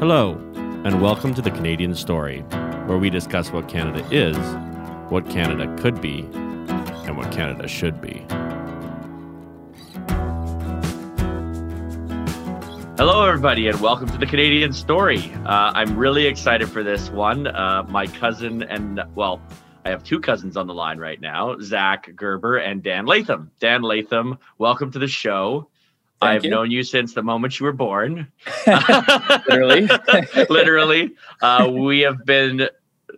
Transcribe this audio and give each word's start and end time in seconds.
Hello, 0.00 0.32
and 0.86 1.02
welcome 1.02 1.34
to 1.34 1.42
the 1.42 1.50
Canadian 1.50 1.94
Story, 1.94 2.40
where 2.86 2.96
we 2.96 3.10
discuss 3.10 3.52
what 3.52 3.68
Canada 3.68 4.02
is, 4.10 4.34
what 5.10 5.28
Canada 5.28 5.76
could 5.76 6.00
be, 6.00 6.20
and 7.04 7.18
what 7.18 7.30
Canada 7.30 7.68
should 7.68 8.00
be. 8.00 8.24
Hello, 12.96 13.28
everybody, 13.28 13.68
and 13.68 13.78
welcome 13.82 14.08
to 14.08 14.16
the 14.16 14.24
Canadian 14.24 14.72
Story. 14.72 15.18
Uh, 15.44 15.72
I'm 15.74 15.94
really 15.98 16.24
excited 16.24 16.70
for 16.70 16.82
this 16.82 17.10
one. 17.10 17.48
Uh, 17.48 17.82
my 17.86 18.06
cousin 18.06 18.62
and, 18.62 19.02
well, 19.14 19.38
I 19.84 19.90
have 19.90 20.02
two 20.02 20.18
cousins 20.18 20.56
on 20.56 20.66
the 20.66 20.72
line 20.72 20.96
right 20.96 21.20
now 21.20 21.58
Zach 21.60 22.10
Gerber 22.16 22.56
and 22.56 22.82
Dan 22.82 23.04
Leytham. 23.04 23.50
Dan 23.60 23.82
Leytham, 23.82 24.38
welcome 24.56 24.90
to 24.92 24.98
the 24.98 25.08
show. 25.08 25.68
Thank 26.20 26.36
I've 26.36 26.44
you. 26.44 26.50
known 26.50 26.70
you 26.70 26.82
since 26.82 27.14
the 27.14 27.22
moment 27.22 27.58
you 27.58 27.64
were 27.64 27.72
born. 27.72 28.30
Literally. 28.66 29.88
Literally. 30.50 31.14
Uh, 31.40 31.70
we 31.72 32.00
have 32.00 32.26
been 32.26 32.68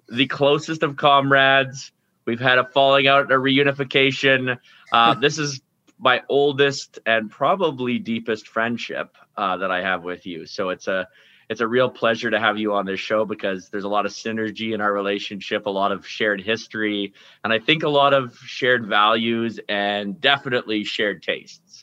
the 0.08 0.26
closest 0.26 0.84
of 0.84 0.96
comrades. 0.96 1.90
We've 2.26 2.40
had 2.40 2.58
a 2.58 2.64
falling 2.64 3.08
out, 3.08 3.32
a 3.32 3.36
reunification. 3.36 4.58
Uh, 4.92 5.14
this 5.20 5.38
is 5.38 5.60
my 5.98 6.22
oldest 6.28 7.00
and 7.04 7.28
probably 7.28 7.98
deepest 7.98 8.46
friendship 8.46 9.16
uh, 9.36 9.56
that 9.56 9.72
I 9.72 9.82
have 9.82 10.04
with 10.04 10.24
you. 10.26 10.46
So 10.46 10.70
it's 10.70 10.86
a 10.86 11.08
it's 11.48 11.60
a 11.60 11.66
real 11.66 11.90
pleasure 11.90 12.30
to 12.30 12.38
have 12.38 12.56
you 12.56 12.72
on 12.72 12.86
this 12.86 13.00
show 13.00 13.24
because 13.24 13.68
there's 13.68 13.84
a 13.84 13.88
lot 13.88 14.06
of 14.06 14.12
synergy 14.12 14.74
in 14.74 14.80
our 14.80 14.92
relationship, 14.92 15.66
a 15.66 15.70
lot 15.70 15.92
of 15.92 16.06
shared 16.06 16.40
history, 16.40 17.12
and 17.42 17.52
I 17.52 17.58
think 17.58 17.82
a 17.82 17.88
lot 17.88 18.14
of 18.14 18.38
shared 18.38 18.86
values 18.86 19.60
and 19.68 20.18
definitely 20.20 20.84
shared 20.84 21.22
tastes. 21.22 21.81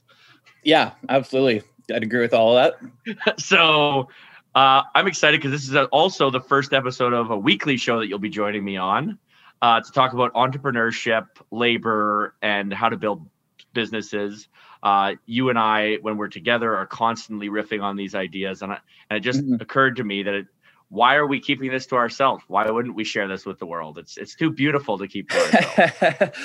Yeah, 0.69 0.91
absolutely. 1.09 1.63
I'd 1.93 2.03
agree 2.03 2.21
with 2.21 2.33
all 2.33 2.55
of 2.55 2.73
that. 3.05 3.39
so 3.39 4.07
uh, 4.53 4.83
I'm 4.93 5.07
excited 5.07 5.39
because 5.41 5.51
this 5.51 5.67
is 5.67 5.75
also 5.91 6.29
the 6.29 6.39
first 6.39 6.73
episode 6.73 7.13
of 7.13 7.31
a 7.31 7.37
weekly 7.37 7.75
show 7.75 7.99
that 7.99 8.07
you'll 8.07 8.19
be 8.19 8.29
joining 8.29 8.63
me 8.63 8.77
on 8.77 9.17
uh, 9.63 9.81
to 9.81 9.91
talk 9.91 10.13
about 10.13 10.31
entrepreneurship, 10.35 11.25
labor, 11.49 12.35
and 12.43 12.71
how 12.71 12.89
to 12.89 12.97
build 12.97 13.27
businesses. 13.73 14.47
Uh, 14.83 15.13
you 15.25 15.49
and 15.49 15.57
I, 15.57 15.95
when 16.03 16.17
we're 16.17 16.27
together, 16.29 16.75
are 16.75 16.85
constantly 16.85 17.49
riffing 17.49 17.81
on 17.81 17.95
these 17.97 18.13
ideas, 18.13 18.61
and, 18.61 18.71
I, 18.71 18.77
and 19.09 19.17
it 19.17 19.21
just 19.21 19.41
Mhm. 19.41 19.59
occurred 19.59 19.95
to 19.97 20.03
me 20.03 20.23
that 20.23 20.33
it, 20.33 20.47
why 20.89 21.15
are 21.15 21.27
we 21.27 21.39
keeping 21.39 21.69
this 21.71 21.85
to 21.87 21.95
ourselves? 21.95 22.43
Why 22.47 22.69
wouldn't 22.69 22.95
we 22.95 23.03
share 23.03 23.27
this 23.27 23.45
with 23.45 23.59
the 23.59 23.65
world? 23.65 23.97
It's 23.97 24.17
it's 24.17 24.35
too 24.35 24.51
beautiful 24.51 24.97
to 24.97 25.07
keep 25.07 25.29
to 25.29 25.37
ourselves. 25.37 26.37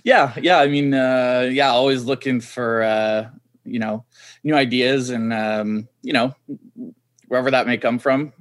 yeah, 0.04 0.32
yeah. 0.40 0.58
I 0.58 0.68
mean, 0.68 0.94
uh, 0.94 1.48
yeah, 1.50 1.70
always 1.70 2.04
looking 2.04 2.40
for 2.40 2.82
uh, 2.82 3.30
you 3.64 3.78
know 3.78 4.04
new 4.42 4.54
ideas 4.54 5.10
and 5.10 5.32
um, 5.32 5.88
you 6.02 6.12
know 6.12 6.34
wherever 7.28 7.50
that 7.50 7.66
may 7.66 7.76
come 7.76 7.98
from. 7.98 8.32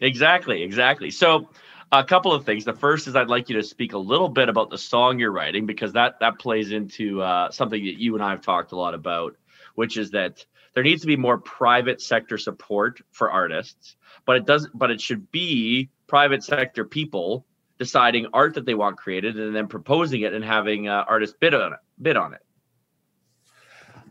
Exactly, 0.00 0.62
exactly. 0.62 1.10
So, 1.10 1.48
a 1.92 2.04
couple 2.04 2.32
of 2.32 2.44
things. 2.44 2.64
The 2.64 2.72
first 2.72 3.06
is 3.06 3.16
I'd 3.16 3.28
like 3.28 3.48
you 3.48 3.56
to 3.56 3.62
speak 3.62 3.92
a 3.92 3.98
little 3.98 4.28
bit 4.28 4.48
about 4.48 4.70
the 4.70 4.78
song 4.78 5.18
you're 5.18 5.32
writing 5.32 5.66
because 5.66 5.92
that 5.92 6.20
that 6.20 6.38
plays 6.38 6.72
into 6.72 7.20
uh, 7.22 7.50
something 7.50 7.84
that 7.84 8.00
you 8.00 8.14
and 8.14 8.24
I 8.24 8.30
have 8.30 8.40
talked 8.40 8.72
a 8.72 8.76
lot 8.76 8.94
about, 8.94 9.36
which 9.74 9.96
is 9.96 10.10
that 10.12 10.44
there 10.74 10.84
needs 10.84 11.00
to 11.02 11.06
be 11.06 11.16
more 11.16 11.38
private 11.38 12.00
sector 12.00 12.38
support 12.38 13.00
for 13.10 13.30
artists, 13.30 13.96
but 14.24 14.36
it 14.36 14.46
does, 14.46 14.68
but 14.72 14.90
it 14.90 15.00
should 15.00 15.30
be 15.30 15.90
private 16.06 16.42
sector 16.44 16.84
people 16.84 17.44
deciding 17.78 18.26
art 18.32 18.54
that 18.54 18.66
they 18.66 18.74
want 18.74 18.96
created 18.96 19.38
and 19.38 19.56
then 19.56 19.66
proposing 19.66 20.20
it 20.20 20.34
and 20.34 20.44
having 20.44 20.88
uh, 20.88 21.04
artists 21.08 21.36
bid 21.40 21.54
on 21.54 21.72
it. 21.72 21.78
Bid 22.00 22.16
on 22.16 22.34
it. 22.34 22.40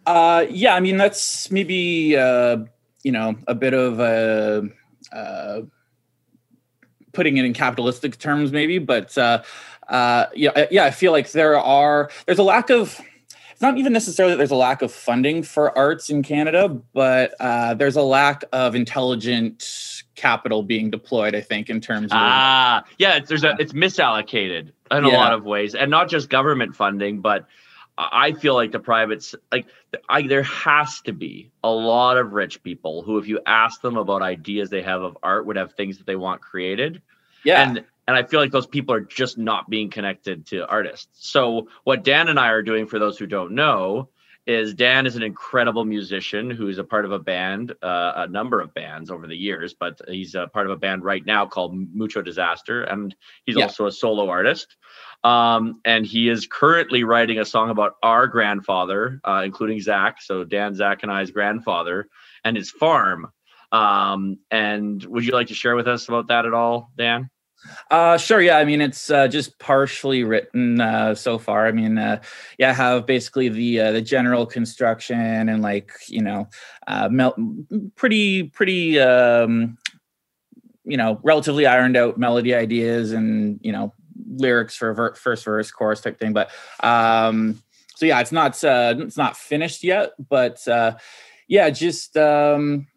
Uh, 0.10 0.46
yeah, 0.50 0.74
I 0.74 0.80
mean 0.80 0.98
that's 0.98 1.52
maybe 1.52 2.18
uh, 2.18 2.58
you 3.04 3.12
know 3.12 3.36
a 3.48 3.54
bit 3.54 3.74
of 3.76 4.00
a 4.00 4.68
uh, 5.16 5.62
putting 7.14 7.38
it 7.38 7.46
in 7.46 7.54
capitalistic 7.54 8.18
terms, 8.18 8.52
maybe, 8.52 8.80
but 8.80 9.16
uh, 9.18 9.44
uh, 9.88 10.26
yeah, 10.34 10.50
I- 10.56 10.68
yeah, 10.72 10.86
I 10.86 10.92
feel 10.92 11.12
like 11.12 11.32
there 11.32 11.58
are 11.60 12.10
there's 12.26 12.40
a 12.40 12.44
lack 12.44 12.70
of. 12.72 13.00
It's 13.52 13.62
not 13.62 13.78
even 13.78 13.92
necessarily 13.94 14.34
that 14.34 14.38
there's 14.38 14.52
a 14.52 14.56
lack 14.56 14.82
of 14.82 14.92
funding 14.92 15.44
for 15.44 15.78
arts 15.78 16.10
in 16.10 16.24
Canada, 16.24 16.70
but 16.70 17.36
uh, 17.42 17.74
there's 17.76 17.98
a 17.98 18.02
lack 18.02 18.46
of 18.54 18.74
intelligent 18.74 20.04
capital 20.16 20.64
being 20.64 20.90
deployed. 20.90 21.36
I 21.36 21.42
think 21.42 21.70
in 21.70 21.82
terms 21.82 22.06
of 22.14 22.18
Ah, 22.20 22.84
yeah, 22.98 23.18
it's, 23.18 23.28
there's 23.30 23.44
a 23.44 23.56
it's 23.60 23.74
misallocated 23.74 24.72
in 24.92 25.04
a 25.04 25.10
lot 25.18 25.34
of 25.34 25.44
ways, 25.44 25.76
and 25.76 25.92
not 25.92 26.10
just 26.10 26.30
government 26.30 26.76
funding, 26.76 27.20
but 27.20 27.48
I 28.00 28.32
feel 28.32 28.54
like 28.54 28.72
the 28.72 28.80
privates 28.80 29.36
like 29.52 29.68
I 30.08 30.22
there 30.22 30.44
has 30.44 31.02
to 31.02 31.12
be 31.12 31.52
a 31.64 31.70
lot 31.70 32.18
of 32.18 32.32
rich 32.32 32.64
people 32.64 33.02
who, 33.02 33.18
if 33.18 33.28
you 33.28 33.42
ask 33.46 33.82
them 33.82 33.98
about 33.98 34.22
ideas 34.22 34.70
they 34.70 34.82
have 34.82 35.02
of 35.02 35.18
art, 35.22 35.46
would 35.46 35.58
have 35.58 35.74
things 35.74 35.98
that 35.98 36.08
they 36.08 36.16
want 36.16 36.42
created, 36.42 37.02
yeah, 37.44 37.62
and 37.62 37.84
and 38.08 38.18
I 38.18 38.24
feel 38.24 38.40
like 38.40 38.52
those 38.52 38.68
people 38.68 38.96
are 38.96 39.02
just 39.02 39.38
not 39.38 39.70
being 39.70 39.90
connected 39.90 40.46
to 40.48 40.66
artists. 40.68 41.10
So 41.14 41.68
what 41.84 42.04
Dan 42.06 42.30
and 42.30 42.40
I 42.40 42.48
are 42.50 42.64
doing, 42.64 42.88
for 42.88 43.00
those 43.00 43.18
who 43.18 43.28
don't 43.28 43.52
know, 43.52 44.10
is 44.48 44.74
Dan 44.74 45.06
is 45.06 45.16
an 45.16 45.24
incredible 45.24 45.86
musician 45.86 46.50
who's 46.50 46.78
a 46.80 46.84
part 46.84 47.06
of 47.06 47.12
a 47.12 47.20
band, 47.20 47.72
uh, 47.84 48.14
a 48.16 48.28
number 48.28 48.62
of 48.62 48.74
bands 48.74 49.12
over 49.12 49.28
the 49.28 49.36
years, 49.36 49.74
but 49.74 50.00
he's 50.08 50.36
a 50.36 50.48
part 50.48 50.66
of 50.66 50.72
a 50.72 50.78
band 50.78 51.04
right 51.04 51.26
now 51.26 51.46
called 51.46 51.76
Mucho 51.94 52.22
Disaster, 52.22 52.84
and 52.84 53.16
he's 53.46 53.58
Yeah. 53.58 53.64
also 53.64 53.86
a 53.86 53.92
solo 53.92 54.28
artist. 54.30 54.76
Um, 55.24 55.82
and 55.86 56.06
he 56.06 56.30
is 56.30 56.48
currently 56.48 57.04
writing 57.04 57.40
a 57.40 57.46
song 57.46 57.70
about 57.70 57.96
our 58.02 58.26
grandfather, 58.28 59.20
uh, 59.24 59.42
including 59.46 59.82
Zach. 59.82 60.22
So 60.22 60.44
Dan, 60.44 60.74
Zach, 60.74 61.04
and 61.04 61.12
I's 61.12 61.32
grandfather 61.32 62.08
and 62.44 62.56
his 62.56 62.72
farm. 62.72 63.32
Um, 63.72 64.40
and 64.50 65.04
would 65.04 65.26
you 65.26 65.34
like 65.34 65.48
to 65.48 65.54
share 65.54 65.76
with 65.76 65.88
us 65.88 66.08
about 66.08 66.28
that 66.30 66.46
at 66.46 66.54
all, 66.54 66.92
Dan? 66.98 67.30
Uh, 67.92 68.18
sure. 68.18 68.42
Yeah. 68.42 68.58
I 68.58 68.66
mean, 68.66 68.82
it's 68.82 69.10
uh, 69.10 69.28
just 69.28 69.60
partially 69.60 70.24
written 70.24 70.80
uh, 70.80 71.16
so 71.16 71.38
far. 71.38 71.68
I 71.68 71.72
mean, 71.72 71.98
uh, 71.98 72.22
yeah, 72.58 72.70
I 72.70 72.74
have 72.74 73.06
basically 73.06 73.50
the 73.50 73.80
uh, 73.82 73.92
the 73.92 74.02
general 74.02 74.46
construction 74.46 75.50
and 75.50 75.62
like 75.62 75.92
you 76.08 76.22
know, 76.22 76.48
uh, 76.88 77.10
pretty 77.96 78.44
pretty 78.44 79.00
um, 79.00 79.78
you 80.86 80.98
know 80.98 81.20
relatively 81.24 81.66
ironed 81.66 81.98
out 81.98 82.18
melody 82.18 82.54
ideas 82.54 83.12
and 83.12 83.60
you 83.62 83.72
know 83.72 83.94
lyrics 84.28 84.76
for 84.76 84.94
ver- 84.94 85.16
first 85.16 85.46
verse 85.46 85.72
chorus 85.72 86.02
type 86.02 86.20
thing. 86.20 86.34
But 86.34 86.50
um, 86.82 87.62
so 87.96 88.06
yeah, 88.06 88.20
it's 88.20 88.32
not 88.32 88.64
uh, 88.64 88.96
it's 88.98 89.18
not 89.18 89.38
finished 89.38 89.84
yet, 89.84 90.12
but 90.30 90.66
uh, 90.68 90.96
yeah, 91.48 91.70
just 91.70 92.16
um, 92.18 92.88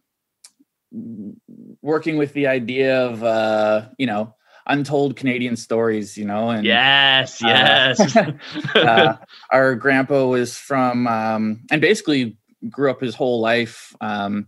working 1.81 2.17
with 2.19 2.33
the 2.35 2.47
idea 2.47 3.05
of 3.05 3.23
uh, 3.25 3.89
you 3.99 4.07
know 4.07 4.35
untold 4.67 5.17
Canadian 5.17 5.57
stories, 5.57 6.17
you 6.17 6.25
know, 6.25 6.51
and 6.51 6.65
Yes, 6.67 7.43
Uh, 7.43 7.49
yes. 7.49 8.17
uh, 8.75 9.17
our 9.51 9.75
grandpa 9.75 10.27
was 10.27 10.57
from 10.57 11.07
um, 11.07 11.61
and 11.71 11.81
basically 11.81 12.37
grew 12.69 12.91
up 12.91 13.01
his 13.01 13.15
whole 13.15 13.41
life 13.41 13.95
um, 14.01 14.47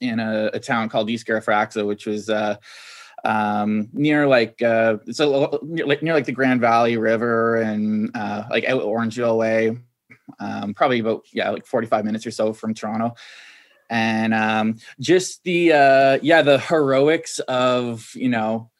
in 0.00 0.20
a, 0.20 0.50
a 0.52 0.60
town 0.60 0.88
called 0.88 1.10
East 1.10 1.26
Garafraxa, 1.26 1.86
which 1.86 2.06
was 2.06 2.28
uh, 2.28 2.56
um, 3.24 3.88
near 3.92 4.26
like 4.26 4.60
uh, 4.62 4.98
it's 5.06 5.20
a, 5.20 5.58
near, 5.62 5.86
like 5.86 6.02
near 6.02 6.14
like 6.14 6.26
the 6.26 6.32
Grand 6.32 6.60
Valley 6.60 6.96
River 6.96 7.56
and 7.56 8.10
uh, 8.14 8.44
like 8.50 8.64
out 8.64 8.82
Orangeville 8.82 9.38
way, 9.38 9.76
um, 10.38 10.74
probably 10.74 11.00
about 11.00 11.24
yeah 11.32 11.50
like 11.50 11.66
forty 11.66 11.86
five 11.86 12.04
minutes 12.04 12.26
or 12.26 12.30
so 12.30 12.52
from 12.52 12.74
Toronto. 12.74 13.14
And 13.90 14.34
um, 14.34 14.76
just 15.00 15.42
the 15.44 15.72
uh, 15.72 16.18
yeah 16.22 16.42
the 16.42 16.58
heroics 16.58 17.38
of 17.40 18.10
you 18.14 18.28
know 18.28 18.70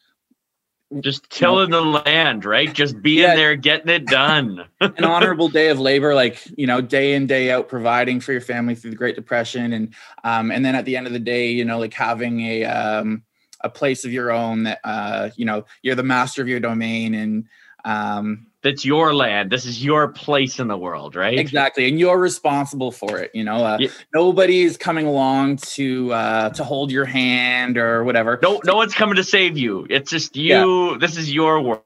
just 1.00 1.28
tilling 1.30 1.70
the 1.70 1.80
land, 1.82 2.44
right? 2.44 2.72
Just 2.72 3.00
being 3.02 3.22
Yeah. 3.22 3.36
there, 3.36 3.56
getting 3.56 3.88
it 3.90 4.08
done. 4.08 4.64
an 4.80 5.04
honorable 5.04 5.48
day 5.48 5.68
of 5.68 5.78
labor 5.78 6.14
like 6.14 6.42
you 6.56 6.66
know 6.66 6.80
day 6.80 7.14
in 7.14 7.26
day 7.26 7.50
out 7.50 7.68
providing 7.68 8.20
for 8.20 8.32
your 8.32 8.40
family 8.40 8.74
through 8.74 8.90
the 8.90 8.96
great 8.96 9.14
depression 9.14 9.72
and 9.72 9.94
um 10.24 10.50
and 10.50 10.64
then 10.64 10.74
at 10.74 10.84
the 10.84 10.96
end 10.96 11.06
of 11.06 11.12
the 11.12 11.18
day 11.20 11.50
you 11.50 11.64
know 11.64 11.78
like 11.78 11.94
having 11.94 12.40
a 12.40 12.64
um 12.64 13.22
a 13.60 13.68
place 13.70 14.04
of 14.04 14.12
your 14.12 14.32
own 14.32 14.64
that 14.64 14.80
uh 14.84 15.30
you 15.36 15.44
know 15.44 15.64
you're 15.82 15.94
the 15.94 16.02
master 16.02 16.42
of 16.42 16.48
your 16.48 16.60
domain 16.60 17.14
and 17.14 17.44
um 17.84 18.47
That's 18.62 18.84
your 18.84 19.14
land. 19.14 19.50
This 19.50 19.66
is 19.66 19.84
your 19.84 20.08
place 20.08 20.58
in 20.58 20.68
the 20.68 20.76
world, 20.76 21.14
right? 21.16 21.38
exactly 21.38 21.88
and 21.88 21.98
you're 22.00 22.18
responsible 22.18 22.90
for 22.92 23.18
it 23.18 23.30
you 23.34 23.44
know 23.44 23.64
uh, 23.64 23.78
Yeah. 23.80 23.88
nobody's 24.14 24.76
coming 24.76 25.06
along 25.06 25.58
to 25.76 26.12
uh 26.12 26.50
to 26.50 26.64
hold 26.64 26.90
your 26.90 27.04
hand 27.04 27.78
or 27.78 28.04
whatever 28.04 28.38
No, 28.42 28.60
no 28.64 28.76
one's 28.76 28.94
coming 28.94 29.16
to 29.16 29.24
save 29.24 29.56
you. 29.58 29.86
It's 29.90 30.10
just 30.10 30.36
you. 30.36 30.98
This 30.98 31.16
is 31.16 31.32
your 31.32 31.60
world. 31.62 31.82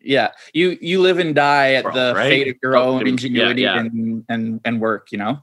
yeah 0.00 0.30
you 0.54 0.78
you 0.80 1.00
live 1.02 1.18
and 1.18 1.34
die 1.34 1.74
at 1.74 1.84
World, 1.84 1.96
the 1.96 2.12
right? 2.16 2.30
fate 2.30 2.48
of 2.48 2.56
your 2.62 2.76
own 2.76 3.06
ingenuity 3.06 3.62
yeah. 3.62 3.78
and 3.80 4.24
and 4.28 4.60
and 4.64 4.80
work 4.80 5.12
you 5.12 5.18
know 5.18 5.34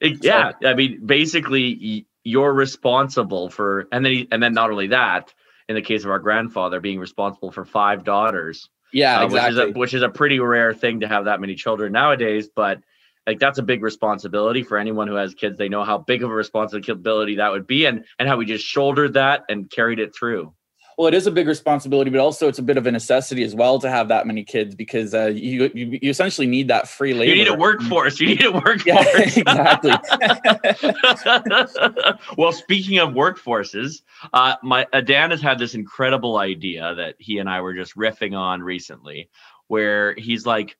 It- 0.00 0.24
yeah, 0.24 0.52
I 0.64 0.74
mean, 0.74 1.06
basically, 1.06 2.06
you're 2.24 2.52
responsible 2.54 3.50
for, 3.50 3.88
and 3.92 4.04
then, 4.04 4.12
he, 4.12 4.28
and 4.32 4.42
then 4.42 4.54
not 4.54 4.70
only 4.70 4.88
that. 4.88 5.34
In 5.68 5.76
the 5.76 5.82
case 5.82 6.04
of 6.04 6.10
our 6.10 6.18
grandfather, 6.20 6.80
being 6.80 7.00
responsible 7.00 7.52
for 7.52 7.64
five 7.64 8.04
daughters, 8.04 8.68
yeah 8.92 9.20
uh, 9.20 9.24
exactly 9.24 9.66
which 9.66 9.68
is 9.68 9.76
a 9.76 9.78
which 9.78 9.94
is 9.94 10.02
a 10.02 10.08
pretty 10.08 10.40
rare 10.40 10.74
thing 10.74 11.00
to 11.00 11.08
have 11.08 11.24
that 11.24 11.40
many 11.40 11.54
children 11.54 11.92
nowadays. 11.92 12.48
But 12.54 12.80
like 13.26 13.38
that's 13.38 13.58
a 13.58 13.62
big 13.62 13.82
responsibility 13.82 14.62
for 14.62 14.78
anyone 14.78 15.08
who 15.08 15.14
has 15.14 15.34
kids. 15.34 15.58
They 15.58 15.68
know 15.68 15.84
how 15.84 15.98
big 15.98 16.22
of 16.22 16.30
a 16.30 16.34
responsibility 16.34 17.36
that 17.36 17.52
would 17.52 17.66
be, 17.66 17.86
and 17.86 18.04
and 18.18 18.28
how 18.28 18.36
we 18.36 18.46
just 18.46 18.64
shouldered 18.64 19.14
that 19.14 19.44
and 19.48 19.70
carried 19.70 19.98
it 19.98 20.14
through 20.14 20.54
well 20.96 21.08
it 21.08 21.14
is 21.14 21.26
a 21.26 21.30
big 21.30 21.46
responsibility 21.46 22.10
but 22.10 22.20
also 22.20 22.48
it's 22.48 22.58
a 22.58 22.62
bit 22.62 22.76
of 22.76 22.86
a 22.86 22.92
necessity 22.92 23.42
as 23.42 23.54
well 23.54 23.78
to 23.78 23.88
have 23.88 24.08
that 24.08 24.26
many 24.26 24.44
kids 24.44 24.74
because 24.74 25.14
uh, 25.14 25.26
you, 25.26 25.70
you, 25.74 25.98
you 26.02 26.10
essentially 26.10 26.46
need 26.46 26.68
that 26.68 26.88
free 26.88 27.14
labor. 27.14 27.34
you 27.34 27.44
need 27.44 27.48
a 27.48 27.54
workforce. 27.54 28.20
You 28.20 28.28
need 28.28 28.44
a 28.44 28.52
workforce. 28.52 28.86
yeah, 28.86 29.04
exactly. 29.16 29.92
Well 32.36 32.52
speaking 32.52 32.98
of 32.98 33.10
workforces 33.10 34.02
uh, 34.32 34.56
my 34.62 34.86
uh, 34.92 35.00
dan 35.00 35.30
has 35.30 35.40
had 35.40 35.58
this 35.58 35.74
incredible 35.74 36.38
idea 36.38 36.94
that 36.94 37.14
he 37.18 37.38
and 37.38 37.48
i 37.48 37.60
were 37.60 37.74
just 37.74 37.96
riffing 37.96 38.36
on 38.36 38.62
recently 38.62 39.28
where 39.68 40.14
he's 40.14 40.46
like 40.46 40.76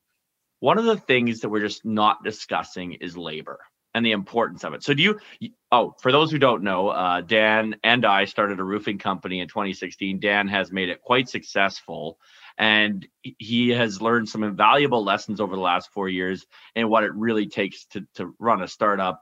one 0.59 0.77
of 0.77 0.85
the 0.85 0.97
things 0.97 1.41
that 1.41 1.49
we're 1.49 1.59
just 1.59 1.83
not 1.83 2.23
discussing 2.23 2.93
is 2.93 3.17
labor 3.17 3.59
and 3.93 4.05
the 4.05 4.11
importance 4.11 4.63
of 4.63 4.73
it. 4.73 4.83
So 4.83 4.93
do 4.93 5.03
you 5.03 5.19
oh, 5.71 5.95
for 6.01 6.11
those 6.11 6.31
who 6.31 6.39
don't 6.39 6.63
know, 6.63 6.89
uh, 6.89 7.21
Dan 7.21 7.75
and 7.83 8.05
I 8.05 8.25
started 8.25 8.59
a 8.59 8.63
roofing 8.63 8.97
company 8.97 9.39
in 9.39 9.47
2016. 9.47 10.19
Dan 10.19 10.47
has 10.47 10.71
made 10.71 10.89
it 10.89 11.01
quite 11.01 11.29
successful 11.29 12.17
and 12.57 13.07
he 13.21 13.69
has 13.69 14.01
learned 14.01 14.29
some 14.29 14.43
invaluable 14.43 15.03
lessons 15.03 15.41
over 15.41 15.55
the 15.55 15.61
last 15.61 15.91
4 15.91 16.09
years 16.09 16.45
in 16.75 16.89
what 16.89 17.03
it 17.03 17.13
really 17.13 17.47
takes 17.47 17.85
to 17.87 18.05
to 18.15 18.35
run 18.39 18.61
a 18.61 18.67
startup 18.67 19.21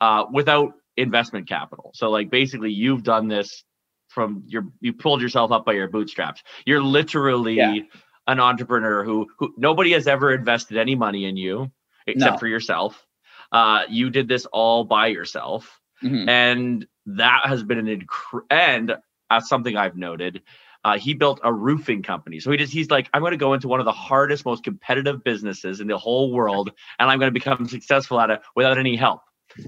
uh, 0.00 0.24
without 0.32 0.72
investment 0.96 1.48
capital. 1.48 1.90
So 1.94 2.10
like 2.10 2.30
basically 2.30 2.72
you've 2.72 3.02
done 3.02 3.28
this 3.28 3.64
from 4.08 4.44
your 4.46 4.66
you 4.80 4.92
pulled 4.92 5.22
yourself 5.22 5.52
up 5.52 5.64
by 5.64 5.72
your 5.72 5.88
bootstraps. 5.88 6.42
You're 6.66 6.82
literally 6.82 7.56
yeah. 7.56 7.74
an 8.26 8.40
entrepreneur 8.40 9.04
who 9.04 9.28
who 9.38 9.54
nobody 9.56 9.92
has 9.92 10.06
ever 10.06 10.32
invested 10.34 10.76
any 10.76 10.94
money 10.94 11.24
in 11.26 11.36
you 11.36 11.70
except 12.06 12.34
no. 12.34 12.38
for 12.38 12.46
yourself 12.48 13.06
uh, 13.52 13.82
you 13.88 14.10
did 14.10 14.28
this 14.28 14.46
all 14.46 14.84
by 14.84 15.08
yourself, 15.08 15.80
mm-hmm. 16.02 16.28
and 16.28 16.86
that 17.06 17.42
has 17.44 17.62
been 17.62 17.78
an 17.78 17.86
inc- 17.86 18.42
and 18.50 18.96
as 19.30 19.48
something 19.48 19.76
I've 19.76 19.96
noted. 19.96 20.42
Uh, 20.82 20.96
he 20.96 21.12
built 21.12 21.40
a 21.44 21.52
roofing 21.52 22.02
company. 22.02 22.40
So 22.40 22.50
he 22.50 22.56
just 22.56 22.72
he's 22.72 22.90
like, 22.90 23.10
I'm 23.12 23.20
going 23.20 23.32
to 23.32 23.36
go 23.36 23.52
into 23.52 23.68
one 23.68 23.80
of 23.80 23.84
the 23.84 23.92
hardest, 23.92 24.46
most 24.46 24.64
competitive 24.64 25.22
businesses 25.22 25.80
in 25.80 25.88
the 25.88 25.98
whole 25.98 26.32
world, 26.32 26.70
and 26.98 27.10
I'm 27.10 27.18
going 27.18 27.28
to 27.28 27.38
become 27.38 27.68
successful 27.68 28.18
at 28.18 28.30
it 28.30 28.40
without 28.56 28.78
any 28.78 28.96
help. 28.96 29.20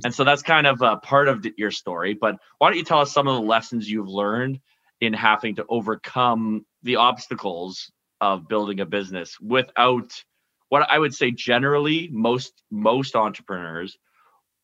And 0.04 0.14
so 0.14 0.24
that's 0.24 0.42
kind 0.42 0.66
of 0.66 0.80
a 0.80 0.96
part 0.96 1.28
of 1.28 1.44
your 1.56 1.70
story. 1.70 2.14
But 2.14 2.36
why 2.58 2.70
don't 2.70 2.78
you 2.78 2.84
tell 2.84 3.00
us 3.00 3.12
some 3.12 3.28
of 3.28 3.34
the 3.34 3.46
lessons 3.46 3.90
you've 3.90 4.08
learned 4.08 4.60
in 5.00 5.12
having 5.12 5.56
to 5.56 5.66
overcome 5.68 6.64
the 6.82 6.96
obstacles 6.96 7.90
of 8.20 8.48
building 8.48 8.80
a 8.80 8.86
business 8.86 9.38
without 9.40 10.22
what 10.72 10.90
I 10.90 10.98
would 10.98 11.14
say 11.14 11.30
generally 11.30 12.08
most 12.10 12.62
most 12.70 13.14
entrepreneurs 13.14 13.98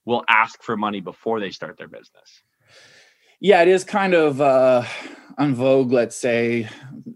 will 0.06 0.24
ask 0.26 0.62
for 0.62 0.74
money 0.74 1.00
before 1.00 1.38
they 1.38 1.50
start 1.50 1.76
their 1.76 1.86
business. 1.86 2.42
Yeah, 3.40 3.60
it 3.60 3.68
is 3.68 3.84
kind 3.84 4.14
of 4.14 4.40
uh, 4.40 4.84
on 5.36 5.54
vogue, 5.54 5.92
let's 5.92 6.16
say, 6.16 6.66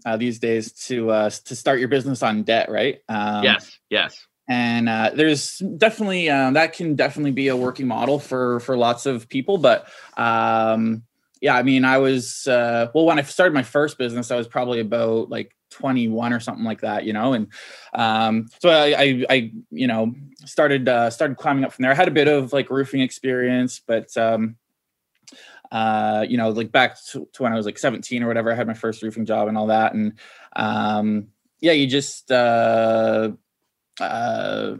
uh, 0.05 0.17
these 0.17 0.37
days 0.37 0.73
to 0.89 1.09
uh, 1.09 1.31
to 1.31 1.55
start 1.55 1.79
your 1.79 1.87
business 1.87 2.21
on 2.21 2.43
debt, 2.43 2.69
right? 2.69 2.99
Um, 3.09 3.43
yes, 3.43 3.79
yes. 3.89 4.27
And 4.47 4.87
uh, 4.87 5.09
there's 5.15 5.57
definitely 5.57 6.29
um, 6.29 6.53
that 6.53 6.73
can 6.73 6.95
definitely 6.95 7.31
be 7.31 7.47
a 7.47 7.57
working 7.57 7.87
model 7.87 8.19
for 8.19 8.59
for 8.59 8.77
lots 8.77 9.07
of 9.07 9.27
people, 9.27 9.57
but 9.57 9.87
um, 10.17 11.01
yeah, 11.43 11.57
I 11.57 11.61
mean, 11.61 11.83
I 11.83 11.97
was 11.97 12.47
uh, 12.47 12.89
well 12.93 13.05
when 13.05 13.19
I 13.19 13.21
started 13.23 13.53
my 13.53 13.63
first 13.63 13.97
business, 13.97 14.31
I 14.31 14.37
was 14.37 14.47
probably 14.47 14.79
about 14.79 15.29
like 15.29 15.53
21 15.71 16.31
or 16.31 16.39
something 16.39 16.63
like 16.63 16.79
that, 16.81 17.03
you 17.03 17.11
know. 17.11 17.33
And 17.33 17.47
um, 17.93 18.47
so 18.61 18.69
I, 18.69 18.95
I, 18.97 19.25
I, 19.29 19.51
you 19.69 19.87
know, 19.87 20.15
started 20.45 20.87
uh, 20.87 21.09
started 21.09 21.35
climbing 21.35 21.65
up 21.65 21.73
from 21.73 21.83
there. 21.83 21.91
I 21.91 21.95
had 21.95 22.07
a 22.07 22.11
bit 22.11 22.29
of 22.29 22.53
like 22.53 22.69
roofing 22.69 23.01
experience, 23.01 23.81
but 23.85 24.15
um, 24.15 24.55
uh, 25.69 26.25
you 26.29 26.37
know, 26.37 26.47
like 26.47 26.71
back 26.71 26.95
to, 27.07 27.27
to, 27.33 27.43
when 27.43 27.51
I 27.51 27.57
was 27.57 27.65
like 27.65 27.77
17 27.77 28.23
or 28.23 28.27
whatever, 28.27 28.49
I 28.49 28.55
had 28.55 28.65
my 28.65 28.73
first 28.73 29.03
roofing 29.03 29.25
job 29.25 29.49
and 29.49 29.57
all 29.57 29.67
that. 29.67 29.93
And 29.93 30.13
um, 30.55 31.27
yeah, 31.59 31.73
you 31.73 31.87
just 31.87 32.31
uh, 32.31 33.31
uh, 33.99 34.75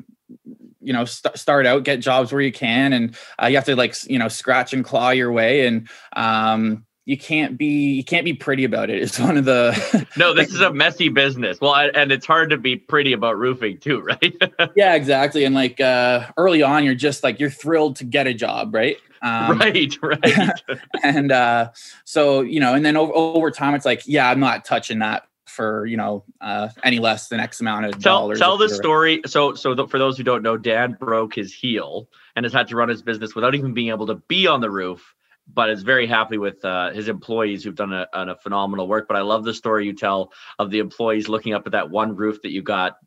you 0.83 0.93
know 0.93 1.05
st- 1.05 1.37
start 1.37 1.65
out, 1.65 1.83
get 1.83 1.99
jobs 1.99 2.31
where 2.31 2.41
you 2.41 2.51
can, 2.51 2.93
and 2.93 3.15
uh, 3.41 3.47
you 3.47 3.55
have 3.55 3.65
to 3.65 3.75
like 3.75 3.95
you 4.09 4.19
know 4.19 4.27
scratch 4.27 4.73
and 4.73 4.83
claw 4.83 5.09
your 5.09 5.31
way 5.31 5.65
and 5.65 5.89
um 6.15 6.85
you 7.05 7.17
can't 7.17 7.57
be 7.57 7.93
you 7.93 8.03
can't 8.03 8.25
be 8.25 8.33
pretty 8.33 8.63
about 8.63 8.89
it. 8.89 9.01
It's 9.01 9.19
one 9.27 9.37
of 9.37 9.45
the 9.45 10.07
no. 10.17 10.33
This 10.33 10.53
is 10.53 10.61
a 10.61 10.73
messy 10.73 11.09
business. 11.09 11.59
Well, 11.59 11.73
I, 11.73 11.87
and 11.87 12.11
it's 12.11 12.25
hard 12.25 12.49
to 12.51 12.57
be 12.57 12.77
pretty 12.77 13.13
about 13.13 13.37
roofing 13.37 13.79
too, 13.79 14.01
right? 14.01 14.35
yeah, 14.75 14.95
exactly. 14.95 15.43
And 15.43 15.55
like 15.55 15.79
uh, 15.79 16.27
early 16.37 16.63
on, 16.63 16.83
you're 16.83 16.95
just 16.95 17.23
like 17.23 17.39
you're 17.39 17.49
thrilled 17.49 17.97
to 17.97 18.05
get 18.05 18.27
a 18.27 18.33
job, 18.33 18.73
right? 18.73 18.97
Um, 19.21 19.57
right, 19.57 19.97
right. 20.01 20.61
and 21.01 21.31
uh, 21.31 21.71
so 22.03 22.41
you 22.41 22.59
know, 22.59 22.73
and 22.73 22.85
then 22.85 22.97
over, 22.97 23.13
over 23.13 23.51
time, 23.51 23.73
it's 23.73 23.85
like, 23.85 24.03
yeah, 24.05 24.29
I'm 24.29 24.39
not 24.39 24.65
touching 24.65 24.99
that 24.99 25.27
for 25.53 25.85
you 25.85 25.97
know 25.97 26.23
uh, 26.41 26.69
any 26.83 26.99
less 26.99 27.29
than 27.29 27.39
X 27.39 27.61
amount 27.61 27.85
of 27.85 27.93
tell, 27.93 28.21
dollars. 28.21 28.39
Tell 28.39 28.57
the 28.57 28.69
story. 28.69 29.21
So 29.25 29.53
so 29.53 29.87
for 29.87 29.97
those 29.97 30.17
who 30.17 30.23
don't 30.23 30.43
know, 30.43 30.57
Dan 30.57 30.97
broke 30.99 31.35
his 31.35 31.53
heel 31.53 32.09
and 32.35 32.45
has 32.45 32.53
had 32.53 32.67
to 32.69 32.75
run 32.75 32.89
his 32.89 33.01
business 33.01 33.35
without 33.35 33.55
even 33.55 33.73
being 33.73 33.89
able 33.89 34.07
to 34.07 34.15
be 34.15 34.47
on 34.47 34.61
the 34.61 34.69
roof 34.69 35.15
but 35.51 35.69
is 35.69 35.83
very 35.83 36.07
happy 36.07 36.37
with 36.37 36.63
uh, 36.63 36.91
his 36.91 37.07
employees 37.07 37.63
who've 37.63 37.75
done 37.75 37.91
a, 37.91 38.07
a, 38.13 38.35
phenomenal 38.35 38.87
work. 38.87 39.07
But 39.07 39.17
I 39.17 39.21
love 39.21 39.43
the 39.43 39.53
story 39.53 39.85
you 39.85 39.93
tell 39.93 40.31
of 40.57 40.71
the 40.71 40.79
employees 40.79 41.27
looking 41.27 41.53
up 41.53 41.65
at 41.65 41.73
that 41.73 41.89
one 41.89 42.15
roof 42.15 42.41
that 42.43 42.51
you 42.51 42.61
got 42.61 42.97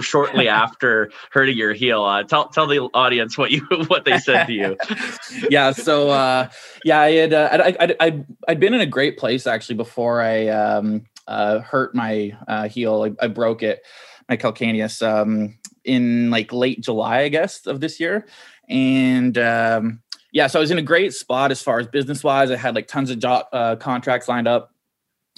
shortly 0.00 0.48
after 0.64 1.10
hurting 1.30 1.56
your 1.56 1.72
heel. 1.72 2.04
Uh, 2.04 2.22
tell 2.22 2.48
tell 2.48 2.66
the 2.66 2.80
audience 2.94 3.38
what 3.38 3.50
you 3.50 3.66
what 3.88 4.04
they 4.04 4.18
said 4.18 4.46
to 4.46 4.52
you. 4.52 4.76
yeah, 5.50 5.72
so 5.72 6.10
uh, 6.10 6.48
yeah, 6.84 7.00
I 7.00 7.12
had 7.12 7.32
uh, 7.32 7.48
I, 7.52 7.76
I, 7.80 7.96
I 8.00 8.24
would 8.48 8.60
been 8.60 8.74
in 8.74 8.80
a 8.80 8.86
great 8.86 9.18
place 9.18 9.46
actually 9.46 9.76
before 9.76 10.20
I 10.20 10.48
um, 10.48 11.06
uh, 11.26 11.60
hurt 11.60 11.94
my 11.94 12.36
uh, 12.48 12.68
heel. 12.68 13.02
I, 13.02 13.24
I, 13.24 13.28
broke 13.28 13.62
it, 13.62 13.82
my 14.28 14.36
calcaneus, 14.36 15.06
um, 15.06 15.58
in 15.84 16.30
like 16.30 16.52
late 16.52 16.80
July, 16.80 17.20
I 17.20 17.28
guess, 17.28 17.66
of 17.66 17.80
this 17.80 18.00
year, 18.00 18.26
and 18.68 19.36
um, 19.38 20.02
yeah, 20.32 20.48
so 20.48 20.58
I 20.58 20.60
was 20.60 20.70
in 20.70 20.78
a 20.78 20.82
great 20.82 21.14
spot 21.14 21.50
as 21.50 21.62
far 21.62 21.78
as 21.78 21.86
business 21.86 22.22
wise. 22.22 22.50
I 22.50 22.56
had 22.56 22.74
like 22.74 22.88
tons 22.88 23.10
of 23.10 23.18
job 23.18 23.46
uh, 23.52 23.76
contracts 23.76 24.28
lined 24.28 24.48
up, 24.48 24.72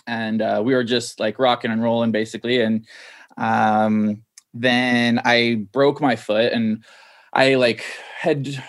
and 0.06 0.42
uh, 0.42 0.62
we 0.64 0.74
were 0.74 0.84
just 0.84 1.20
like 1.20 1.38
rocking 1.38 1.70
and 1.70 1.82
rolling 1.82 2.10
basically. 2.10 2.60
And 2.60 2.86
um, 3.36 4.22
then 4.54 5.20
I 5.24 5.66
broke 5.72 6.00
my 6.00 6.16
foot, 6.16 6.52
and 6.52 6.84
I 7.32 7.54
like 7.54 7.84
had 8.18 8.62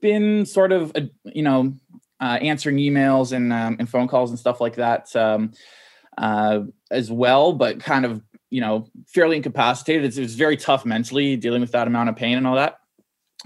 been 0.00 0.44
sort 0.44 0.72
of 0.72 0.92
uh, 0.94 1.02
you 1.24 1.42
know 1.42 1.74
uh, 2.20 2.38
answering 2.42 2.76
emails 2.76 3.32
and 3.32 3.52
um, 3.52 3.76
and 3.78 3.88
phone 3.88 4.08
calls 4.08 4.30
and 4.30 4.38
stuff 4.38 4.60
like 4.60 4.76
that 4.76 5.14
um, 5.16 5.52
uh, 6.20 6.60
as 6.92 7.10
well, 7.10 7.52
but 7.52 7.80
kind 7.80 8.04
of 8.04 8.22
you 8.50 8.60
know 8.60 8.86
fairly 9.08 9.36
incapacitated. 9.36 10.04
It's, 10.04 10.16
it 10.16 10.22
was 10.22 10.36
very 10.36 10.56
tough 10.56 10.84
mentally 10.84 11.36
dealing 11.36 11.60
with 11.60 11.72
that 11.72 11.88
amount 11.88 12.08
of 12.08 12.16
pain 12.16 12.38
and 12.38 12.46
all 12.46 12.54
that 12.56 12.80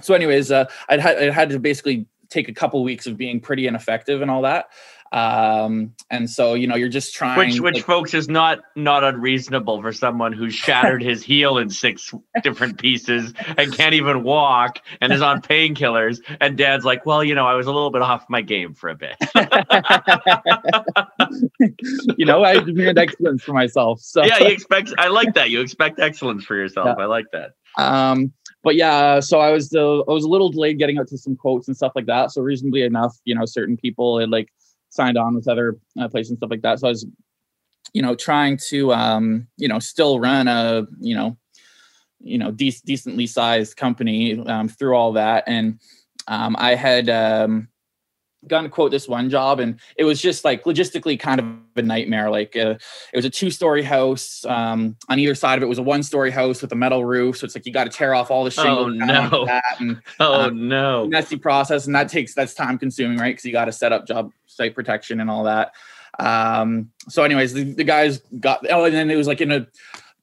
so 0.03 0.15
anyways 0.15 0.51
uh, 0.51 0.67
I'd, 0.89 1.01
had, 1.01 1.19
i 1.19 1.31
had 1.31 1.51
to 1.51 1.59
basically 1.59 2.07
take 2.31 2.49
a 2.49 2.55
couple 2.55 2.83
weeks 2.83 3.07
of 3.07 3.17
being 3.17 3.41
pretty 3.41 3.67
ineffective 3.67 4.23
and 4.23 4.31
all 4.31 4.43
that 4.43 4.67
um 5.15 5.95
and 6.11 6.29
so 6.29 6.55
you 6.55 6.67
know 6.67 6.75
you're 6.75 6.89
just 6.89 7.15
trying 7.15 7.39
which 7.39 7.61
which 7.61 7.77
like, 7.77 7.85
folks 7.85 8.15
is 8.15 8.29
not 8.29 8.59
not 8.75 9.05
unreasonable 9.05 9.81
for 9.81 9.93
someone 9.93 10.33
who 10.33 10.51
shattered 10.65 11.01
his 11.01 11.23
heel 11.23 11.57
in 11.57 11.71
six 11.71 12.13
different 12.43 12.79
pieces 12.79 13.33
and 13.57 13.73
can't 13.73 13.95
even 13.95 14.25
walk 14.25 14.81
and 15.01 15.13
is 15.13 15.23
on 15.23 15.41
painkillers. 15.41 16.19
And 16.41 16.59
dad's 16.59 16.85
like 16.85 17.07
well 17.07 17.23
you 17.23 17.33
know 17.35 17.47
i 17.47 17.55
was 17.55 17.69
a 17.69 17.73
little 17.73 17.93
bit 17.93 18.03
off 18.03 18.25
my 18.29 18.43
game 18.43 18.75
for 18.75 18.91
a 18.91 18.97
bit. 18.97 19.17
You 22.17 22.27
know 22.27 22.43
i 22.45 22.59
demand 22.59 22.99
excellence 22.99 23.43
for 23.43 23.53
myself 23.53 24.01
so 24.01 24.25
yeah 24.25 24.39
you 24.39 24.49
expect 24.49 24.93
i 24.99 25.09
like 25.09 25.35
that. 25.35 25.51
You 25.51 25.61
expect 25.61 26.01
excellence 26.01 26.45
for 26.45 26.57
yourself. 26.57 26.97
Yeah. 26.99 27.05
i 27.05 27.07
like 27.07 27.27
that. 27.33 27.53
Um 27.79 28.33
but 28.65 28.77
yeah, 28.77 29.21
so 29.21 29.41
I 29.41 29.51
was 29.51 29.73
uh, 29.75 30.01
I 30.01 30.13
was 30.13 30.25
a 30.25 30.29
little 30.29 30.49
delayed 30.49 30.79
getting 30.79 30.99
out 30.99 31.07
to 31.09 31.19
some 31.19 31.37
quotes 31.37 31.69
and 31.69 31.77
stuff 31.77 31.93
like 31.95 32.07
that. 32.07 32.33
So 32.33 32.41
reasonably 32.41 32.83
enough, 32.83 33.15
you 33.25 33.35
know, 33.35 33.45
certain 33.45 33.77
people 33.77 34.19
had 34.19 34.31
like 34.31 34.49
signed 34.95 35.19
on 35.19 35.35
with 35.35 35.49
other 35.49 35.77
uh, 35.99 36.09
places 36.09 36.31
and 36.31 36.39
stuff 36.39 36.51
like 36.51 36.63
that. 36.63 36.79
So 36.79 36.89
I 36.89 36.91
was, 36.91 37.07
you 37.93 38.03
know, 38.03 38.15
trying 38.15 38.59
to 38.69 38.93
um, 38.93 39.47
you 39.57 39.69
know, 39.69 39.79
still 39.79 40.21
run 40.21 40.49
a 40.49 40.87
you 41.01 41.15
know, 41.15 41.37
you 42.21 42.39
know, 42.39 42.51
de- 42.51 42.81
decently 42.85 43.27
sized 43.27 43.77
company 43.77 44.39
um, 44.47 44.69
through 44.69 44.95
all 44.95 45.13
that, 45.13 45.45
and 45.47 45.79
um, 46.29 46.57
I 46.59 46.75
had 46.75 47.09
um, 47.11 47.69
gotten 48.49 48.65
to 48.65 48.71
quote 48.71 48.91
this 48.91 49.09
one 49.09 49.31
job 49.31 49.61
and 49.61 49.79
it 49.97 50.05
was 50.05 50.21
just 50.21 50.45
like 50.45 50.65
logistically 50.65 51.19
kind 51.19 51.41
of 51.41 51.47
a 51.77 51.83
nightmare. 51.83 52.31
Like 52.31 52.57
uh, 52.57 52.77
it 53.13 53.17
was 53.17 53.25
a 53.25 53.31
two 53.31 53.51
story 53.51 53.83
house 53.83 54.45
um, 54.47 54.97
on 55.09 55.19
either 55.19 55.35
side 55.35 55.59
of 55.59 55.63
it 55.63 55.67
was 55.67 55.79
a 55.79 55.83
one 55.83 56.03
story 56.03 56.31
house 56.31 56.63
with 56.63 56.73
a 56.73 56.77
metal 56.77 57.05
roof. 57.05 57.39
So 57.39 57.45
it's 57.45 57.55
like 57.55 57.67
you 57.67 57.73
got 57.73 57.85
to 57.85 57.91
tear 57.91 58.15
off 58.15 58.31
all 58.31 58.45
the 58.45 58.51
shingles 58.51 58.87
oh 58.87 58.89
no. 58.89 59.61
and, 59.81 60.01
oh 60.21 60.43
um, 60.43 60.69
no. 60.69 61.07
messy 61.07 61.37
process. 61.37 61.87
And 61.87 61.95
that 61.95 62.09
takes 62.09 62.35
that's 62.35 62.55
time 62.55 62.79
consuming 62.79 63.19
right? 63.19 63.33
Because 63.33 63.45
you 63.45 63.53
got 63.53 63.67
to 63.67 63.73
set 63.73 63.93
up 63.93 64.07
job 64.07 64.33
site 64.55 64.75
protection 64.75 65.21
and 65.21 65.31
all 65.31 65.45
that 65.45 65.73
um, 66.19 66.91
so 67.09 67.23
anyways 67.23 67.53
the, 67.53 67.65
the 67.65 67.85
guys 67.85 68.19
got 68.41 68.65
oh 68.71 68.85
and 68.85 68.95
then 68.95 69.11
it 69.11 69.17
was 69.17 69.27
like 69.27 69.41
in 69.41 69.51
a 69.51 69.67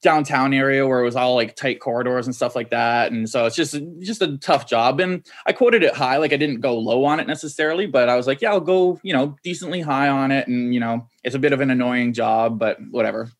downtown 0.02 0.52
area 0.52 0.86
where 0.86 1.00
it 1.00 1.04
was 1.04 1.16
all 1.16 1.36
like 1.36 1.54
tight 1.54 1.80
corridors 1.80 2.26
and 2.26 2.34
stuff 2.34 2.54
like 2.56 2.70
that. 2.70 3.12
And 3.12 3.28
so 3.28 3.46
it's 3.46 3.56
just 3.56 3.76
just 4.00 4.20
a 4.20 4.36
tough 4.38 4.66
job. 4.66 5.00
And 5.00 5.24
I 5.46 5.52
quoted 5.52 5.82
it 5.82 5.94
high, 5.94 6.16
like 6.18 6.32
I 6.32 6.36
didn't 6.36 6.60
go 6.60 6.76
low 6.76 7.04
on 7.04 7.20
it 7.20 7.26
necessarily, 7.26 7.86
but 7.86 8.08
I 8.08 8.16
was 8.16 8.26
like, 8.26 8.42
yeah, 8.42 8.50
I'll 8.50 8.60
go, 8.60 9.00
you 9.02 9.12
know, 9.12 9.36
decently 9.42 9.80
high 9.80 10.08
on 10.08 10.32
it. 10.32 10.48
And 10.48 10.74
you 10.74 10.80
know, 10.80 11.08
it's 11.24 11.36
a 11.36 11.38
bit 11.38 11.52
of 11.52 11.60
an 11.60 11.70
annoying 11.70 12.12
job, 12.12 12.58
but 12.58 12.78
whatever. 12.90 13.30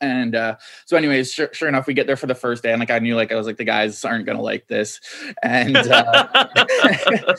And 0.00 0.34
uh, 0.34 0.56
so, 0.86 0.96
anyways, 0.96 1.32
sure, 1.32 1.50
sure 1.52 1.68
enough, 1.68 1.86
we 1.86 1.94
get 1.94 2.06
there 2.06 2.16
for 2.16 2.26
the 2.26 2.34
first 2.34 2.62
day, 2.62 2.72
and 2.72 2.80
like 2.80 2.90
I 2.90 2.98
knew, 2.98 3.16
like 3.16 3.32
I 3.32 3.36
was 3.36 3.46
like, 3.46 3.56
the 3.56 3.64
guys 3.64 4.04
aren't 4.04 4.26
gonna 4.26 4.42
like 4.42 4.66
this, 4.66 5.00
and 5.42 5.76
uh, 5.76 6.46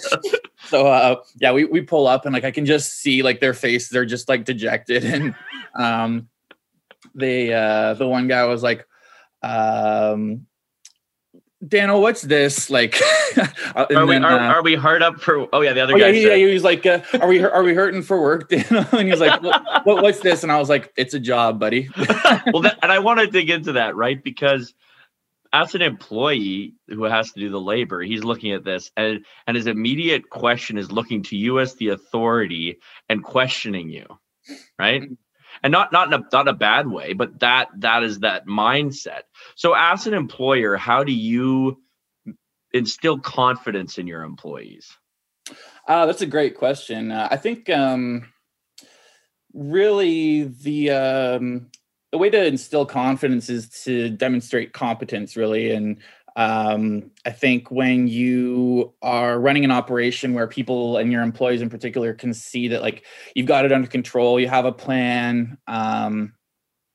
so 0.68 0.88
uh, 0.88 1.18
yeah, 1.40 1.52
we 1.52 1.66
we 1.66 1.82
pull 1.82 2.08
up, 2.08 2.26
and 2.26 2.34
like 2.34 2.44
I 2.44 2.52
can 2.52 2.66
just 2.66 2.94
see 2.94 3.24
like 3.24 3.40
their 3.40 3.54
faces, 3.54 3.90
they're 3.90 4.06
just 4.06 4.30
like 4.30 4.46
dejected, 4.46 5.04
and 5.06 5.36
um, 5.76 6.30
they 7.14 7.54
uh 7.54 7.94
the 7.94 8.08
one 8.08 8.28
guy 8.28 8.46
was 8.46 8.64
like 8.64 8.88
um 9.42 10.46
Daniel, 11.66 12.02
what's 12.02 12.22
this 12.22 12.70
like? 12.70 13.00
Uh, 13.76 13.86
are, 13.94 14.06
we, 14.06 14.16
are, 14.16 14.24
uh, 14.24 14.54
are, 14.54 14.64
we 14.64 14.74
hard 14.76 15.04
up 15.04 15.20
for? 15.20 15.50
Oh 15.52 15.60
yeah, 15.60 15.74
the 15.74 15.82
other 15.82 15.96
oh, 15.96 16.00
guy. 16.00 16.08
Yeah, 16.08 16.30
yeah, 16.30 16.36
he 16.36 16.54
was 16.54 16.64
like, 16.64 16.86
uh, 16.86 17.02
"Are 17.20 17.28
we 17.28 17.44
are 17.44 17.64
we 17.64 17.74
hurting 17.74 18.04
for 18.04 18.22
work?" 18.22 18.48
Daniel? 18.50 18.86
and 18.94 19.02
he 19.02 19.12
was 19.12 19.20
like, 19.20 19.44
what, 19.44 19.86
what, 19.86 20.02
"What's 20.02 20.22
this?" 20.22 20.44
And 20.44 20.52
I 20.54 20.58
was 20.58 20.70
like, 20.70 20.94
"It's 20.96 21.14
a 21.14 21.20
job, 21.20 21.60
buddy." 21.60 21.90
well, 21.98 22.62
that, 22.62 22.80
and 22.82 22.94
I 22.94 23.00
want 23.00 23.20
to 23.20 23.28
dig 23.28 23.50
into 23.50 23.74
that, 23.74 23.98
right? 23.98 24.24
Because 24.24 24.74
as 25.52 25.76
an 25.76 25.82
employee 25.82 26.76
who 26.88 27.04
has 27.04 27.34
to 27.34 27.40
do 27.42 27.50
the 27.50 27.60
labor, 27.60 28.02
he's 28.02 28.24
looking 28.24 28.54
at 28.54 28.64
this, 28.64 28.90
and 28.96 29.26
and 29.46 29.58
his 29.58 29.68
immediate 29.68 30.30
question 30.30 30.78
is 30.78 30.90
looking 30.94 31.22
to 31.24 31.36
you 31.36 31.60
as 31.60 31.76
the 31.76 31.90
authority 31.90 32.80
and 33.10 33.22
questioning 33.22 33.90
you, 33.90 34.06
right? 34.80 35.04
And 35.64 35.72
not 35.72 35.92
not 35.92 36.08
in 36.08 36.14
a 36.14 36.24
not 36.32 36.48
a 36.48 36.54
bad 36.54 36.88
way, 36.88 37.14
but 37.14 37.40
that 37.40 37.70
that 37.78 38.04
is 38.04 38.20
that 38.20 38.46
mindset. 38.46 39.22
So 39.56 39.74
as 39.74 40.08
an 40.08 40.14
employer, 40.14 40.76
how 40.78 41.04
do 41.04 41.12
you 41.12 41.82
instill 42.74 43.20
confidence 43.20 43.98
in 43.98 44.06
your 44.06 44.24
employees? 44.24 44.92
Uh, 45.88 46.06
that's 46.06 46.22
a 46.22 46.28
great 46.28 46.58
question. 46.58 47.12
Uh, 47.12 47.28
I 47.32 47.38
think 47.38 47.70
um, 47.70 48.28
really 49.54 50.44
the 50.44 50.92
um, 50.92 51.72
the 52.12 52.18
way 52.18 52.30
to 52.30 52.46
instill 52.46 52.86
confidence 52.86 53.50
is 53.50 53.70
to 53.84 54.10
demonstrate 54.10 54.74
competence, 54.74 55.36
really, 55.36 55.72
and 55.72 55.98
um, 56.36 57.12
I 57.26 57.32
think 57.32 57.72
when 57.72 58.08
you 58.08 58.94
are 59.02 59.40
running 59.40 59.64
an 59.64 59.72
operation 59.72 60.34
where 60.34 60.48
people 60.48 60.98
and 60.98 61.12
your 61.12 61.22
employees 61.22 61.62
in 61.62 61.70
particular 61.70 62.14
can 62.14 62.34
see 62.34 62.68
that 62.70 62.82
like 62.82 63.06
you've 63.36 63.48
got 63.48 63.64
it 63.66 63.72
under 63.72 63.88
control, 63.88 64.40
you 64.40 64.50
have 64.50 64.66
a 64.66 64.72
plan. 64.72 65.58
Um, 65.68 66.34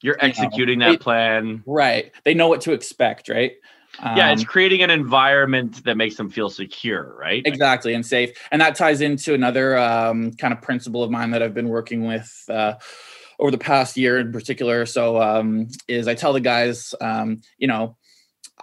You're 0.03 0.19
executing 0.21 0.81
you 0.81 0.87
know, 0.87 0.93
that 0.93 0.99
they, 0.99 1.03
plan. 1.03 1.63
Right. 1.67 2.13
They 2.25 2.35
know 2.35 2.49
what 2.49 2.61
to 2.63 2.73
expect, 2.73 3.29
right? 3.29 3.53
Um, 3.99 4.17
yeah, 4.17 4.33
it's 4.33 4.43
um, 4.43 4.47
creating 4.47 4.83
an 4.83 4.91
environment 4.91 5.85
that 5.85 5.97
makes 5.97 6.17
them 6.17 6.31
feel 6.31 6.49
secure, 6.49 7.17
right? 7.19 7.43
Exactly, 7.45 7.93
and 7.95 8.07
safe. 8.07 8.31
And 8.53 8.61
that 8.61 8.77
ties 8.77 9.01
into 9.01 9.35
another 9.35 9.77
um, 9.77 10.33
kind 10.33 10.55
of 10.55 10.63
principle 10.63 11.03
of 11.03 11.11
mine 11.11 11.31
that 11.31 11.43
I've 11.43 11.55
been 11.55 11.69
working 11.69 12.07
with 12.07 12.45
uh, 12.49 12.75
over 13.41 13.51
the 13.51 13.59
past 13.59 13.97
year 13.97 14.19
in 14.19 14.31
particular. 14.33 14.87
So, 14.87 15.21
um, 15.21 15.69
is 15.89 16.07
I 16.07 16.15
tell 16.15 16.33
the 16.33 16.41
guys, 16.41 16.95
um, 17.01 17.41
you 17.59 17.67
know, 17.67 17.97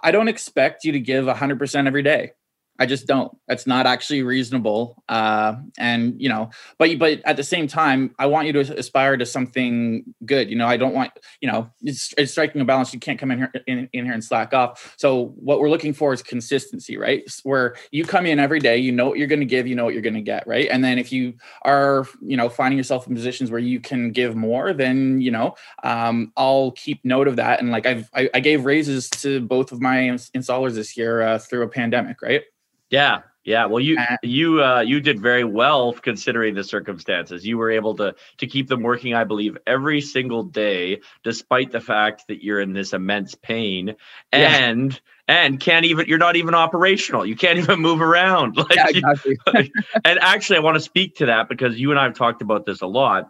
I 0.02 0.10
don't 0.10 0.28
expect 0.28 0.84
you 0.84 0.92
to 0.92 1.00
give 1.00 1.26
100% 1.26 1.86
every 1.86 2.02
day. 2.02 2.32
I 2.78 2.86
just 2.86 3.06
don't. 3.06 3.36
That's 3.48 3.66
not 3.66 3.86
actually 3.86 4.22
reasonable. 4.22 5.02
Uh, 5.08 5.56
and 5.78 6.20
you 6.20 6.28
know, 6.28 6.50
but 6.78 6.98
but 6.98 7.20
at 7.24 7.36
the 7.36 7.42
same 7.42 7.66
time, 7.66 8.14
I 8.18 8.26
want 8.26 8.46
you 8.46 8.52
to 8.52 8.78
aspire 8.78 9.16
to 9.16 9.26
something 9.26 10.14
good. 10.24 10.48
You 10.48 10.56
know, 10.56 10.66
I 10.66 10.76
don't 10.76 10.94
want 10.94 11.12
you 11.40 11.50
know, 11.50 11.70
it's, 11.82 12.14
it's 12.16 12.32
striking 12.32 12.60
a 12.60 12.64
balance. 12.64 12.94
You 12.94 13.00
can't 13.00 13.18
come 13.18 13.30
in 13.30 13.38
here 13.38 13.52
in, 13.66 13.88
in, 13.92 14.04
here 14.04 14.14
and 14.14 14.22
slack 14.22 14.54
off. 14.54 14.94
So 14.96 15.34
what 15.36 15.60
we're 15.60 15.70
looking 15.70 15.92
for 15.92 16.12
is 16.12 16.22
consistency, 16.22 16.96
right? 16.96 17.22
Where 17.42 17.74
you 17.90 18.04
come 18.04 18.26
in 18.26 18.38
every 18.38 18.60
day, 18.60 18.78
you 18.78 18.92
know 18.92 19.08
what 19.08 19.18
you're 19.18 19.26
going 19.26 19.40
to 19.40 19.46
give, 19.46 19.66
you 19.66 19.74
know 19.74 19.84
what 19.84 19.94
you're 19.94 20.02
going 20.02 20.14
to 20.14 20.20
get, 20.20 20.46
right? 20.46 20.68
And 20.70 20.84
then 20.84 20.98
if 20.98 21.10
you 21.10 21.34
are 21.62 22.06
you 22.22 22.36
know 22.36 22.48
finding 22.48 22.78
yourself 22.78 23.08
in 23.08 23.14
positions 23.14 23.50
where 23.50 23.60
you 23.60 23.80
can 23.80 24.12
give 24.12 24.36
more, 24.36 24.72
then 24.72 25.20
you 25.20 25.32
know, 25.32 25.56
um, 25.82 26.32
I'll 26.36 26.70
keep 26.72 27.04
note 27.04 27.26
of 27.26 27.36
that. 27.36 27.60
And 27.60 27.70
like 27.70 27.86
I've 27.86 28.08
I, 28.14 28.30
I 28.34 28.40
gave 28.40 28.64
raises 28.64 29.10
to 29.10 29.40
both 29.40 29.72
of 29.72 29.80
my 29.80 29.96
installers 30.34 30.74
this 30.74 30.96
year 30.96 31.22
uh, 31.22 31.38
through 31.38 31.62
a 31.62 31.68
pandemic, 31.68 32.22
right? 32.22 32.42
Yeah, 32.90 33.20
yeah. 33.44 33.66
Well, 33.66 33.80
you 33.80 33.98
uh, 33.98 34.16
you 34.22 34.62
uh, 34.62 34.80
you 34.80 35.00
did 35.00 35.20
very 35.20 35.44
well 35.44 35.92
considering 35.92 36.54
the 36.54 36.64
circumstances. 36.64 37.46
You 37.46 37.58
were 37.58 37.70
able 37.70 37.94
to 37.96 38.14
to 38.38 38.46
keep 38.46 38.68
them 38.68 38.82
working, 38.82 39.14
I 39.14 39.24
believe, 39.24 39.56
every 39.66 40.00
single 40.00 40.42
day, 40.42 41.00
despite 41.22 41.70
the 41.70 41.80
fact 41.80 42.24
that 42.28 42.42
you're 42.42 42.60
in 42.60 42.72
this 42.72 42.92
immense 42.92 43.34
pain 43.34 43.96
and. 44.32 44.92
Yeah. 44.92 44.98
And 45.30 45.60
can't 45.60 45.84
even 45.84 46.06
you're 46.08 46.16
not 46.16 46.36
even 46.36 46.54
operational. 46.54 47.26
You 47.26 47.36
can't 47.36 47.58
even 47.58 47.80
move 47.80 48.00
around. 48.00 48.56
Like, 48.56 48.76
yeah, 48.76 48.86
exactly. 48.88 49.38
and 50.06 50.18
actually, 50.20 50.56
I 50.56 50.60
want 50.60 50.76
to 50.76 50.80
speak 50.80 51.16
to 51.16 51.26
that 51.26 51.50
because 51.50 51.78
you 51.78 51.90
and 51.90 52.00
I 52.00 52.04
have 52.04 52.14
talked 52.14 52.40
about 52.40 52.64
this 52.64 52.80
a 52.80 52.86
lot 52.86 53.28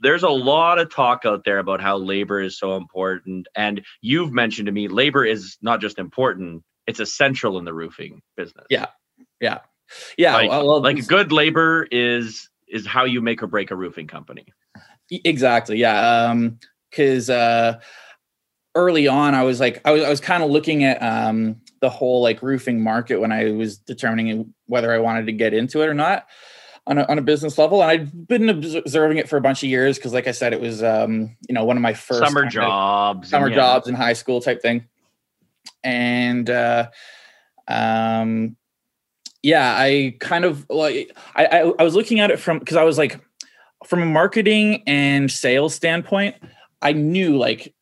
there's 0.00 0.22
a 0.22 0.28
lot 0.28 0.78
of 0.78 0.92
talk 0.92 1.22
out 1.24 1.44
there 1.44 1.58
about 1.58 1.80
how 1.80 1.96
labor 1.96 2.40
is 2.40 2.58
so 2.58 2.76
important 2.76 3.46
and 3.56 3.80
you've 4.02 4.30
mentioned 4.30 4.66
to 4.66 4.72
me 4.72 4.88
labor 4.88 5.24
is 5.24 5.56
not 5.62 5.80
just 5.80 5.98
important 5.98 6.62
it's 6.86 7.00
essential 7.00 7.58
in 7.58 7.64
the 7.64 7.74
roofing 7.74 8.22
business. 8.36 8.66
Yeah. 8.70 8.86
Yeah. 9.40 9.60
Yeah. 10.16 10.34
Like, 10.34 10.50
well, 10.50 10.80
like 10.80 11.06
good 11.06 11.32
labor 11.32 11.86
is 11.90 12.48
is 12.68 12.86
how 12.86 13.04
you 13.04 13.20
make 13.20 13.42
or 13.42 13.46
break 13.46 13.70
a 13.70 13.76
roofing 13.76 14.06
company. 14.06 14.46
Exactly. 15.10 15.78
Yeah. 15.78 16.26
Um, 16.28 16.58
cause 16.94 17.28
uh 17.28 17.80
early 18.76 19.08
on 19.08 19.34
I 19.34 19.42
was 19.44 19.60
like 19.60 19.80
I 19.84 19.92
was 19.92 20.02
I 20.02 20.10
was 20.10 20.20
kind 20.20 20.42
of 20.42 20.50
looking 20.50 20.84
at 20.84 21.02
um 21.02 21.60
the 21.80 21.90
whole 21.90 22.22
like 22.22 22.42
roofing 22.42 22.82
market 22.82 23.20
when 23.20 23.32
I 23.32 23.50
was 23.52 23.78
determining 23.78 24.54
whether 24.66 24.92
I 24.92 24.98
wanted 24.98 25.26
to 25.26 25.32
get 25.32 25.52
into 25.52 25.82
it 25.82 25.86
or 25.86 25.94
not 25.94 26.26
on 26.86 26.98
a, 26.98 27.04
on 27.04 27.18
a 27.18 27.22
business 27.22 27.58
level. 27.58 27.82
And 27.82 27.90
I'd 27.90 28.28
been 28.28 28.48
observing 28.48 29.18
it 29.18 29.28
for 29.28 29.36
a 29.36 29.40
bunch 29.40 29.62
of 29.62 29.68
years 29.68 29.96
because, 29.96 30.12
like 30.12 30.26
I 30.26 30.32
said, 30.32 30.52
it 30.52 30.60
was 30.60 30.82
um, 30.82 31.36
you 31.48 31.54
know 31.54 31.64
one 31.64 31.76
of 31.76 31.82
my 31.82 31.94
first 31.94 32.20
summer 32.20 32.46
jobs, 32.46 33.28
summer 33.30 33.48
yeah. 33.48 33.56
jobs 33.56 33.88
in 33.88 33.94
high 33.94 34.12
school 34.12 34.40
type 34.40 34.62
thing 34.62 34.86
and 35.84 36.48
uh, 36.50 36.88
um, 37.68 38.56
yeah, 39.42 39.76
I 39.76 40.16
kind 40.20 40.44
of 40.44 40.66
like 40.70 41.16
I, 41.34 41.46
I, 41.46 41.58
I 41.78 41.82
was 41.82 41.94
looking 41.94 42.20
at 42.20 42.30
it 42.30 42.38
from 42.38 42.58
because 42.58 42.76
I 42.76 42.84
was 42.84 42.98
like 42.98 43.20
from 43.86 44.02
a 44.02 44.06
marketing 44.06 44.82
and 44.86 45.30
sales 45.30 45.74
standpoint, 45.74 46.36
I 46.82 46.92
knew 46.92 47.36
like 47.36 47.74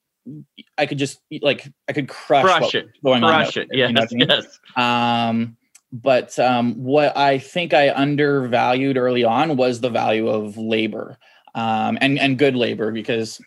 I 0.78 0.86
could 0.86 0.98
just 0.98 1.20
like 1.40 1.72
I 1.88 1.92
could 1.92 2.08
crush, 2.08 2.44
crush 2.44 2.74
it, 2.74 2.88
going 3.04 3.22
crush 3.22 3.56
on 3.56 3.64
it. 3.64 3.68
Yes, 3.72 3.88
you 3.88 3.94
know 3.94 4.02
I 4.02 4.06
mean? 4.14 4.28
yes. 4.28 4.60
Um, 4.76 5.56
but 5.92 6.38
um, 6.38 6.74
what 6.82 7.16
I 7.16 7.38
think 7.38 7.74
I 7.74 7.90
undervalued 7.90 8.96
early 8.96 9.24
on 9.24 9.56
was 9.56 9.80
the 9.80 9.90
value 9.90 10.28
of 10.28 10.56
labor 10.56 11.18
um, 11.54 11.98
and 12.00 12.18
and 12.18 12.38
good 12.38 12.56
labor 12.56 12.90
because 12.92 13.40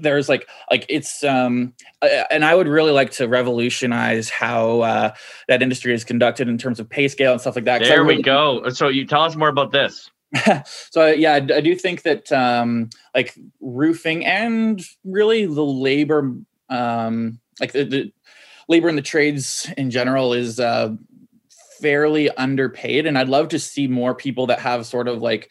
there's 0.00 0.28
like 0.28 0.48
like 0.70 0.86
it's 0.88 1.24
um 1.24 1.72
and 2.30 2.44
i 2.44 2.54
would 2.54 2.68
really 2.68 2.92
like 2.92 3.10
to 3.10 3.26
revolutionize 3.26 4.28
how 4.28 4.80
uh 4.80 5.14
that 5.48 5.62
industry 5.62 5.92
is 5.94 6.04
conducted 6.04 6.48
in 6.48 6.58
terms 6.58 6.80
of 6.80 6.88
pay 6.88 7.08
scale 7.08 7.32
and 7.32 7.40
stuff 7.40 7.56
like 7.56 7.64
that 7.64 7.80
there 7.82 8.02
really, 8.02 8.16
we 8.16 8.22
go. 8.22 8.68
So 8.70 8.88
you 8.88 9.06
tell 9.06 9.22
us 9.22 9.36
more 9.36 9.48
about 9.48 9.72
this. 9.72 10.10
So 10.90 11.06
yeah 11.06 11.34
I, 11.34 11.36
I, 11.36 11.60
do 11.60 11.74
think 11.74 12.02
that 12.02 12.30
um 12.32 12.90
like 13.14 13.34
roofing 13.60 14.26
and 14.26 14.82
really 15.04 15.46
the 15.46 15.64
labor 15.64 16.34
um 16.68 17.40
like 17.60 17.72
the, 17.72 17.84
the 17.84 18.12
labor 18.68 18.88
in 18.88 18.96
the 18.96 19.02
trades 19.02 19.70
in 19.76 19.90
general 19.90 20.32
is 20.32 20.58
uh 20.58 20.94
fairly 21.80 22.30
underpaid 22.30 23.06
and 23.06 23.18
i'd 23.18 23.28
love 23.28 23.48
to 23.48 23.58
see 23.58 23.86
more 23.86 24.14
people 24.14 24.46
that 24.46 24.58
have 24.58 24.86
sort 24.86 25.08
of 25.08 25.22
like 25.22 25.50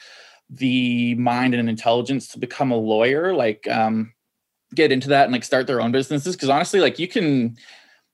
the 0.49 1.15
mind 1.15 1.53
and 1.55 1.69
intelligence 1.69 2.29
to 2.29 2.39
become 2.39 2.71
a 2.71 2.77
lawyer 2.77 3.33
like 3.33 3.67
um 3.69 4.11
get 4.75 4.91
into 4.91 5.09
that 5.09 5.25
and 5.25 5.33
like 5.33 5.43
start 5.43 5.67
their 5.67 5.81
own 5.81 5.91
businesses 5.91 6.35
because 6.35 6.49
honestly 6.49 6.79
like 6.79 6.99
you 6.99 7.07
can 7.07 7.55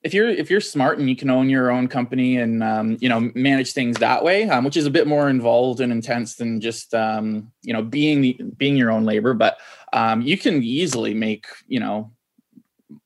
if 0.03 0.13
you're 0.13 0.29
if 0.29 0.49
you're 0.49 0.61
smart 0.61 0.97
and 0.99 1.09
you 1.09 1.15
can 1.15 1.29
own 1.29 1.49
your 1.49 1.71
own 1.71 1.87
company 1.87 2.37
and 2.37 2.63
um, 2.63 2.97
you 3.01 3.09
know 3.09 3.31
manage 3.35 3.73
things 3.73 3.97
that 3.97 4.23
way 4.23 4.49
um, 4.49 4.63
which 4.63 4.77
is 4.77 4.85
a 4.85 4.91
bit 4.91 5.07
more 5.07 5.29
involved 5.29 5.79
and 5.79 5.91
intense 5.91 6.35
than 6.35 6.59
just 6.59 6.93
um, 6.93 7.51
you 7.61 7.73
know 7.73 7.83
being 7.83 8.21
the, 8.21 8.33
being 8.57 8.75
your 8.75 8.91
own 8.91 9.05
labor 9.05 9.33
but 9.33 9.57
um, 9.93 10.21
you 10.21 10.37
can 10.37 10.63
easily 10.63 11.13
make 11.13 11.45
you 11.67 11.79
know 11.79 12.11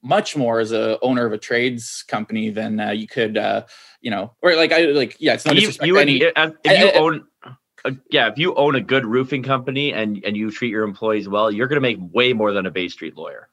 much 0.02 0.36
more 0.36 0.60
as 0.60 0.72
a 0.72 1.00
owner 1.02 1.26
of 1.26 1.34
a 1.34 1.38
trades 1.38 2.04
company 2.08 2.50
than 2.50 2.80
uh, 2.80 2.92
you 2.92 3.08
could 3.08 3.38
uh, 3.38 3.64
you 4.02 4.12
know 4.12 4.34
or 4.42 4.56
like 4.56 4.72
i 4.72 4.86
like 4.86 5.18
yeah 5.20 5.34
it's 5.34 5.46
not 5.46 5.56
you, 5.56 5.72
you, 5.82 5.98
any, 5.98 6.22
if 6.22 6.34
you 6.66 6.88
I, 6.88 6.92
own 6.94 7.26
uh, 7.86 7.92
yeah, 8.10 8.28
if 8.28 8.38
you 8.38 8.54
own 8.56 8.76
a 8.76 8.82
good 8.82 9.06
roofing 9.06 9.44
company 9.44 9.94
and 9.94 10.24
and 10.26 10.36
you 10.36 10.52
treat 10.52 10.72
your 10.72 10.84
employees 10.84 11.30
well, 11.30 11.52
you're 11.52 11.68
going 11.68 11.78
to 11.78 11.82
make 11.82 12.00
way 12.14 12.34
more 12.34 12.52
than 12.52 12.66
a 12.66 12.72
Bay 12.72 12.88
Street 12.88 13.16
lawyer. 13.16 13.48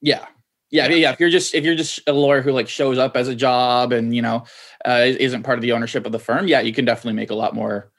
Yeah. 0.00 0.26
Yeah, 0.70 0.88
yeah. 0.88 1.12
If 1.12 1.20
you're 1.20 1.30
just 1.30 1.54
if 1.54 1.64
you're 1.64 1.74
just 1.74 2.00
a 2.06 2.14
lawyer 2.14 2.40
who 2.40 2.50
like 2.50 2.66
shows 2.66 2.96
up 2.96 3.14
as 3.14 3.28
a 3.28 3.34
job 3.34 3.92
and 3.92 4.16
you 4.16 4.22
know 4.22 4.44
uh, 4.86 5.04
isn't 5.04 5.42
part 5.42 5.58
of 5.58 5.62
the 5.62 5.72
ownership 5.72 6.06
of 6.06 6.12
the 6.12 6.18
firm, 6.18 6.48
yeah, 6.48 6.60
you 6.60 6.72
can 6.72 6.86
definitely 6.86 7.12
make 7.12 7.30
a 7.30 7.34
lot 7.34 7.54
more, 7.54 7.92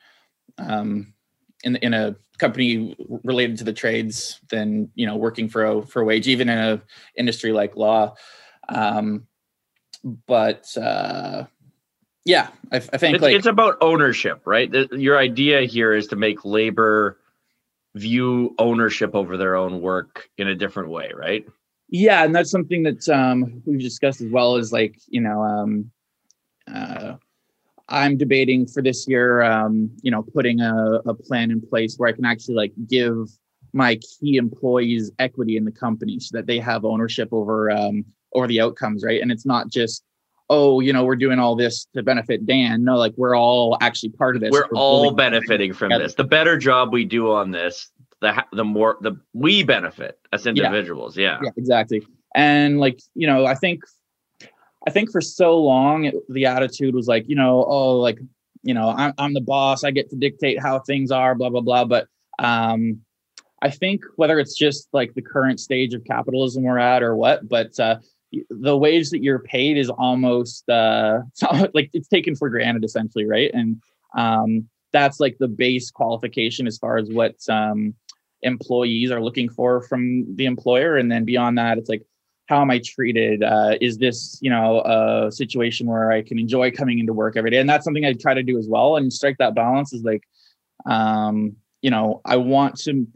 um, 0.57 1.13
in 1.63 1.75
in 1.77 1.93
a 1.93 2.15
company 2.39 2.95
related 3.23 3.59
to 3.59 3.63
the 3.63 3.73
trades 3.73 4.41
than 4.49 4.89
you 4.95 5.05
know 5.05 5.15
working 5.15 5.47
for 5.47 5.63
a 5.63 5.81
for 5.83 6.01
a 6.01 6.05
wage, 6.05 6.27
even 6.27 6.49
in 6.49 6.57
a 6.57 6.81
industry 7.15 7.51
like 7.51 7.75
law. 7.75 8.15
Um, 8.69 9.27
but 10.25 10.75
uh, 10.75 11.45
yeah, 12.25 12.49
I, 12.71 12.77
I 12.77 12.79
think 12.79 13.15
it's, 13.15 13.21
like 13.21 13.35
it's 13.35 13.47
about 13.47 13.77
ownership, 13.81 14.41
right? 14.45 14.71
The, 14.71 14.87
your 14.91 15.17
idea 15.17 15.61
here 15.61 15.93
is 15.93 16.07
to 16.07 16.15
make 16.15 16.45
labor 16.45 17.19
view 17.95 18.55
ownership 18.57 19.13
over 19.13 19.37
their 19.37 19.55
own 19.55 19.81
work 19.81 20.29
in 20.37 20.47
a 20.47 20.55
different 20.55 20.89
way, 20.89 21.11
right? 21.15 21.45
Yeah, 21.89 22.23
and 22.23 22.33
that's 22.33 22.49
something 22.49 22.83
that 22.83 23.07
um, 23.09 23.61
we've 23.65 23.79
discussed 23.79 24.21
as 24.21 24.31
well. 24.31 24.55
Is 24.55 24.71
like 24.71 24.99
you 25.07 25.21
know, 25.21 25.41
um, 25.41 25.91
uh, 26.73 27.15
I'm 27.89 28.17
debating 28.17 28.65
for 28.67 28.81
this 28.81 29.05
year, 29.07 29.41
um, 29.43 29.91
you 30.01 30.09
know, 30.09 30.23
putting 30.23 30.61
a, 30.61 31.01
a 31.05 31.13
plan 31.13 31.51
in 31.51 31.61
place 31.61 31.95
where 31.97 32.09
I 32.09 32.13
can 32.13 32.25
actually 32.25 32.55
like 32.55 32.73
give 32.87 33.27
my 33.73 33.97
key 33.97 34.37
employees 34.37 35.11
equity 35.19 35.57
in 35.57 35.65
the 35.65 35.71
company 35.71 36.19
so 36.19 36.37
that 36.37 36.45
they 36.45 36.59
have 36.59 36.85
ownership 36.85 37.29
over 37.33 37.69
um, 37.69 38.05
over 38.33 38.47
the 38.47 38.61
outcomes, 38.61 39.03
right? 39.03 39.21
And 39.21 39.31
it's 39.31 39.45
not 39.45 39.67
just 39.69 40.03
oh, 40.53 40.79
you 40.79 40.93
know, 40.93 41.03
we're 41.03 41.15
doing 41.15 41.39
all 41.39 41.55
this 41.55 41.87
to 41.95 42.03
benefit 42.03 42.45
Dan. 42.45 42.83
No, 42.83 42.95
like 42.95 43.13
we're 43.17 43.35
all 43.35 43.77
actually 43.81 44.09
part 44.09 44.35
of 44.35 44.41
this. 44.41 44.51
We're, 44.51 44.67
we're 44.71 44.77
all 44.77 45.11
benefiting 45.11 45.73
from 45.73 45.89
together. 45.89 46.03
this. 46.03 46.13
The 46.13 46.23
better 46.23 46.57
job 46.57 46.93
we 46.93 47.05
do 47.05 47.31
on 47.31 47.51
this, 47.51 47.91
the 48.21 48.45
the 48.51 48.63
more 48.63 48.97
the 49.01 49.13
we 49.33 49.63
benefit 49.63 50.19
as 50.31 50.45
individuals. 50.45 51.17
Yeah. 51.17 51.23
yeah. 51.23 51.39
Yeah, 51.45 51.51
exactly. 51.57 52.05
And 52.35 52.79
like, 52.79 52.99
you 53.15 53.27
know, 53.27 53.45
I 53.45 53.55
think 53.55 53.81
I 54.87 54.91
think 54.91 55.11
for 55.11 55.21
so 55.21 55.59
long 55.59 56.05
it, 56.05 56.15
the 56.29 56.45
attitude 56.45 56.93
was 56.93 57.07
like, 57.07 57.25
you 57.27 57.35
know, 57.35 57.65
oh, 57.65 57.97
like, 57.97 58.19
you 58.61 58.73
know, 58.73 58.89
I'm, 58.89 59.13
I'm 59.17 59.33
the 59.33 59.41
boss. 59.41 59.83
I 59.83 59.91
get 59.91 60.09
to 60.11 60.15
dictate 60.15 60.59
how 60.61 60.79
things 60.79 61.11
are, 61.11 61.35
blah 61.35 61.49
blah 61.49 61.61
blah. 61.61 61.85
But 61.85 62.07
um, 62.39 63.01
I 63.61 63.69
think 63.69 64.01
whether 64.17 64.39
it's 64.39 64.57
just 64.57 64.87
like 64.93 65.13
the 65.13 65.21
current 65.21 65.59
stage 65.59 65.93
of 65.93 66.03
capitalism 66.03 66.63
we're 66.63 66.79
at 66.79 67.01
or 67.01 67.15
what, 67.15 67.47
but 67.47 67.79
uh, 67.79 67.97
the 68.49 68.77
wage 68.77 69.09
that 69.09 69.23
you're 69.23 69.39
paid 69.39 69.77
is 69.77 69.89
almost 69.89 70.67
uh, 70.69 71.19
like 71.73 71.89
it's 71.93 72.07
taken 72.07 72.35
for 72.35 72.49
granted 72.49 72.83
essentially, 72.83 73.25
right? 73.25 73.51
And 73.53 73.81
um, 74.17 74.67
that's 74.91 75.19
like 75.19 75.37
the 75.39 75.47
base 75.47 75.91
qualification 75.91 76.67
as 76.67 76.77
far 76.77 76.97
as 76.97 77.09
what 77.09 77.35
um, 77.49 77.93
employees 78.41 79.11
are 79.11 79.21
looking 79.21 79.49
for 79.49 79.81
from 79.81 80.35
the 80.35 80.45
employer, 80.45 80.97
and 80.97 81.11
then 81.11 81.25
beyond 81.25 81.57
that, 81.57 81.77
it's 81.77 81.89
like 81.89 82.03
how 82.47 82.61
am 82.61 82.71
I 82.71 82.81
treated? 82.83 83.41
Uh, 83.41 83.77
is 83.79 83.97
this, 83.97 84.37
you 84.41 84.49
know, 84.49 84.81
a 84.81 85.31
situation 85.31 85.87
where 85.87 86.11
I 86.11 86.21
can 86.21 86.37
enjoy 86.37 86.71
coming 86.71 86.99
into 86.99 87.13
work 87.13 87.37
every 87.37 87.51
day? 87.51 87.57
And 87.57 87.69
that's 87.69 87.85
something 87.85 88.05
I 88.05 88.13
try 88.13 88.33
to 88.33 88.43
do 88.43 88.57
as 88.57 88.67
well. 88.67 88.97
And 88.97 89.11
strike 89.11 89.37
that 89.37 89.55
balance 89.55 89.93
is 89.93 90.03
like, 90.03 90.23
um, 90.85 91.55
you 91.81 91.89
know, 91.89 92.21
I 92.25 92.37
want 92.37 92.75
to 92.81 93.07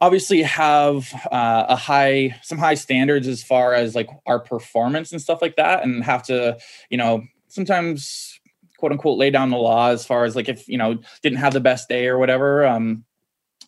obviously 0.00 0.42
have 0.42 1.12
uh, 1.30 1.66
a 1.68 1.76
high, 1.76 2.38
some 2.42 2.58
high 2.58 2.74
standards 2.74 3.28
as 3.28 3.42
far 3.42 3.74
as 3.74 3.94
like 3.94 4.08
our 4.26 4.40
performance 4.40 5.12
and 5.12 5.20
stuff 5.20 5.42
like 5.42 5.56
that, 5.56 5.82
and 5.82 6.04
have 6.04 6.22
to, 6.24 6.58
you 6.88 6.96
know, 6.96 7.22
sometimes 7.48 8.38
quote 8.78 8.92
unquote 8.92 9.18
lay 9.18 9.30
down 9.30 9.50
the 9.50 9.58
law 9.58 9.90
as 9.90 10.06
far 10.06 10.24
as 10.24 10.34
like 10.34 10.48
if 10.48 10.66
you 10.68 10.78
know 10.78 10.98
didn't 11.22 11.38
have 11.38 11.52
the 11.52 11.60
best 11.60 11.88
day 11.88 12.06
or 12.06 12.18
whatever, 12.18 12.64
um, 12.66 13.04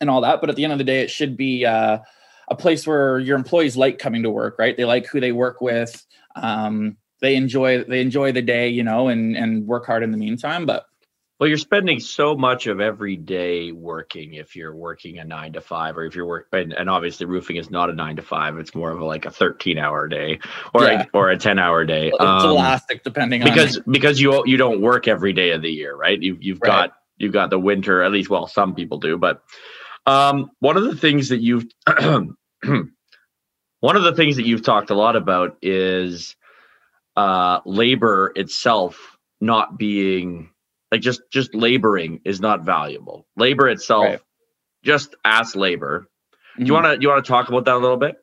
and 0.00 0.08
all 0.10 0.20
that. 0.22 0.40
But 0.40 0.50
at 0.50 0.56
the 0.56 0.64
end 0.64 0.72
of 0.72 0.78
the 0.78 0.84
day, 0.84 1.00
it 1.00 1.10
should 1.10 1.36
be. 1.36 1.64
Uh, 1.66 1.98
a 2.48 2.56
place 2.56 2.86
where 2.86 3.18
your 3.18 3.36
employees 3.36 3.76
like 3.76 3.98
coming 3.98 4.22
to 4.24 4.30
work, 4.30 4.58
right? 4.58 4.76
They 4.76 4.84
like 4.84 5.06
who 5.06 5.20
they 5.20 5.32
work 5.32 5.60
with. 5.60 6.04
Um, 6.36 6.98
they 7.20 7.36
enjoy 7.36 7.84
they 7.84 8.00
enjoy 8.00 8.32
the 8.32 8.42
day, 8.42 8.68
you 8.68 8.82
know, 8.82 9.08
and 9.08 9.36
and 9.36 9.66
work 9.66 9.86
hard 9.86 10.02
in 10.02 10.10
the 10.10 10.18
meantime. 10.18 10.66
But 10.66 10.84
well, 11.42 11.48
you're 11.48 11.58
spending 11.58 11.98
so 11.98 12.36
much 12.36 12.68
of 12.68 12.80
every 12.80 13.16
day 13.16 13.72
working 13.72 14.34
if 14.34 14.54
you're 14.54 14.76
working 14.76 15.18
a 15.18 15.24
nine 15.24 15.54
to 15.54 15.60
five, 15.60 15.98
or 15.98 16.04
if 16.04 16.14
you're 16.14 16.24
work 16.24 16.46
and, 16.52 16.72
and 16.72 16.88
obviously 16.88 17.26
roofing 17.26 17.56
is 17.56 17.68
not 17.68 17.90
a 17.90 17.92
nine 17.92 18.14
to 18.14 18.22
five, 18.22 18.58
it's 18.58 18.76
more 18.76 18.92
of 18.92 19.00
a, 19.00 19.04
like 19.04 19.26
a 19.26 19.30
13 19.32 19.76
hour 19.76 20.06
day 20.06 20.38
or 20.72 20.84
yeah. 20.84 21.02
a, 21.02 21.06
or 21.12 21.30
a 21.30 21.36
10 21.36 21.58
hour 21.58 21.84
day. 21.84 22.10
It's 22.14 22.20
um, 22.20 22.48
elastic 22.48 23.02
depending 23.02 23.42
because 23.42 23.78
on 23.78 23.82
because 23.90 24.20
you 24.20 24.44
you 24.46 24.56
don't 24.56 24.80
work 24.80 25.08
every 25.08 25.32
day 25.32 25.50
of 25.50 25.62
the 25.62 25.70
year, 25.72 25.96
right? 25.96 26.16
You 26.22 26.38
you've 26.40 26.60
right. 26.60 26.68
got 26.68 26.92
you've 27.16 27.32
got 27.32 27.50
the 27.50 27.58
winter, 27.58 28.04
at 28.04 28.12
least 28.12 28.30
well, 28.30 28.46
some 28.46 28.76
people 28.76 28.98
do, 28.98 29.18
but 29.18 29.42
um, 30.06 30.52
one 30.60 30.76
of 30.76 30.84
the 30.84 30.94
things 30.94 31.30
that 31.30 31.40
you've 31.40 31.66
one 31.98 32.36
of 33.96 34.04
the 34.04 34.14
things 34.14 34.36
that 34.36 34.46
you've 34.46 34.62
talked 34.62 34.90
a 34.90 34.94
lot 34.94 35.16
about 35.16 35.56
is 35.60 36.36
uh, 37.16 37.58
labor 37.66 38.30
itself 38.36 39.18
not 39.40 39.76
being 39.76 40.48
like 40.92 41.00
just 41.00 41.22
just 41.30 41.54
laboring 41.54 42.20
is 42.24 42.40
not 42.40 42.64
valuable. 42.64 43.26
Labor 43.36 43.68
itself, 43.68 44.04
right. 44.04 44.20
just 44.84 45.16
as 45.24 45.56
labor. 45.56 46.08
Mm-hmm. 46.54 46.64
Do 46.64 46.66
you 46.68 46.74
want 46.74 46.86
to 46.86 47.02
you 47.02 47.08
want 47.08 47.24
to 47.24 47.28
talk 47.28 47.48
about 47.48 47.64
that 47.64 47.74
a 47.74 47.78
little 47.78 47.96
bit? 47.96 48.16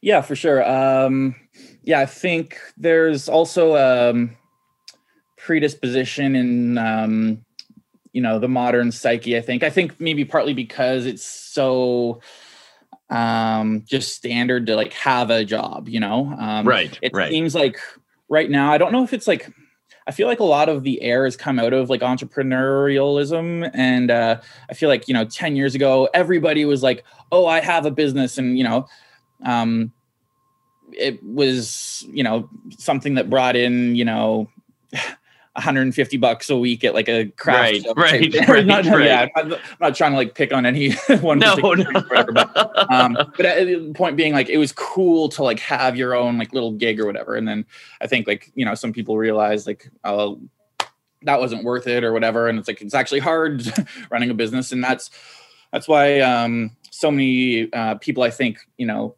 Yeah, 0.00 0.22
for 0.22 0.34
sure. 0.34 0.66
Um, 0.66 1.34
yeah, 1.82 2.00
I 2.00 2.06
think 2.06 2.58
there's 2.78 3.28
also 3.28 3.76
um, 3.76 4.36
predisposition 5.36 6.34
in 6.36 6.78
um, 6.78 7.44
you 8.12 8.22
know 8.22 8.38
the 8.38 8.48
modern 8.48 8.92
psyche. 8.92 9.36
I 9.36 9.42
think 9.42 9.62
I 9.62 9.68
think 9.68 10.00
maybe 10.00 10.24
partly 10.24 10.54
because 10.54 11.04
it's 11.04 11.24
so 11.24 12.22
um, 13.10 13.82
just 13.84 14.14
standard 14.14 14.66
to 14.66 14.76
like 14.76 14.92
have 14.92 15.30
a 15.30 15.44
job, 15.44 15.88
you 15.88 16.00
know? 16.00 16.32
Um, 16.38 16.66
right. 16.66 16.96
It 17.02 17.12
right. 17.12 17.30
seems 17.30 17.54
like 17.54 17.78
right 18.28 18.48
now, 18.48 18.72
I 18.72 18.78
don't 18.78 18.92
know 18.92 19.02
if 19.02 19.12
it's 19.12 19.26
like, 19.26 19.50
I 20.06 20.12
feel 20.12 20.26
like 20.26 20.40
a 20.40 20.44
lot 20.44 20.68
of 20.68 20.82
the 20.82 21.00
air 21.02 21.24
has 21.24 21.36
come 21.36 21.58
out 21.58 21.72
of 21.72 21.90
like 21.90 22.00
entrepreneurialism. 22.00 23.70
And 23.74 24.10
uh, 24.10 24.40
I 24.68 24.74
feel 24.74 24.88
like, 24.88 25.08
you 25.08 25.14
know, 25.14 25.24
10 25.24 25.56
years 25.56 25.74
ago, 25.74 26.08
everybody 26.14 26.64
was 26.64 26.82
like, 26.82 27.04
oh, 27.30 27.46
I 27.46 27.60
have 27.60 27.86
a 27.86 27.90
business. 27.90 28.38
And, 28.38 28.58
you 28.58 28.64
know, 28.64 28.86
um, 29.44 29.92
it 30.92 31.22
was, 31.22 32.04
you 32.10 32.24
know, 32.24 32.48
something 32.78 33.14
that 33.14 33.30
brought 33.30 33.56
in, 33.56 33.94
you 33.94 34.04
know, 34.04 34.48
150 35.60 36.16
bucks 36.16 36.48
a 36.48 36.56
week 36.56 36.84
at 36.84 36.94
like 36.94 37.08
a 37.08 37.26
craft 37.36 37.86
right, 37.96 38.34
right, 38.34 38.48
right, 38.48 38.66
not, 38.66 38.86
right. 38.86 39.04
Yeah, 39.04 39.28
I'm 39.36 39.50
not, 39.50 39.58
I'm 39.58 39.76
not, 39.80 39.94
trying 39.94 40.12
to 40.12 40.16
like 40.16 40.34
pick 40.34 40.52
on 40.52 40.64
any 40.64 40.92
one 41.20 41.38
no, 41.38 41.54
no. 41.54 41.68
Whatever, 41.68 42.32
but, 42.32 42.92
um, 42.92 43.16
but 43.36 43.46
at, 43.46 43.66
the 43.66 43.92
point 43.94 44.16
being 44.16 44.32
like 44.32 44.48
it 44.48 44.56
was 44.56 44.72
cool 44.72 45.28
to 45.30 45.42
like 45.42 45.60
have 45.60 45.96
your 45.96 46.14
own 46.14 46.38
like 46.38 46.52
little 46.52 46.72
gig 46.72 46.98
or 46.98 47.06
whatever 47.06 47.36
and 47.36 47.46
then 47.46 47.66
i 48.00 48.06
think 48.06 48.26
like 48.26 48.50
you 48.54 48.64
know 48.64 48.74
some 48.74 48.92
people 48.92 49.18
realize 49.18 49.66
like 49.66 49.90
oh 50.04 50.40
that 51.22 51.38
wasn't 51.38 51.62
worth 51.62 51.86
it 51.86 52.02
or 52.02 52.12
whatever 52.12 52.48
and 52.48 52.58
it's 52.58 52.66
like 52.66 52.80
it's 52.80 52.94
actually 52.94 53.20
hard 53.20 53.62
running 54.10 54.30
a 54.30 54.34
business 54.34 54.72
and 54.72 54.82
that's 54.82 55.10
that's 55.72 55.86
why 55.86 56.20
um 56.20 56.70
so 56.90 57.10
many 57.10 57.72
uh, 57.72 57.94
people 57.96 58.22
i 58.22 58.30
think 58.30 58.58
you 58.78 58.86
know 58.86 59.14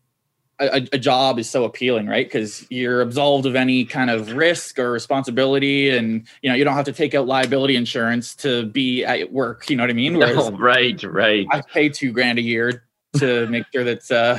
a, 0.66 0.88
a, 0.92 0.98
job 0.98 1.38
is 1.38 1.48
so 1.48 1.64
appealing, 1.64 2.06
right? 2.06 2.26
Because 2.26 2.66
you're 2.70 3.00
absolved 3.00 3.46
of 3.46 3.54
any 3.54 3.84
kind 3.84 4.10
of 4.10 4.32
risk 4.32 4.78
or 4.78 4.90
responsibility, 4.90 5.90
and 5.90 6.26
you 6.42 6.50
know 6.50 6.54
you 6.54 6.64
don't 6.64 6.74
have 6.74 6.84
to 6.86 6.92
take 6.92 7.14
out 7.14 7.26
liability 7.26 7.76
insurance 7.76 8.34
to 8.36 8.66
be 8.66 9.04
at 9.04 9.32
work. 9.32 9.68
You 9.68 9.76
know 9.76 9.82
what 9.82 9.90
I 9.90 9.94
mean? 9.94 10.16
Whereas 10.16 10.50
right, 10.52 11.02
right. 11.02 11.46
I 11.50 11.62
pay 11.62 11.88
two 11.88 12.12
grand 12.12 12.38
a 12.38 12.42
year 12.42 12.84
to 13.16 13.46
make 13.48 13.64
sure 13.72 13.84
that 13.84 14.10
uh, 14.10 14.38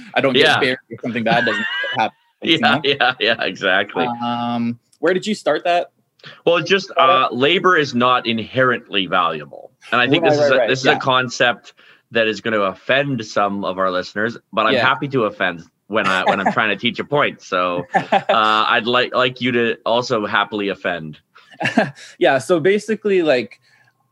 I 0.14 0.20
don't 0.20 0.34
get 0.34 0.46
yeah. 0.46 0.60
buried 0.60 0.78
or 0.90 0.96
something 1.02 1.24
bad 1.24 1.44
doesn't 1.44 1.66
happen. 1.98 2.16
Yeah, 2.44 2.56
know? 2.56 2.80
yeah, 2.82 3.14
yeah, 3.20 3.40
exactly. 3.40 4.04
Um, 4.04 4.80
where 4.98 5.14
did 5.14 5.28
you 5.28 5.34
start 5.36 5.62
that? 5.62 5.92
Well, 6.44 6.56
it's 6.56 6.68
just 6.68 6.90
uh, 6.96 7.28
labor 7.30 7.76
is 7.76 7.94
not 7.94 8.26
inherently 8.26 9.06
valuable, 9.06 9.70
and 9.92 10.00
I 10.00 10.08
think 10.08 10.24
right, 10.24 10.30
this 10.32 10.40
is 10.40 10.50
a, 10.50 10.56
right, 10.56 10.68
this 10.68 10.84
yeah. 10.84 10.90
is 10.90 10.96
a 10.96 11.00
concept 11.00 11.74
that 12.12 12.28
is 12.28 12.40
going 12.40 12.52
to 12.52 12.62
offend 12.62 13.24
some 13.24 13.64
of 13.64 13.78
our 13.78 13.90
listeners, 13.90 14.36
but 14.52 14.66
I'm 14.66 14.74
yeah. 14.74 14.86
happy 14.86 15.08
to 15.08 15.24
offend 15.24 15.64
when 15.88 16.06
I 16.06 16.24
when 16.24 16.40
I'm 16.40 16.52
trying 16.52 16.70
to 16.70 16.76
teach 16.76 16.98
a 16.98 17.04
point. 17.04 17.42
So 17.42 17.86
uh, 17.94 18.24
I'd 18.28 18.86
like 18.86 19.14
like 19.14 19.40
you 19.40 19.50
to 19.52 19.76
also 19.84 20.26
happily 20.26 20.68
offend. 20.68 21.18
yeah. 22.18 22.38
So 22.38 22.60
basically, 22.60 23.22
like, 23.22 23.60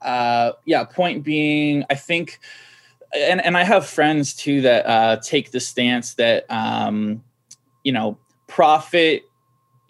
uh, 0.02 0.52
yeah. 0.64 0.84
Point 0.84 1.24
being, 1.24 1.84
I 1.90 1.94
think, 1.94 2.40
and 3.14 3.40
and 3.44 3.56
I 3.56 3.64
have 3.64 3.86
friends 3.86 4.34
too 4.34 4.62
that 4.62 4.86
uh, 4.86 5.16
take 5.16 5.50
the 5.50 5.60
stance 5.60 6.14
that 6.14 6.50
um, 6.50 7.22
you 7.84 7.92
know 7.92 8.18
profit 8.46 9.24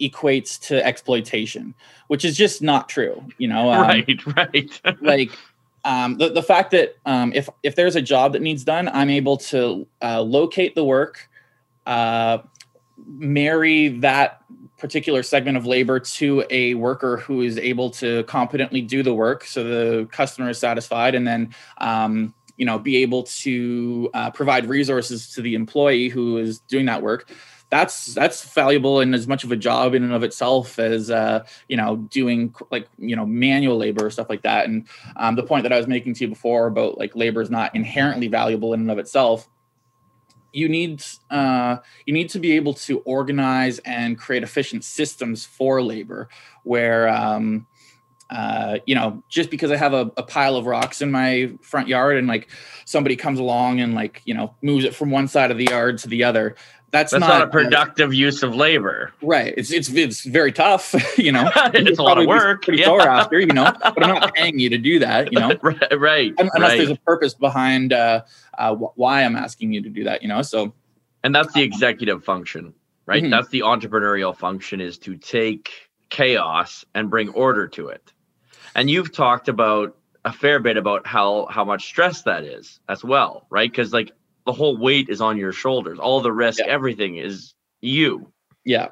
equates 0.01 0.59
to 0.67 0.83
exploitation, 0.85 1.75
which 2.07 2.25
is 2.25 2.35
just 2.35 2.61
not 2.61 2.89
true. 2.89 3.23
You 3.37 3.47
know, 3.47 3.71
um, 3.71 3.81
right, 3.87 4.35
right. 4.37 5.01
like 5.01 5.31
um, 5.83 6.17
the, 6.17 6.29
the 6.29 6.43
fact 6.43 6.71
that 6.71 6.95
um, 7.05 7.31
if 7.33 7.49
if 7.63 7.75
there's 7.75 7.95
a 7.95 8.01
job 8.01 8.33
that 8.33 8.41
needs 8.41 8.63
done, 8.63 8.87
I'm 8.89 9.09
able 9.09 9.37
to 9.37 9.87
uh, 10.01 10.21
locate 10.21 10.75
the 10.75 10.83
work, 10.83 11.29
uh, 11.85 12.39
marry 13.05 13.87
that 13.99 14.43
particular 14.77 15.21
segment 15.21 15.57
of 15.57 15.65
labor 15.65 15.99
to 15.99 16.43
a 16.49 16.73
worker 16.73 17.17
who 17.17 17.41
is 17.41 17.57
able 17.57 17.91
to 17.91 18.23
competently 18.23 18.81
do 18.81 19.03
the 19.03 19.13
work, 19.13 19.45
so 19.45 19.63
the 19.63 20.07
customer 20.11 20.49
is 20.49 20.57
satisfied, 20.59 21.15
and 21.15 21.27
then 21.27 21.53
um, 21.79 22.33
you 22.57 22.65
know 22.65 22.77
be 22.77 22.97
able 22.97 23.23
to 23.23 24.09
uh, 24.13 24.29
provide 24.31 24.67
resources 24.67 25.31
to 25.33 25.41
the 25.41 25.55
employee 25.55 26.09
who 26.09 26.37
is 26.37 26.59
doing 26.59 26.85
that 26.85 27.01
work. 27.01 27.31
That's 27.71 28.13
that's 28.13 28.43
valuable 28.53 28.99
and 28.99 29.15
as 29.15 29.27
much 29.27 29.43
of 29.43 29.51
a 29.51 29.55
job 29.55 29.95
in 29.95 30.03
and 30.03 30.13
of 30.13 30.23
itself 30.23 30.77
as 30.77 31.09
uh, 31.09 31.43
you 31.69 31.77
know 31.77 31.95
doing 31.95 32.53
like 32.69 32.87
you 32.99 33.15
know 33.15 33.25
manual 33.25 33.77
labor 33.77 34.09
stuff 34.09 34.29
like 34.29 34.43
that 34.43 34.67
and 34.67 34.87
um, 35.15 35.35
the 35.35 35.43
point 35.43 35.63
that 35.63 35.73
i 35.73 35.77
was 35.77 35.87
making 35.87 36.13
to 36.13 36.25
you 36.25 36.27
before 36.27 36.67
about 36.67 36.97
like 36.99 37.15
labor 37.15 37.41
is 37.41 37.49
not 37.49 37.73
inherently 37.73 38.27
valuable 38.27 38.73
in 38.73 38.81
and 38.81 38.91
of 38.91 38.99
itself 38.99 39.49
you 40.53 40.67
need 40.67 41.01
uh, 41.29 41.77
you 42.05 42.13
need 42.13 42.29
to 42.29 42.37
be 42.37 42.51
able 42.51 42.73
to 42.73 42.99
organize 42.99 43.79
and 43.79 44.17
create 44.17 44.43
efficient 44.43 44.83
systems 44.83 45.45
for 45.45 45.81
labor 45.81 46.27
where 46.63 47.07
um, 47.07 47.65
uh, 48.31 48.77
you 48.85 48.95
know, 48.95 49.21
just 49.27 49.49
because 49.49 49.71
I 49.71 49.75
have 49.75 49.93
a, 49.93 50.09
a, 50.15 50.23
pile 50.23 50.55
of 50.55 50.65
rocks 50.65 51.01
in 51.01 51.11
my 51.11 51.51
front 51.61 51.89
yard 51.89 52.15
and 52.15 52.29
like 52.29 52.49
somebody 52.85 53.17
comes 53.17 53.39
along 53.39 53.81
and 53.81 53.93
like, 53.93 54.21
you 54.23 54.33
know, 54.33 54.55
moves 54.61 54.85
it 54.85 54.95
from 54.95 55.11
one 55.11 55.27
side 55.27 55.51
of 55.51 55.57
the 55.57 55.65
yard 55.65 55.97
to 55.97 56.07
the 56.07 56.23
other. 56.23 56.55
That's, 56.91 57.11
that's 57.11 57.21
not, 57.21 57.29
not, 57.29 57.41
a 57.43 57.47
productive 57.47 58.09
uh, 58.09 58.13
use 58.13 58.43
of 58.43 58.53
labor. 58.53 59.13
Right. 59.21 59.53
It's 59.55 59.71
it's 59.71 59.89
it's 59.89 60.23
very 60.25 60.51
tough, 60.51 60.93
you 61.17 61.31
know. 61.31 61.49
it's 61.55 61.99
a 61.99 62.03
lot 62.03 62.17
of 62.17 62.27
work. 62.27 62.65
Pretty 62.65 62.79
yeah. 62.79 62.87
sore 62.87 63.07
after, 63.07 63.39
you 63.39 63.47
know. 63.47 63.73
But 63.81 64.03
I'm 64.03 64.15
not 64.15 64.33
paying 64.35 64.59
you 64.59 64.69
to 64.69 64.77
do 64.77 64.99
that, 64.99 65.31
you 65.31 65.39
know. 65.39 65.55
right. 65.61 65.99
right 65.99 66.33
Unless 66.37 66.59
right. 66.59 66.77
there's 66.77 66.89
a 66.89 66.97
purpose 66.97 67.33
behind 67.33 67.93
uh, 67.93 68.23
uh, 68.57 68.75
why 68.75 69.23
I'm 69.23 69.37
asking 69.37 69.71
you 69.71 69.81
to 69.83 69.89
do 69.89 70.03
that, 70.03 70.21
you 70.21 70.27
know. 70.27 70.41
So. 70.41 70.73
And 71.23 71.35
that's 71.35 71.53
the 71.53 71.61
executive 71.61 72.23
function, 72.23 72.73
right? 73.05 73.21
Mm-hmm. 73.21 73.29
That's 73.29 73.49
the 73.49 73.59
entrepreneurial 73.59 74.35
function 74.35 74.81
is 74.81 74.97
to 74.99 75.15
take 75.15 75.69
chaos 76.09 76.83
and 76.95 77.11
bring 77.11 77.29
order 77.29 77.67
to 77.67 77.89
it. 77.89 78.11
And 78.75 78.89
you've 78.89 79.13
talked 79.13 79.47
about 79.47 79.95
a 80.25 80.31
fair 80.31 80.59
bit 80.59 80.77
about 80.77 81.07
how 81.07 81.47
how 81.49 81.63
much 81.63 81.85
stress 81.85 82.23
that 82.23 82.43
is 82.43 82.79
as 82.89 83.03
well, 83.03 83.45
right? 83.49 83.69
Because 83.69 83.93
like 83.93 84.11
the 84.51 84.57
whole 84.57 84.75
weight 84.75 85.07
is 85.07 85.21
on 85.21 85.37
your 85.37 85.53
shoulders. 85.53 85.97
All 85.97 86.19
the 86.19 86.33
risk, 86.33 86.59
yeah. 86.59 86.65
everything 86.65 87.15
is 87.15 87.53
you. 87.79 88.33
Yeah. 88.65 88.89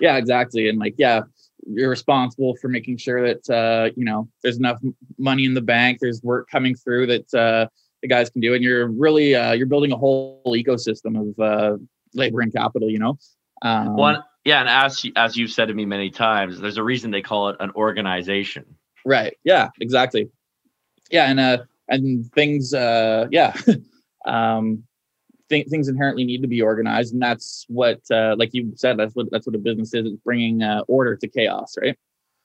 Yeah, 0.00 0.16
exactly. 0.16 0.68
And 0.70 0.78
like, 0.78 0.94
yeah, 0.96 1.20
you're 1.66 1.90
responsible 1.90 2.56
for 2.56 2.68
making 2.68 2.96
sure 2.96 3.26
that 3.26 3.50
uh, 3.50 3.90
you 3.96 4.04
know 4.04 4.28
there's 4.42 4.56
enough 4.56 4.80
money 5.18 5.44
in 5.44 5.52
the 5.52 5.60
bank, 5.60 5.98
there's 6.00 6.22
work 6.22 6.48
coming 6.50 6.74
through 6.74 7.06
that 7.08 7.34
uh, 7.34 7.66
the 8.00 8.08
guys 8.08 8.30
can 8.30 8.40
do, 8.40 8.54
and 8.54 8.64
you're 8.64 8.88
really 8.88 9.34
uh, 9.34 9.52
you're 9.52 9.66
building 9.66 9.92
a 9.92 9.96
whole 9.96 10.42
ecosystem 10.46 11.20
of 11.20 11.38
uh, 11.38 11.76
labor 12.14 12.40
and 12.40 12.52
capital. 12.52 12.88
You 12.90 12.98
know. 12.98 13.18
Um, 13.60 13.94
One, 13.94 14.24
yeah, 14.46 14.60
and 14.60 14.70
as 14.70 15.04
as 15.16 15.36
you've 15.36 15.50
said 15.50 15.66
to 15.66 15.74
me 15.74 15.84
many 15.84 16.10
times, 16.10 16.58
there's 16.58 16.78
a 16.78 16.82
reason 16.82 17.10
they 17.10 17.20
call 17.20 17.50
it 17.50 17.56
an 17.60 17.72
organization. 17.72 18.64
Right. 19.04 19.36
Yeah. 19.44 19.68
Exactly. 19.80 20.30
Yeah, 21.10 21.30
and 21.30 21.38
uh, 21.38 21.58
and 21.88 22.32
things. 22.32 22.72
Uh, 22.72 23.26
yeah. 23.30 23.54
um, 24.26 24.84
th- 25.48 25.68
things 25.68 25.88
inherently 25.88 26.24
need 26.24 26.42
to 26.42 26.48
be 26.48 26.62
organized, 26.62 27.12
and 27.12 27.22
that's 27.22 27.64
what, 27.68 28.00
uh, 28.10 28.34
like 28.38 28.54
you 28.54 28.72
said, 28.76 28.98
that's 28.98 29.14
what 29.14 29.30
that's 29.30 29.46
what 29.46 29.56
a 29.56 29.58
business 29.58 29.94
is. 29.94 30.06
It's 30.06 30.16
bringing 30.24 30.62
uh, 30.62 30.82
order 30.88 31.16
to 31.16 31.28
chaos, 31.28 31.74
right? 31.80 31.96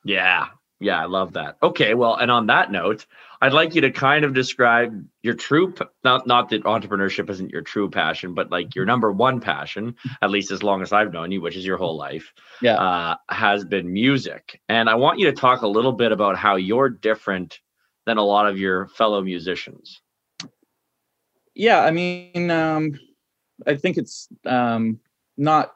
Yeah. 0.04 0.48
Yeah, 0.82 1.02
I 1.02 1.06
love 1.06 1.34
that. 1.34 1.56
Okay, 1.64 1.94
well, 1.94 2.16
and 2.16 2.30
on 2.30 2.48
that 2.48 2.70
note, 2.70 3.06
I'd 3.42 3.54
like 3.54 3.76
you 3.76 3.82
to 3.82 3.92
kind 3.92 4.26
of 4.26 4.34
describe 4.34 5.06
your 5.24 5.34
true 5.34 5.74
not 6.04 6.28
not 6.28 6.50
that 6.50 6.64
entrepreneurship 6.64 7.30
isn't 7.30 7.50
your 7.50 7.62
true 7.62 7.90
passion, 7.90 8.34
but 8.34 8.52
like 8.52 8.76
your 8.76 8.86
number 8.86 9.10
one 9.12 9.40
passion, 9.40 9.96
at 10.22 10.32
least 10.32 10.52
as 10.52 10.64
long 10.64 10.82
as 10.82 10.92
I've 10.92 11.14
known 11.14 11.32
you, 11.32 11.40
which 11.40 11.56
is 11.56 11.66
your 11.66 11.78
whole 11.78 11.96
life. 11.96 12.34
Yeah. 12.62 12.76
Uh, 12.76 13.16
has 13.30 13.64
been 13.64 13.92
music. 13.92 14.62
And 14.68 14.90
I 14.90 14.96
want 14.96 15.20
you 15.20 15.28
to 15.28 15.34
talk 15.34 15.62
a 15.62 15.68
little 15.68 15.94
bit 15.94 16.12
about 16.12 16.36
how 16.36 16.58
you're 16.58 16.90
different 16.90 17.60
than 18.06 18.18
a 18.18 18.24
lot 18.24 18.48
of 18.48 18.60
your 18.60 18.88
fellow 18.88 19.22
musicians. 19.22 20.02
Yeah, 21.56 21.82
I 21.82 21.92
mean, 21.92 22.52
um, 22.52 23.00
I 23.66 23.76
think 23.76 23.98
it's 23.98 24.28
um, 24.46 25.00
not 25.38 25.72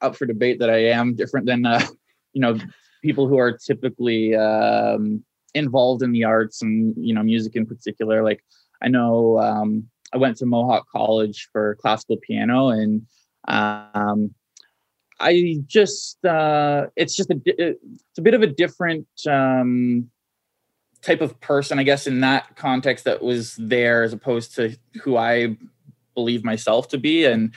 up 0.00 0.14
for 0.14 0.26
debate 0.26 0.60
that 0.60 0.70
I 0.70 0.90
am 0.90 1.16
different 1.16 1.46
than 1.46 1.66
uh, 1.66 1.84
you 2.32 2.40
know 2.40 2.58
people 3.02 3.26
who 3.26 3.38
are 3.38 3.52
typically 3.52 4.36
um, 4.36 5.24
involved 5.54 6.02
in 6.02 6.12
the 6.12 6.24
arts 6.24 6.62
and 6.62 6.94
you 6.96 7.14
know 7.14 7.22
music 7.22 7.56
in 7.56 7.66
particular. 7.66 8.22
Like 8.22 8.44
I 8.82 8.88
know 8.88 9.38
um, 9.38 9.88
I 10.12 10.18
went 10.18 10.36
to 10.38 10.46
Mohawk 10.46 10.86
College 10.90 11.48
for 11.52 11.76
classical 11.76 12.18
piano, 12.18 12.68
and 12.68 13.06
um, 13.48 14.34
I 15.18 15.56
just 15.66 16.22
uh, 16.24 16.86
it's 16.96 17.16
just 17.16 17.30
a 17.30 17.40
it's 17.46 18.18
a 18.18 18.22
bit 18.22 18.34
of 18.34 18.42
a 18.42 18.46
different 18.46 19.08
um, 19.26 20.10
type 21.02 21.20
of 21.20 21.40
person, 21.40 21.78
I 21.78 21.82
guess, 21.82 22.06
in 22.06 22.20
that 22.20 22.56
context 22.56 23.04
that 23.04 23.22
was 23.22 23.56
there 23.56 24.02
as 24.02 24.12
opposed 24.12 24.54
to 24.56 24.76
who 25.02 25.16
I 25.16 25.56
believe 26.14 26.44
myself 26.44 26.88
to 26.88 26.98
be, 26.98 27.24
and 27.24 27.54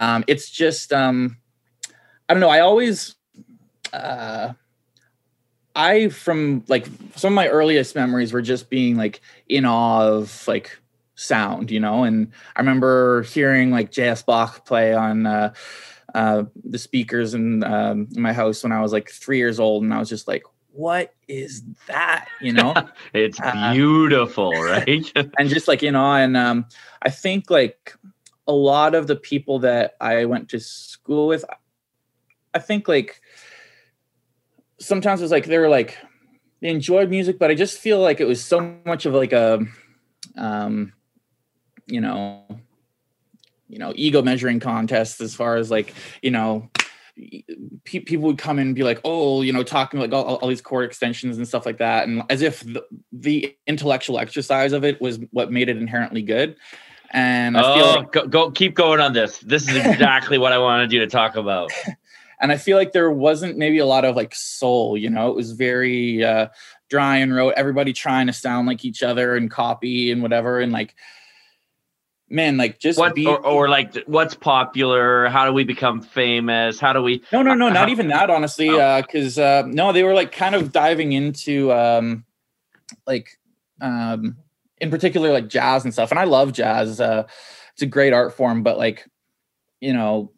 um, 0.00 0.24
it's 0.26 0.50
just 0.50 0.92
um, 0.92 1.36
I 2.28 2.34
don't 2.34 2.40
know. 2.40 2.50
I 2.50 2.60
always 2.60 3.16
uh, 3.92 4.52
I 5.74 6.08
from 6.08 6.64
like 6.68 6.86
some 7.14 7.32
of 7.32 7.36
my 7.36 7.48
earliest 7.48 7.94
memories 7.94 8.32
were 8.32 8.42
just 8.42 8.68
being 8.70 8.96
like 8.96 9.20
in 9.48 9.64
awe 9.64 10.06
of 10.08 10.46
like 10.48 10.78
sound, 11.14 11.70
you 11.70 11.80
know. 11.80 12.04
And 12.04 12.32
I 12.56 12.60
remember 12.60 13.22
hearing 13.22 13.70
like 13.70 13.90
J.S. 13.90 14.22
Bach 14.22 14.66
play 14.66 14.94
on 14.94 15.26
uh, 15.26 15.54
uh, 16.14 16.44
the 16.64 16.78
speakers 16.78 17.34
in, 17.34 17.62
um, 17.64 18.08
in 18.14 18.22
my 18.22 18.32
house 18.32 18.62
when 18.62 18.72
I 18.72 18.80
was 18.80 18.92
like 18.92 19.10
three 19.10 19.38
years 19.38 19.60
old, 19.60 19.84
and 19.84 19.92
I 19.94 19.98
was 19.98 20.08
just 20.08 20.26
like, 20.28 20.42
"What 20.72 21.14
is 21.26 21.62
that?" 21.86 22.28
You 22.40 22.52
know, 22.52 22.74
it's 23.12 23.40
uh, 23.40 23.72
beautiful, 23.72 24.52
right? 24.62 25.12
and 25.38 25.48
just 25.48 25.68
like 25.68 25.82
you 25.82 25.92
know, 25.92 26.14
and 26.14 26.36
um, 26.36 26.66
I 27.02 27.10
think 27.10 27.50
like 27.50 27.94
a 28.46 28.52
lot 28.52 28.94
of 28.94 29.06
the 29.06 29.16
people 29.16 29.58
that 29.60 29.96
I 30.00 30.24
went 30.24 30.48
to 30.50 30.60
school 30.60 31.28
with, 31.28 31.44
I 32.54 32.58
think 32.58 32.88
like 32.88 33.20
sometimes 34.80 35.20
it 35.20 35.24
was 35.24 35.32
like 35.32 35.46
they 35.46 35.58
were 35.58 35.68
like 35.68 35.98
they 36.60 36.68
enjoyed 36.68 37.10
music, 37.10 37.38
but 37.38 37.50
I 37.50 37.54
just 37.54 37.78
feel 37.78 38.00
like 38.00 38.20
it 38.20 38.26
was 38.26 38.44
so 38.44 38.78
much 38.84 39.06
of 39.06 39.14
like 39.14 39.32
a 39.32 39.60
um 40.36 40.92
you 41.86 42.00
know 42.00 42.44
you 43.68 43.78
know 43.78 43.92
ego 43.96 44.22
measuring 44.22 44.60
contest 44.60 45.20
as 45.20 45.34
far 45.34 45.56
as 45.56 45.70
like 45.70 45.94
you 46.22 46.30
know 46.30 46.68
pe- 47.84 48.00
people 48.00 48.26
would 48.26 48.38
come 48.38 48.58
and 48.58 48.74
be 48.74 48.82
like 48.82 49.00
oh 49.04 49.42
you 49.42 49.52
know 49.52 49.62
talking 49.62 50.00
like 50.00 50.12
all, 50.12 50.36
all 50.36 50.48
these 50.48 50.60
chord 50.60 50.84
extensions 50.84 51.36
and 51.36 51.46
stuff 51.46 51.66
like 51.66 51.78
that 51.78 52.06
and 52.06 52.22
as 52.30 52.42
if 52.42 52.60
the, 52.60 52.84
the, 53.12 53.56
intellectual 53.66 54.18
exercise 54.18 54.72
of 54.72 54.84
it 54.84 55.00
was 55.00 55.18
what 55.30 55.50
made 55.52 55.68
it 55.68 55.76
inherently 55.76 56.22
good 56.22 56.56
and 57.10 57.56
I 57.56 57.62
oh, 57.62 57.94
like, 58.00 58.12
go, 58.12 58.26
go 58.26 58.50
keep 58.50 58.74
going 58.74 59.00
on 59.00 59.12
this 59.12 59.38
this 59.40 59.68
is 59.68 59.76
exactly 59.76 60.38
what 60.38 60.52
i 60.52 60.58
wanted 60.58 60.92
you 60.92 61.00
to 61.00 61.06
talk 61.06 61.36
about 61.36 61.70
and 62.40 62.52
I 62.52 62.56
feel 62.56 62.76
like 62.76 62.92
there 62.92 63.10
wasn't 63.10 63.58
maybe 63.58 63.78
a 63.78 63.86
lot 63.86 64.04
of 64.04 64.16
like 64.16 64.34
soul. 64.34 64.96
You 64.96 65.10
know, 65.10 65.28
it 65.30 65.36
was 65.36 65.52
very 65.52 66.24
uh, 66.24 66.48
dry 66.88 67.16
and 67.16 67.34
rote. 67.34 67.54
Everybody 67.56 67.92
trying 67.92 68.26
to 68.28 68.32
sound 68.32 68.66
like 68.66 68.84
each 68.84 69.02
other 69.02 69.36
and 69.36 69.50
copy 69.50 70.10
and 70.10 70.22
whatever, 70.22 70.60
and 70.60 70.72
like. 70.72 70.94
Man, 72.30 72.58
like 72.58 72.78
just 72.78 72.98
what, 72.98 73.14
be, 73.14 73.26
or, 73.26 73.38
or, 73.38 73.68
like 73.70 73.96
what's 74.06 74.34
popular? 74.34 75.28
How 75.28 75.46
do 75.46 75.52
we 75.52 75.64
become 75.64 76.02
famous? 76.02 76.78
How 76.78 76.92
do 76.92 77.02
we? 77.02 77.22
No, 77.32 77.40
no, 77.40 77.54
no, 77.54 77.70
not 77.70 77.88
even 77.88 78.08
that. 78.08 78.28
Honestly, 78.28 78.68
Uh 78.68 79.00
because 79.00 79.38
oh. 79.38 79.44
uh, 79.44 79.46
uh, 79.60 79.62
no, 79.66 79.92
they 79.92 80.02
were 80.02 80.12
like 80.12 80.30
kind 80.30 80.54
of 80.54 80.70
diving 80.70 81.12
into 81.12 81.72
um, 81.72 82.24
like 83.06 83.38
um, 83.80 84.36
in 84.78 84.90
particular 84.90 85.32
like 85.32 85.48
jazz 85.48 85.84
and 85.84 85.92
stuff. 85.92 86.10
And 86.10 86.20
I 86.20 86.24
love 86.24 86.52
jazz. 86.52 87.00
Uh, 87.00 87.26
it's 87.72 87.82
a 87.82 87.86
great 87.86 88.12
art 88.12 88.34
form, 88.34 88.62
but 88.62 88.76
like 88.76 89.08
you 89.80 89.94
know 89.94 90.30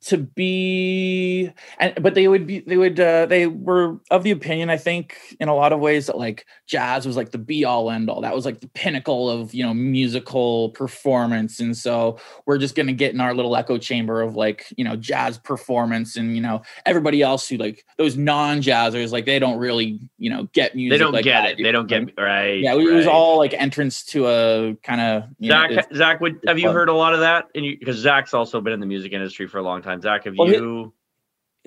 to 0.00 0.16
be 0.18 1.50
and 1.78 1.92
but 2.00 2.14
they 2.14 2.28
would 2.28 2.46
be 2.46 2.60
they 2.60 2.76
would 2.76 3.00
uh 3.00 3.26
they 3.26 3.46
were 3.46 3.98
of 4.10 4.22
the 4.22 4.30
opinion 4.30 4.70
i 4.70 4.76
think 4.76 5.36
in 5.40 5.48
a 5.48 5.54
lot 5.54 5.72
of 5.72 5.80
ways 5.80 6.06
that 6.06 6.16
like 6.16 6.46
jazz 6.66 7.06
was 7.06 7.16
like 7.16 7.30
the 7.32 7.38
be 7.38 7.64
all 7.64 7.90
end 7.90 8.08
all 8.08 8.20
that 8.20 8.34
was 8.34 8.44
like 8.44 8.60
the 8.60 8.68
pinnacle 8.68 9.28
of 9.28 9.54
you 9.54 9.64
know 9.64 9.74
musical 9.74 10.70
performance. 10.70 11.60
And 11.60 11.76
so 11.76 12.18
we're 12.46 12.58
just 12.58 12.74
gonna 12.74 12.92
get 12.92 13.14
in 13.14 13.20
our 13.20 13.34
little 13.34 13.56
echo 13.56 13.78
chamber 13.78 14.20
of 14.22 14.36
like 14.36 14.66
you 14.76 14.84
know 14.84 14.96
jazz 14.96 15.38
performance. 15.38 16.16
And 16.16 16.34
you 16.36 16.42
know 16.42 16.62
everybody 16.86 17.22
else 17.22 17.48
who 17.48 17.56
like 17.56 17.84
those 17.96 18.16
non-jazzers 18.16 19.12
like 19.12 19.26
they 19.26 19.38
don't 19.38 19.58
really 19.58 20.00
you 20.18 20.30
know 20.30 20.44
get 20.52 20.74
music 20.74 20.98
they 20.98 20.98
don't 20.98 21.12
like 21.12 21.24
get 21.24 21.42
that, 21.42 21.60
it. 21.60 21.62
they 21.62 21.72
don't 21.72 21.86
get 21.86 22.12
right 22.18 22.60
yeah 22.60 22.74
it 22.74 22.76
right. 22.76 22.94
was 22.94 23.06
all 23.06 23.38
like 23.38 23.54
entrance 23.54 24.04
to 24.04 24.26
a 24.26 24.74
kind 24.82 25.00
of 25.00 25.24
zach 25.44 25.70
know, 25.70 25.82
zach 25.94 26.20
would 26.20 26.38
have 26.46 26.58
you 26.58 26.70
heard 26.70 26.88
a 26.88 26.92
lot 26.92 27.14
of 27.14 27.20
that? 27.20 27.48
And 27.54 27.64
you 27.64 27.78
because 27.78 27.96
zach's 27.96 28.34
also 28.34 28.60
been 28.60 28.72
in 28.72 28.80
the 28.80 28.86
music 28.86 29.12
industry 29.12 29.46
for 29.46 29.58
a 29.58 29.62
long 29.62 29.82
time 29.82 29.87
time. 29.88 30.00
Zach, 30.00 30.24
have 30.24 30.34
well, 30.36 30.48
you? 30.48 30.92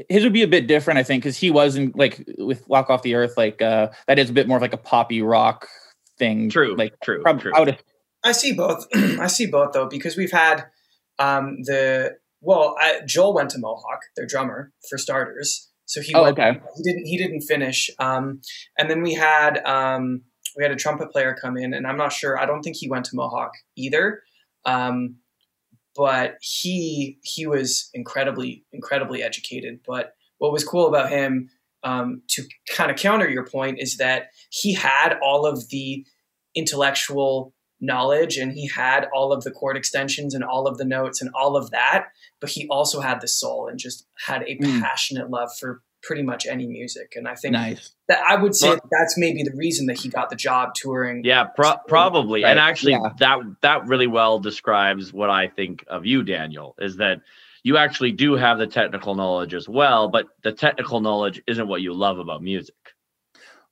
His, 0.10 0.24
would 0.24 0.34
be 0.34 0.44
a 0.44 0.48
bit 0.48 0.68
different, 0.68 1.00
I 1.00 1.04
think, 1.04 1.24
because 1.24 1.38
he 1.38 1.52
wasn't 1.52 1.98
like 1.98 2.24
with 2.38 2.68
Walk 2.68 2.90
Off 2.90 3.04
the 3.04 3.16
Earth. 3.16 3.34
Like 3.38 3.62
uh 3.62 3.90
that 4.08 4.20
is 4.20 4.30
a 4.30 4.34
bit 4.34 4.48
more 4.48 4.58
of 4.58 4.62
like 4.62 4.74
a 4.74 4.78
poppy 4.78 5.22
rock 5.22 5.68
thing. 6.18 6.50
True. 6.50 6.76
Like 6.76 6.96
true. 7.04 7.22
Probably, 7.22 7.42
true. 7.42 7.52
I, 7.56 7.60
would, 7.60 7.78
I 8.24 8.32
see 8.32 8.54
both. 8.54 8.88
I 8.96 9.28
see 9.28 9.46
both 9.46 9.74
though 9.74 9.88
because 9.88 10.16
we've 10.18 10.32
had 10.32 10.66
um 11.20 11.58
the 11.64 12.16
well, 12.42 12.76
I, 12.80 13.02
Joel 13.06 13.36
went 13.36 13.52
to 13.52 13.60
Mohawk, 13.60 14.02
their 14.16 14.26
drummer 14.26 14.72
for 14.90 14.98
starters. 14.98 15.70
So 15.86 16.02
he 16.02 16.14
oh, 16.16 16.24
went, 16.24 16.40
okay. 16.40 16.60
he 16.78 16.84
didn't 16.84 17.06
he 17.06 17.18
didn't 17.18 17.42
finish. 17.42 17.90
Um, 18.00 18.42
and 18.78 18.90
then 18.90 19.02
we 19.02 19.14
had 19.14 19.64
um, 19.66 20.22
we 20.58 20.64
had 20.64 20.72
a 20.72 20.76
trumpet 20.76 21.12
player 21.12 21.36
come 21.40 21.58
in, 21.58 21.74
and 21.74 21.86
I'm 21.86 21.98
not 21.98 22.12
sure. 22.14 22.40
I 22.40 22.46
don't 22.46 22.62
think 22.62 22.78
he 22.78 22.90
went 22.90 23.06
to 23.06 23.16
Mohawk 23.16 23.52
either. 23.76 24.22
Um, 24.66 25.18
but 25.96 26.38
he 26.42 27.20
he 27.24 27.46
was 27.48 27.90
incredibly 27.94 28.66
incredibly 28.72 29.24
educated. 29.24 29.80
But 29.86 30.14
what 30.38 30.52
was 30.52 30.64
cool 30.64 30.88
about 30.88 31.10
him, 31.10 31.50
um, 31.84 32.22
to 32.30 32.44
kind 32.76 32.92
of 32.92 32.98
counter 32.98 33.30
your 33.30 33.46
point, 33.46 33.80
is 33.80 33.98
that 33.98 34.28
he 34.50 34.74
had 34.74 35.18
all 35.22 35.46
of 35.46 35.70
the 35.70 36.06
intellectual 36.56 37.54
knowledge 37.82 38.38
and 38.38 38.54
he 38.54 38.68
had 38.68 39.08
all 39.14 39.34
of 39.34 39.44
the 39.44 39.52
chord 39.52 39.76
extensions 39.76 40.36
and 40.36 40.44
all 40.44 40.68
of 40.68 40.78
the 40.78 40.86
notes 40.86 41.20
and 41.20 41.32
all 41.34 41.58
of 41.58 41.72
that 41.72 42.10
but 42.40 42.52
he 42.52 42.68
also 42.70 43.02
had 43.02 43.20
the 43.22 43.28
soul 43.28 43.68
and 43.68 43.80
just 43.80 44.06
had 44.28 44.44
a 44.44 44.56
mm. 44.58 44.82
passionate 44.82 45.32
love 45.32 45.50
for 45.60 45.82
pretty 46.02 46.24
much 46.24 46.46
any 46.48 46.68
music 46.68 47.14
and 47.16 47.28
i 47.28 47.36
think 47.36 47.54
nice. 47.54 47.92
that 48.08 48.20
i 48.28 48.36
would 48.36 48.56
say 48.56 48.70
well, 48.70 48.76
that 48.76 48.90
that's 48.92 49.18
maybe 49.18 49.44
the 49.44 49.54
reason 49.56 49.86
that 49.86 49.98
he 49.98 50.10
got 50.10 50.30
the 50.30 50.36
job 50.36 50.74
touring 50.76 51.24
yeah 51.24 51.44
pro- 51.44 51.78
probably 51.88 52.44
right? 52.44 52.50
and 52.50 52.60
actually 52.60 52.94
yeah. 52.94 53.10
that 53.20 53.40
that 53.62 53.86
really 53.86 54.08
well 54.08 54.40
describes 54.40 55.14
what 55.14 55.30
i 55.30 55.48
think 55.48 55.84
of 55.88 56.06
you 56.06 56.24
daniel 56.24 56.76
is 56.80 56.98
that 56.98 57.22
you 57.64 57.78
actually 57.78 58.12
do 58.12 58.34
have 58.34 58.58
the 58.58 58.68
technical 58.68 59.16
knowledge 59.16 59.54
as 59.54 59.70
well 59.70 60.08
but 60.10 60.28
the 60.44 60.52
technical 60.52 61.02
knowledge 61.02 61.42
isn't 61.48 61.68
what 61.68 61.82
you 61.82 61.94
love 61.94 62.20
about 62.20 62.42
music 62.42 62.76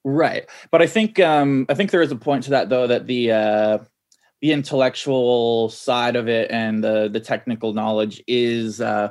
right 0.04 0.48
but 0.72 0.82
i 0.82 0.88
think 0.88 1.20
um 1.20 1.66
i 1.70 1.74
think 1.74 1.92
there 1.92 2.02
is 2.02 2.12
a 2.12 2.16
point 2.16 2.44
to 2.44 2.52
that 2.52 2.70
though 2.70 2.88
that 2.88 3.08
the 3.08 3.32
uh 3.32 3.78
the 4.42 4.52
intellectual 4.52 5.70
side 5.70 6.16
of 6.16 6.28
it 6.28 6.50
and 6.52 6.84
the 6.84 7.10
the 7.12 7.20
technical 7.20 7.74
knowledge 7.74 8.24
is 8.28 8.80
uh, 8.80 9.10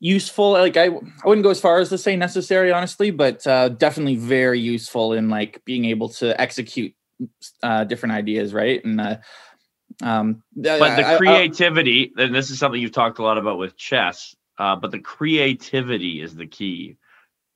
useful. 0.00 0.52
Like 0.52 0.76
I, 0.76 0.86
I 0.86 0.90
wouldn't 1.24 1.44
go 1.44 1.50
as 1.50 1.60
far 1.60 1.78
as 1.78 1.88
to 1.90 1.98
say 1.98 2.16
necessary, 2.16 2.72
honestly, 2.72 3.10
but 3.10 3.46
uh, 3.46 3.70
definitely 3.70 4.16
very 4.16 4.60
useful 4.60 5.12
in 5.12 5.28
like 5.28 5.64
being 5.64 5.84
able 5.84 6.08
to 6.10 6.38
execute 6.40 6.94
uh, 7.62 7.84
different 7.84 8.14
ideas, 8.14 8.52
right? 8.52 8.84
And 8.84 9.00
uh, 9.00 9.16
um, 10.02 10.42
but 10.54 10.96
the 10.96 11.16
creativity, 11.16 12.12
I, 12.16 12.22
I, 12.22 12.24
and 12.24 12.34
this 12.34 12.50
is 12.50 12.58
something 12.58 12.80
you've 12.80 12.92
talked 12.92 13.18
a 13.18 13.22
lot 13.22 13.38
about 13.38 13.58
with 13.58 13.76
chess. 13.76 14.34
Uh, 14.58 14.76
but 14.76 14.90
the 14.90 14.98
creativity 14.98 16.22
is 16.22 16.34
the 16.34 16.46
key. 16.46 16.96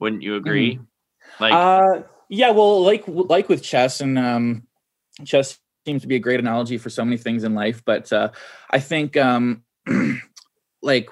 Wouldn't 0.00 0.22
you 0.22 0.36
agree? 0.36 0.76
Mm-hmm. 0.76 1.42
Like, 1.42 1.52
uh, 1.52 2.02
yeah, 2.28 2.50
well, 2.50 2.82
like 2.82 3.04
like 3.06 3.48
with 3.48 3.62
chess 3.62 4.00
and 4.00 4.18
um, 4.18 4.66
chess 5.24 5.58
seems 5.86 6.02
to 6.02 6.08
be 6.08 6.16
a 6.16 6.20
great 6.20 6.40
analogy 6.40 6.78
for 6.78 6.90
so 6.90 7.04
many 7.04 7.16
things 7.16 7.44
in 7.44 7.54
life. 7.54 7.82
But 7.84 8.12
uh, 8.12 8.30
I 8.70 8.80
think, 8.80 9.16
um, 9.16 9.64
like, 10.82 11.08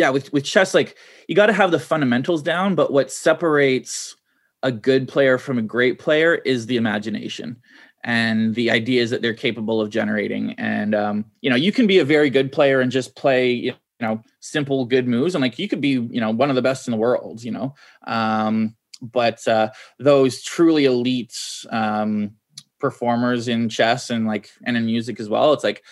yeah, 0.00 0.08
with 0.08 0.32
with 0.32 0.44
chess, 0.44 0.72
like 0.72 0.96
you 1.28 1.34
got 1.36 1.46
to 1.46 1.52
have 1.52 1.70
the 1.70 1.78
fundamentals 1.78 2.42
down. 2.42 2.74
But 2.74 2.90
what 2.90 3.12
separates 3.12 4.16
a 4.62 4.72
good 4.72 5.06
player 5.08 5.36
from 5.36 5.58
a 5.58 5.62
great 5.62 5.98
player 5.98 6.36
is 6.36 6.66
the 6.66 6.78
imagination 6.78 7.60
and 8.02 8.54
the 8.54 8.70
ideas 8.70 9.10
that 9.10 9.20
they're 9.20 9.34
capable 9.34 9.78
of 9.78 9.90
generating. 9.90 10.52
And 10.52 10.94
um, 10.94 11.26
you 11.42 11.50
know, 11.50 11.56
you 11.56 11.70
can 11.70 11.86
be 11.86 11.98
a 11.98 12.04
very 12.04 12.30
good 12.30 12.50
player 12.50 12.80
and 12.80 12.90
just 12.90 13.14
play, 13.14 13.52
you 13.52 13.74
know, 14.00 14.22
simple 14.40 14.86
good 14.86 15.06
moves, 15.06 15.34
and 15.34 15.42
like 15.42 15.58
you 15.58 15.68
could 15.68 15.82
be, 15.82 15.90
you 15.90 16.20
know, 16.20 16.30
one 16.30 16.48
of 16.48 16.56
the 16.56 16.62
best 16.62 16.88
in 16.88 16.92
the 16.92 16.96
world. 16.96 17.44
You 17.44 17.50
know, 17.50 17.74
um, 18.06 18.74
but 19.02 19.46
uh, 19.46 19.68
those 19.98 20.42
truly 20.42 20.86
elite 20.86 21.36
um, 21.68 22.36
performers 22.78 23.48
in 23.48 23.68
chess 23.68 24.08
and 24.08 24.26
like 24.26 24.48
and 24.64 24.78
in 24.78 24.86
music 24.86 25.20
as 25.20 25.28
well 25.28 25.52
it's 25.52 25.62
like 25.62 25.84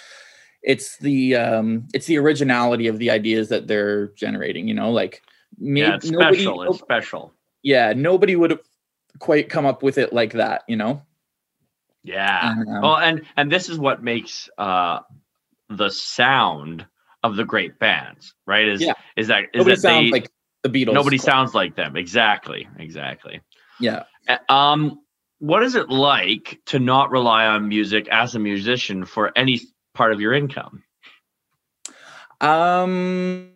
it's 0.62 0.98
the 0.98 1.36
um 1.36 1.86
it's 1.94 2.06
the 2.06 2.18
originality 2.18 2.88
of 2.88 2.98
the 2.98 3.10
ideas 3.10 3.48
that 3.48 3.66
they're 3.66 4.08
generating 4.08 4.68
you 4.68 4.74
know 4.74 4.90
like 4.90 5.22
yeah 5.58 5.94
it's 5.94 6.10
nobody, 6.10 6.38
special 6.38 6.62
it's 6.62 6.78
special. 6.78 7.32
yeah 7.62 7.92
nobody 7.94 8.36
would 8.36 8.50
have 8.50 8.60
quite 9.18 9.48
come 9.48 9.66
up 9.66 9.82
with 9.82 9.98
it 9.98 10.12
like 10.12 10.32
that 10.32 10.62
you 10.68 10.76
know? 10.76 11.02
Yeah. 12.04 12.54
Um, 12.56 12.82
well 12.82 12.96
and 12.96 13.22
and 13.36 13.50
this 13.50 13.68
is 13.68 13.78
what 13.78 14.02
makes 14.02 14.48
uh 14.58 15.00
the 15.68 15.90
sound 15.90 16.86
of 17.22 17.36
the 17.36 17.44
great 17.44 17.78
bands 17.78 18.34
right? 18.46 18.66
Is 18.68 18.80
yeah. 18.80 18.92
is 19.16 19.28
that 19.28 19.44
is 19.52 19.58
nobody 19.58 19.74
that 19.74 19.80
sounds 19.80 20.06
they, 20.06 20.10
like 20.10 20.30
the 20.62 20.70
beatles. 20.70 20.94
Nobody 20.94 21.18
sounds 21.18 21.54
like 21.54 21.76
them. 21.76 21.96
Exactly 21.96 22.68
exactly. 22.78 23.40
Yeah. 23.80 24.04
Um 24.48 25.00
what 25.40 25.62
is 25.62 25.74
it 25.74 25.88
like 25.88 26.60
to 26.66 26.78
not 26.78 27.10
rely 27.10 27.46
on 27.46 27.68
music 27.68 28.08
as 28.08 28.34
a 28.34 28.38
musician 28.38 29.04
for 29.04 29.36
any 29.36 29.60
part 29.98 30.12
of 30.12 30.20
your 30.20 30.32
income? 30.32 30.84
Um, 32.40 33.50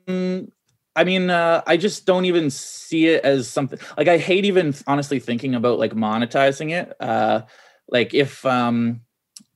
I 0.96 1.04
mean, 1.04 1.30
uh, 1.30 1.62
I 1.66 1.76
just 1.76 2.04
don't 2.04 2.24
even 2.24 2.50
see 2.50 3.06
it 3.06 3.24
as 3.24 3.48
something 3.48 3.78
like 3.96 4.08
I 4.08 4.18
hate 4.18 4.44
even 4.44 4.74
honestly 4.88 5.20
thinking 5.20 5.54
about 5.54 5.78
like 5.78 5.94
monetizing 5.94 6.72
it. 6.72 6.92
Uh, 7.00 7.42
like 7.88 8.12
if 8.12 8.44
um, 8.44 9.02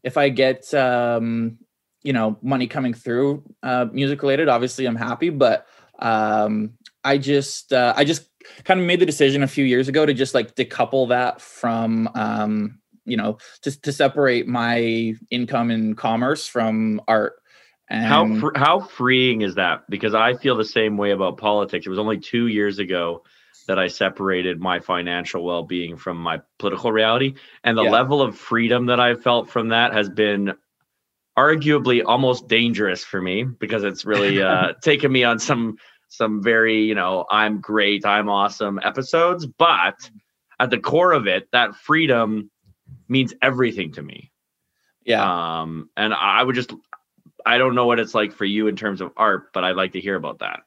if 0.05 0.17
I 0.17 0.29
get 0.29 0.73
um, 0.75 1.59
you 2.05 2.13
know 2.13 2.39
money 2.41 2.69
coming 2.69 2.95
through 2.95 3.43
uh, 3.65 3.87
music 3.93 4.23
related, 4.23 4.49
obviously 4.49 4.87
I'm 4.87 4.97
happy, 4.97 5.31
but 5.31 5.67
um, 5.99 6.75
I 7.03 7.19
just 7.19 7.73
uh, 7.73 7.95
I 7.97 8.05
just 8.05 8.29
kind 8.63 8.79
of 8.79 8.87
made 8.87 9.01
the 9.01 9.07
decision 9.07 9.43
a 9.43 9.49
few 9.49 9.65
years 9.65 9.89
ago 9.89 10.07
to 10.07 10.15
just 10.15 10.35
like 10.35 10.55
decouple 10.55 11.09
that 11.09 11.41
from 11.41 12.09
um, 12.15 12.79
you 13.07 13.17
know 13.17 13.39
just 13.63 13.83
to 13.85 13.93
separate 13.93 14.47
my 14.47 15.15
income 15.31 15.71
in 15.71 15.95
commerce 15.95 16.47
from 16.47 17.01
art. 17.09 17.35
And 17.89 18.05
how 18.05 18.41
fr- 18.41 18.59
how 18.59 18.81
freeing 18.81 19.43
is 19.43 19.55
that? 19.55 19.89
Because 19.89 20.15
i 20.15 20.35
feel 20.35 20.57
the 20.57 20.65
same 20.65 20.97
way 20.97 21.13
about 21.13 21.39
politics. 21.39 21.87
It 21.87 21.91
was 21.91 21.99
only 21.99 22.19
2 22.19 22.49
years 22.49 22.79
ago 22.79 23.23
that 23.69 23.79
i 23.79 23.89
separated 23.89 24.61
my 24.61 24.81
financial 24.81 25.45
well-being 25.45 25.97
from 25.97 26.19
my 26.19 26.41
political 26.59 26.93
reality. 26.93 27.35
And 27.65 27.79
the 27.79 27.85
yeah. 27.85 27.91
level 27.91 28.21
of 28.23 28.37
freedom 28.37 28.87
that 28.87 29.01
i 29.01 29.15
felt 29.15 29.49
from 29.49 29.69
that 29.69 29.93
has 29.93 30.09
been 30.09 30.55
arguably 31.39 32.03
almost 32.05 32.49
dangerous 32.49 33.05
for 33.05 33.21
me 33.21 33.45
because 33.45 33.85
it's 33.85 34.05
really 34.05 34.43
uh, 34.43 34.73
taken 34.83 35.13
me 35.13 35.23
on 35.23 35.39
some 35.39 35.77
some 36.09 36.43
very, 36.43 36.83
you 36.83 36.95
know, 36.95 37.27
I'm 37.31 37.61
great, 37.61 38.07
I'm 38.07 38.29
awesome 38.29 38.81
episodes, 38.83 39.47
but 39.47 40.11
at 40.61 40.71
the 40.71 40.79
core 40.79 41.13
of 41.13 41.27
it, 41.27 41.49
that 41.53 41.75
freedom 41.75 42.51
means 43.09 43.35
everything 43.43 43.93
to 43.93 44.03
me. 44.03 44.33
Yeah. 45.05 45.61
Um, 45.61 45.91
and 45.97 46.13
I 46.15 46.43
would 46.43 46.55
just 46.55 46.73
I 47.45 47.59
don't 47.59 47.75
know 47.75 47.87
what 47.87 48.01
it's 48.01 48.15
like 48.15 48.33
for 48.33 48.45
you 48.45 48.67
in 48.67 48.77
terms 48.77 49.01
of 49.01 49.13
art, 49.17 49.53
but 49.53 49.65
I'd 49.65 49.77
like 49.77 49.93
to 49.93 50.01
hear 50.01 50.17
about 50.17 50.41
that. 50.41 50.61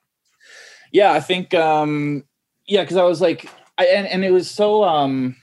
Yeah, 0.91 1.11
I 1.11 1.19
think 1.19 1.53
um 1.53 2.23
yeah, 2.67 2.81
because 2.81 2.97
I 2.97 3.03
was 3.03 3.21
like 3.21 3.49
I 3.77 3.85
and, 3.85 4.07
and 4.07 4.23
it 4.23 4.31
was 4.31 4.49
so 4.49 4.83
um 4.83 5.35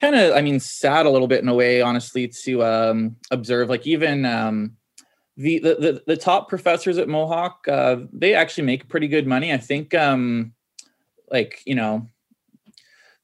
kind 0.00 0.14
of 0.14 0.34
I 0.34 0.42
mean 0.42 0.60
sad 0.60 1.06
a 1.06 1.10
little 1.10 1.28
bit 1.28 1.42
in 1.42 1.48
a 1.48 1.54
way, 1.54 1.80
honestly, 1.80 2.28
to 2.44 2.64
um 2.64 3.16
observe 3.30 3.68
like 3.68 3.86
even 3.86 4.24
um 4.24 4.76
the, 5.36 5.58
the 5.58 6.02
the 6.06 6.16
top 6.16 6.48
professors 6.48 6.98
at 6.98 7.08
Mohawk, 7.08 7.68
uh, 7.68 7.96
they 8.12 8.34
actually 8.34 8.64
make 8.64 8.88
pretty 8.88 9.06
good 9.08 9.26
money. 9.26 9.52
I 9.52 9.58
think, 9.58 9.94
um, 9.94 10.54
like 11.30 11.60
you 11.66 11.74
know, 11.74 12.08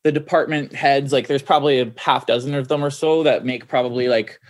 the 0.05 0.13
department 0.13 0.73
heads, 0.73 1.13
like 1.13 1.29
there's 1.29 1.43
probably 1.43 1.81
a 1.81 1.93
half 1.97 2.27
dozen 2.27 2.55
of 2.55 2.69
them 2.69 2.85
or 2.85 2.91
so 2.91 3.23
that 3.23 3.45
make 3.45 3.69
probably 3.69 4.09
like 4.09 4.41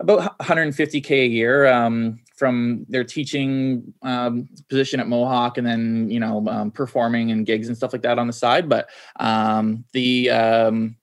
about 0.00 0.38
150k 0.38 1.10
a 1.10 1.26
year 1.26 1.66
um, 1.66 2.18
from 2.36 2.86
their 2.88 3.04
teaching 3.04 3.94
um, 4.02 4.48
position 4.68 4.98
at 4.98 5.08
Mohawk, 5.08 5.58
and 5.58 5.66
then 5.66 6.10
you 6.10 6.18
know 6.18 6.46
um, 6.48 6.70
performing 6.70 7.30
and 7.30 7.46
gigs 7.46 7.68
and 7.68 7.76
stuff 7.76 7.92
like 7.92 8.02
that 8.02 8.18
on 8.18 8.26
the 8.26 8.32
side. 8.32 8.68
But 8.68 8.88
um, 9.20 9.84
the 9.92 10.30
um, 10.30 10.96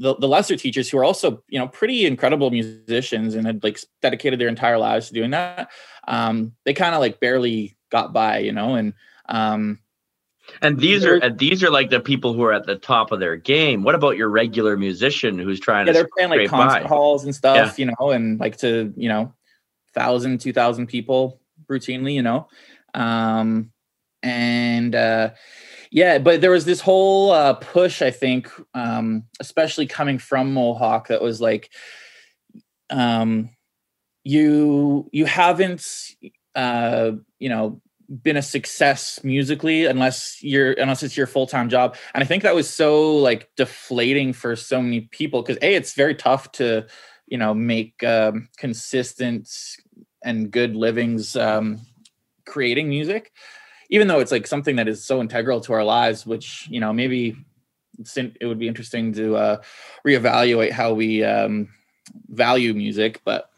the, 0.00 0.16
the 0.16 0.28
lesser 0.28 0.56
teachers 0.56 0.88
who 0.88 0.98
are 0.98 1.04
also 1.04 1.42
you 1.48 1.58
know 1.58 1.68
pretty 1.68 2.06
incredible 2.06 2.50
musicians 2.50 3.34
and 3.34 3.46
had 3.46 3.62
like 3.62 3.78
dedicated 4.00 4.40
their 4.40 4.48
entire 4.48 4.78
lives 4.78 5.08
to 5.08 5.14
doing 5.14 5.30
that 5.30 5.70
um, 6.08 6.52
they 6.64 6.72
kind 6.72 6.94
of 6.94 7.00
like 7.00 7.20
barely 7.20 7.76
got 7.90 8.12
by 8.12 8.38
you 8.38 8.52
know 8.52 8.74
and 8.74 8.94
and 10.62 10.78
these 10.78 11.04
are 11.04 11.16
and 11.16 11.38
these 11.38 11.62
are 11.62 11.70
like 11.70 11.90
the 11.90 12.00
people 12.00 12.32
who 12.32 12.42
are 12.42 12.52
at 12.52 12.66
the 12.66 12.76
top 12.76 13.12
of 13.12 13.20
their 13.20 13.36
game 13.36 13.82
what 13.82 13.94
about 13.94 14.16
your 14.16 14.28
regular 14.28 14.76
musician 14.76 15.38
who's 15.38 15.60
trying 15.60 15.86
yeah, 15.86 15.92
to 15.92 15.98
they're 15.98 16.08
playing 16.16 16.30
like 16.30 16.48
concert 16.48 16.82
by? 16.82 16.88
halls 16.88 17.24
and 17.24 17.34
stuff 17.34 17.56
yeah. 17.56 17.84
you 17.84 17.86
know 17.86 18.10
and 18.10 18.40
like 18.40 18.56
to 18.56 18.92
you 18.96 19.08
know 19.08 19.32
thousand 19.94 20.40
two 20.40 20.52
thousand 20.52 20.86
people 20.86 21.40
routinely 21.68 22.14
you 22.14 22.22
know 22.22 22.48
um 22.94 23.70
and 24.22 24.94
uh 24.94 25.30
yeah, 25.90 26.18
but 26.18 26.40
there 26.40 26.52
was 26.52 26.64
this 26.64 26.80
whole 26.80 27.32
uh, 27.32 27.54
push, 27.54 28.00
I 28.00 28.12
think, 28.12 28.48
um, 28.74 29.24
especially 29.40 29.86
coming 29.86 30.18
from 30.18 30.54
Mohawk, 30.54 31.08
that 31.08 31.20
was 31.20 31.40
like, 31.40 31.70
um, 32.90 33.50
you 34.22 35.08
you 35.12 35.26
haven't, 35.26 35.84
uh, 36.54 37.12
you 37.40 37.48
know, 37.48 37.80
been 38.22 38.36
a 38.36 38.42
success 38.42 39.20
musically 39.22 39.86
unless 39.86 40.42
you're 40.42 40.72
unless 40.72 41.02
it's 41.02 41.16
your 41.16 41.28
full-time 41.28 41.68
job 41.68 41.96
and 42.12 42.24
i 42.24 42.26
think 42.26 42.42
that 42.42 42.54
was 42.54 42.68
so 42.68 43.16
like 43.16 43.48
deflating 43.56 44.32
for 44.32 44.56
so 44.56 44.82
many 44.82 45.02
people 45.02 45.42
because 45.42 45.58
a 45.62 45.74
it's 45.74 45.94
very 45.94 46.14
tough 46.14 46.50
to 46.50 46.84
you 47.26 47.38
know 47.38 47.54
make 47.54 48.02
um, 48.02 48.48
consistent 48.56 49.48
and 50.24 50.50
good 50.50 50.74
livings 50.74 51.36
um, 51.36 51.80
creating 52.44 52.88
music 52.88 53.32
even 53.90 54.06
though 54.06 54.20
it's 54.20 54.32
like 54.32 54.46
something 54.46 54.76
that 54.76 54.88
is 54.88 55.04
so 55.04 55.20
integral 55.20 55.60
to 55.60 55.72
our 55.72 55.84
lives, 55.84 56.24
which 56.24 56.66
you 56.70 56.80
know 56.80 56.92
maybe 56.92 57.36
it 58.16 58.46
would 58.46 58.58
be 58.58 58.68
interesting 58.68 59.12
to 59.12 59.36
uh, 59.36 59.56
reevaluate 60.06 60.70
how 60.70 60.94
we 60.94 61.22
um, 61.22 61.68
value 62.28 62.72
music, 62.72 63.20
but 63.24 63.50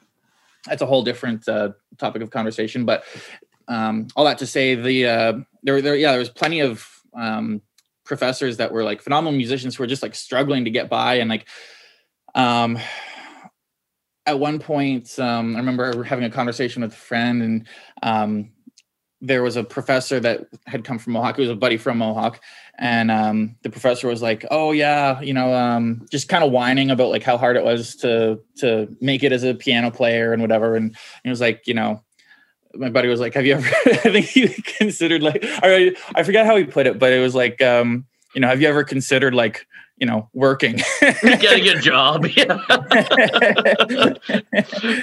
that's 0.66 0.82
a 0.82 0.86
whole 0.86 1.04
different 1.04 1.46
uh, 1.48 1.70
topic 1.98 2.22
of 2.22 2.30
conversation. 2.30 2.84
But 2.84 3.04
um, 3.68 4.08
all 4.16 4.24
that 4.24 4.38
to 4.38 4.46
say, 4.46 4.74
the 4.74 5.06
uh, 5.06 5.32
there 5.62 5.80
there 5.82 5.96
yeah 5.96 6.10
there 6.10 6.18
was 6.18 6.30
plenty 6.30 6.60
of 6.60 6.86
um, 7.14 7.62
professors 8.04 8.56
that 8.56 8.72
were 8.72 8.84
like 8.84 9.00
phenomenal 9.00 9.32
musicians 9.32 9.76
who 9.76 9.82
were 9.82 9.88
just 9.88 10.02
like 10.02 10.14
struggling 10.14 10.64
to 10.64 10.70
get 10.70 10.90
by 10.90 11.14
and 11.14 11.30
like 11.30 11.48
um 12.34 12.78
at 14.26 14.38
one 14.38 14.58
point 14.58 15.18
um 15.18 15.54
i 15.54 15.58
remember 15.58 16.02
having 16.02 16.24
a 16.24 16.30
conversation 16.30 16.82
with 16.82 16.92
a 16.92 16.96
friend 16.96 17.42
and 17.42 17.66
um 18.02 18.50
there 19.24 19.42
was 19.42 19.54
a 19.54 19.62
professor 19.62 20.18
that 20.18 20.48
had 20.66 20.82
come 20.82 20.98
from 20.98 21.12
Mohawk. 21.12 21.36
He 21.36 21.42
was 21.42 21.50
a 21.50 21.54
buddy 21.54 21.76
from 21.76 21.98
Mohawk, 21.98 22.40
and 22.76 23.08
um, 23.08 23.54
the 23.62 23.70
professor 23.70 24.08
was 24.08 24.20
like, 24.20 24.44
"Oh 24.50 24.72
yeah, 24.72 25.20
you 25.20 25.32
know, 25.32 25.54
um, 25.54 26.04
just 26.10 26.28
kind 26.28 26.42
of 26.42 26.50
whining 26.50 26.90
about 26.90 27.10
like 27.10 27.22
how 27.22 27.38
hard 27.38 27.56
it 27.56 27.62
was 27.62 27.94
to 27.96 28.40
to 28.56 28.88
make 29.00 29.22
it 29.22 29.30
as 29.30 29.44
a 29.44 29.54
piano 29.54 29.92
player 29.92 30.32
and 30.32 30.42
whatever." 30.42 30.74
And 30.74 30.96
he 31.22 31.30
was 31.30 31.40
like, 31.40 31.68
you 31.68 31.74
know, 31.74 32.02
my 32.74 32.90
buddy 32.90 33.08
was 33.08 33.20
like, 33.20 33.34
"Have 33.34 33.46
you 33.46 33.54
ever?" 33.54 33.66
I 33.86 33.96
think 33.96 34.26
he 34.26 34.48
considered 34.48 35.22
like, 35.22 35.44
I 35.44 35.94
I 36.14 36.22
forget 36.22 36.46
how 36.46 36.56
he 36.56 36.64
put 36.64 36.86
it, 36.86 36.98
but 36.98 37.12
it 37.12 37.20
was 37.20 37.34
like, 37.34 37.60
um, 37.62 38.06
you 38.34 38.40
know, 38.40 38.48
have 38.48 38.62
you 38.62 38.68
ever 38.68 38.84
considered 38.84 39.34
like, 39.34 39.66
you 39.96 40.06
know, 40.06 40.28
working, 40.32 40.80
getting 41.00 41.68
a 41.68 41.80
job? 41.80 42.22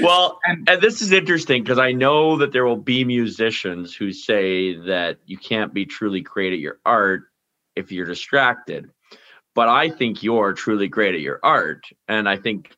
well, 0.01 0.39
and, 0.45 0.69
and 0.69 0.81
this 0.81 1.01
is 1.01 1.11
interesting 1.11 1.63
because 1.63 1.79
I 1.79 1.91
know 1.91 2.37
that 2.37 2.51
there 2.51 2.65
will 2.65 2.77
be 2.77 3.03
musicians 3.03 3.95
who 3.95 4.11
say 4.11 4.75
that 4.87 5.17
you 5.25 5.37
can't 5.37 5.73
be 5.73 5.85
truly 5.85 6.21
great 6.21 6.53
at 6.53 6.59
your 6.59 6.79
art 6.85 7.23
if 7.75 7.91
you're 7.91 8.05
distracted. 8.05 8.89
But 9.55 9.67
I 9.67 9.89
think 9.89 10.23
you're 10.23 10.53
truly 10.53 10.87
great 10.87 11.15
at 11.15 11.21
your 11.21 11.39
art, 11.43 11.83
and 12.07 12.29
I 12.29 12.37
think 12.37 12.71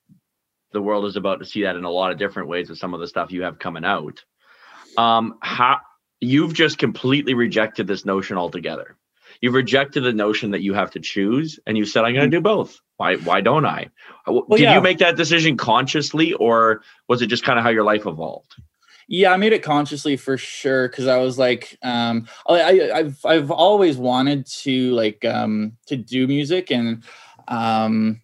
the 0.72 0.82
world 0.82 1.06
is 1.06 1.18
about 1.18 1.40
to 1.40 1.46
see 1.46 1.64
that 1.64 1.76
in 1.76 1.84
a 1.84 1.92
lot 1.92 2.12
of 2.12 2.18
different 2.18 2.48
ways 2.48 2.70
with 2.70 2.80
some 2.80 2.94
of 2.94 3.00
the 3.00 3.08
stuff 3.08 3.32
you 3.32 3.44
have 3.44 3.60
coming 3.60 3.84
out 3.84 4.24
um, 4.98 5.38
how 5.42 5.80
you've 6.20 6.54
just 6.54 6.78
completely 6.78 7.34
rejected 7.34 7.88
this 7.88 8.06
notion 8.06 8.38
altogether. 8.38 8.96
You've 9.42 9.56
rejected 9.56 10.04
the 10.04 10.14
notion 10.14 10.52
that 10.52 10.62
you 10.62 10.74
have 10.74 10.92
to 10.92 11.00
choose, 11.00 11.60
and 11.66 11.78
you 11.78 11.86
said, 11.86 12.04
"I'm 12.04 12.14
going 12.14 12.30
to 12.30 12.38
do 12.38 12.42
both." 12.42 12.80
Why? 12.98 13.16
Why 13.16 13.42
don't 13.42 13.66
I? 13.66 13.88
Well, 14.28 14.46
Did 14.52 14.62
yeah. 14.62 14.76
you 14.76 14.82
make 14.82 15.00
that 15.00 15.18
decision 15.18 15.58
consciously, 15.58 16.34
or 16.34 16.84
was 17.08 17.22
it 17.22 17.28
just 17.28 17.44
kind 17.44 17.58
of 17.58 17.66
how 17.66 17.72
your 17.72 17.84
life 17.84 18.06
evolved? 18.06 18.56
Yeah, 19.08 19.34
I 19.34 19.38
made 19.38 19.52
it 19.52 19.64
consciously 19.64 20.16
for 20.16 20.38
sure 20.38 20.88
because 20.88 21.08
I 21.08 21.18
was 21.18 21.40
like, 21.40 21.78
um, 21.82 22.28
I, 22.48 22.92
have 22.94 23.26
I've 23.26 23.52
always 23.52 23.98
wanted 23.98 24.46
to 24.46 24.92
like 24.92 25.26
um, 25.26 25.76
to 25.88 25.98
do 25.98 26.28
music 26.28 26.72
and 26.72 27.04
um, 27.48 28.22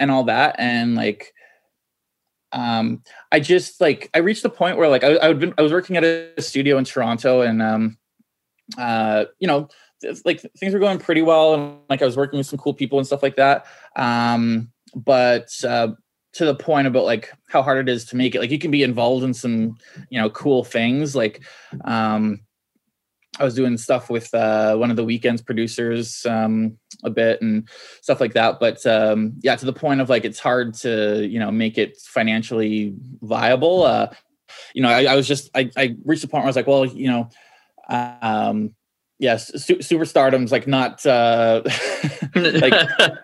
and 0.00 0.10
all 0.10 0.24
that, 0.24 0.56
and 0.58 0.94
like 0.94 1.33
um, 2.54 3.02
I 3.32 3.40
just 3.40 3.80
like 3.80 4.08
I 4.14 4.18
reached 4.18 4.44
the 4.44 4.50
point 4.50 4.78
where 4.78 4.88
like 4.88 5.04
I, 5.04 5.18
I, 5.18 5.32
been, 5.32 5.52
I 5.58 5.62
was 5.62 5.72
working 5.72 5.96
at 5.96 6.04
a 6.04 6.40
studio 6.40 6.78
in 6.78 6.84
Toronto 6.84 7.42
and 7.42 7.60
um, 7.60 7.98
uh, 8.78 9.24
you 9.40 9.48
know 9.48 9.68
like 10.24 10.40
things 10.58 10.72
were 10.72 10.80
going 10.80 10.98
pretty 10.98 11.22
well 11.22 11.54
and 11.54 11.78
like 11.90 12.00
I 12.00 12.04
was 12.04 12.16
working 12.16 12.38
with 12.38 12.46
some 12.46 12.58
cool 12.58 12.74
people 12.74 12.98
and 12.98 13.06
stuff 13.06 13.22
like 13.22 13.36
that. 13.36 13.66
Um, 13.96 14.70
but 14.94 15.48
uh, 15.66 15.88
to 16.34 16.44
the 16.44 16.54
point 16.54 16.86
about 16.86 17.04
like 17.04 17.32
how 17.48 17.62
hard 17.62 17.88
it 17.88 17.92
is 17.92 18.04
to 18.06 18.16
make 18.16 18.34
it, 18.34 18.40
like 18.40 18.50
you 18.50 18.58
can 18.58 18.70
be 18.70 18.82
involved 18.82 19.24
in 19.24 19.34
some 19.34 19.76
you 20.08 20.20
know 20.20 20.30
cool 20.30 20.62
things 20.62 21.16
like 21.16 21.42
um, 21.84 22.40
I 23.38 23.44
was 23.44 23.54
doing 23.54 23.76
stuff 23.76 24.10
with 24.10 24.32
uh, 24.34 24.76
one 24.76 24.90
of 24.90 24.96
the 24.96 25.04
Weeknd's 25.04 25.42
producers 25.42 26.24
um, 26.26 26.78
a 27.02 27.10
bit 27.10 27.42
and 27.42 27.68
stuff 28.00 28.20
like 28.20 28.34
that. 28.34 28.60
But 28.60 28.84
um, 28.86 29.34
yeah, 29.42 29.56
to 29.56 29.66
the 29.66 29.72
point 29.72 30.00
of 30.00 30.08
like 30.08 30.24
it's 30.24 30.38
hard 30.38 30.74
to 30.74 31.26
you 31.26 31.38
know 31.38 31.50
make 31.50 31.78
it 31.78 31.96
financially 31.98 32.94
viable. 33.22 33.84
Uh, 33.84 34.08
you 34.74 34.82
know, 34.82 34.88
I, 34.88 35.04
I 35.04 35.16
was 35.16 35.26
just 35.26 35.50
I, 35.54 35.70
I, 35.76 35.96
reached 36.04 36.24
a 36.24 36.28
point 36.28 36.42
where 36.42 36.46
I 36.46 36.50
was 36.50 36.56
like, 36.56 36.66
well, 36.66 36.86
you 36.86 37.08
know, 37.08 37.28
um, 37.88 38.74
yes, 39.18 39.64
su- 39.64 39.78
superstardom's 39.78 40.52
like 40.52 40.66
not 40.66 41.04
uh, 41.06 41.62
like 42.34 42.74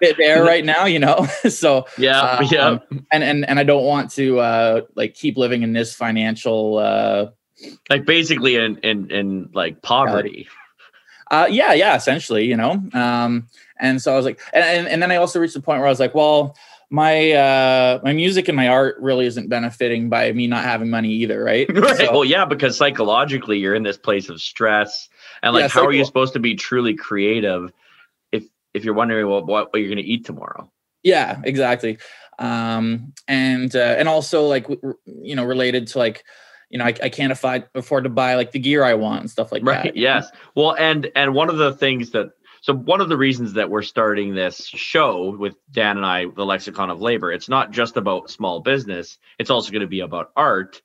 there 0.18 0.42
right 0.42 0.64
now, 0.64 0.87
you 0.87 0.99
know. 0.99 1.27
so 1.49 1.87
yeah, 1.99 2.20
uh, 2.20 2.49
yeah, 2.51 2.66
um, 2.66 3.07
and 3.12 3.23
and 3.23 3.49
and 3.49 3.59
I 3.59 3.64
don't 3.64 3.85
want 3.85 4.11
to 4.12 4.40
uh, 4.40 4.81
like 4.94 5.14
keep 5.14 5.37
living 5.37 5.62
in 5.62 5.73
this 5.73 5.94
financial. 5.94 6.79
Uh, 6.79 7.27
like 7.88 8.05
basically 8.05 8.57
in 8.57 8.79
in 8.79 9.11
in 9.11 9.51
like 9.53 9.83
poverty. 9.83 10.49
Uh, 11.31 11.46
yeah, 11.49 11.73
yeah, 11.73 11.94
essentially, 11.94 12.46
you 12.46 12.57
know. 12.57 12.83
Um, 12.92 13.46
and 13.79 14.03
so 14.03 14.12
I 14.12 14.16
was 14.16 14.25
like, 14.25 14.40
and, 14.53 14.88
and, 14.88 15.01
then 15.01 15.12
I 15.12 15.16
also 15.16 15.38
reached 15.38 15.55
the 15.55 15.61
point 15.61 15.79
where 15.79 15.87
I 15.87 15.90
was 15.90 16.01
like, 16.01 16.12
well, 16.12 16.57
my 16.92 17.31
uh 17.31 18.01
my 18.03 18.12
music 18.12 18.49
and 18.49 18.57
my 18.57 18.66
art 18.66 18.96
really 18.99 19.25
isn't 19.25 19.49
benefiting 19.49 20.09
by 20.09 20.33
me 20.33 20.49
not 20.49 20.64
having 20.64 20.90
money 20.90 21.09
either, 21.09 21.42
right? 21.42 21.68
right. 21.75 21.96
So, 21.96 22.11
well, 22.11 22.25
yeah, 22.25 22.44
because 22.44 22.77
psychologically 22.77 23.59
you're 23.59 23.77
in 23.77 23.85
this 23.85 23.96
place 23.96 24.29
of 24.29 24.40
stress, 24.40 25.09
and 25.42 25.55
like, 25.55 25.62
yeah, 25.62 25.68
how 25.68 25.87
are 25.87 25.92
you 25.92 26.05
supposed 26.05 26.33
to 26.33 26.40
be 26.40 26.57
truly 26.57 26.94
creative 26.94 27.73
if 28.33 28.44
if 28.75 28.85
you're 28.85 28.94
wondering 28.94 29.29
what 29.29 29.46
what, 29.46 29.73
what 29.73 29.79
you're 29.79 29.88
going 29.88 30.05
to 30.05 30.11
eat 30.11 30.25
tomorrow? 30.25 30.68
Yeah, 31.05 31.40
exactly. 31.44 31.99
Um, 32.40 33.12
and 33.29 33.75
uh, 33.77 33.94
and 33.96 34.09
also 34.09 34.46
like 34.46 34.66
you 35.07 35.37
know 35.37 35.44
related 35.44 35.87
to 35.88 35.99
like 35.99 36.25
you 36.70 36.78
know, 36.78 36.85
I, 36.85 36.94
I 37.02 37.09
can't 37.09 37.33
afford 37.33 37.68
afford 37.74 38.04
to 38.04 38.11
buy 38.11 38.37
like 38.37 38.52
the 38.52 38.59
gear 38.59 38.83
I 38.83 38.94
want 38.94 39.20
and 39.20 39.30
stuff 39.30 39.52
like 39.52 39.64
right. 39.64 39.85
that. 39.85 39.96
Yes. 39.96 40.30
Well, 40.54 40.74
and 40.74 41.11
and 41.14 41.35
one 41.35 41.50
of 41.50 41.59
the 41.59 41.72
things 41.74 42.11
that 42.11 42.30
so 42.62 42.74
one 42.74 43.00
of 43.00 43.09
the 43.09 43.16
reasons 43.16 43.54
that 43.54 43.70
we're 43.70 43.83
starting 43.83 44.35
this 44.35 44.66
show 44.66 45.37
with 45.37 45.56
Dan 45.70 45.96
and 45.96 46.06
I, 46.06 46.26
the 46.26 46.44
lexicon 46.44 46.90
of 46.90 47.00
labor, 47.00 47.33
it's 47.33 47.48
not 47.48 47.70
just 47.70 47.96
about 47.96 48.30
small 48.30 48.61
business. 48.61 49.18
It's 49.38 49.50
also 49.50 49.72
going 49.72 49.80
to 49.80 49.88
be 49.88 50.00
about 50.00 50.30
art. 50.37 50.83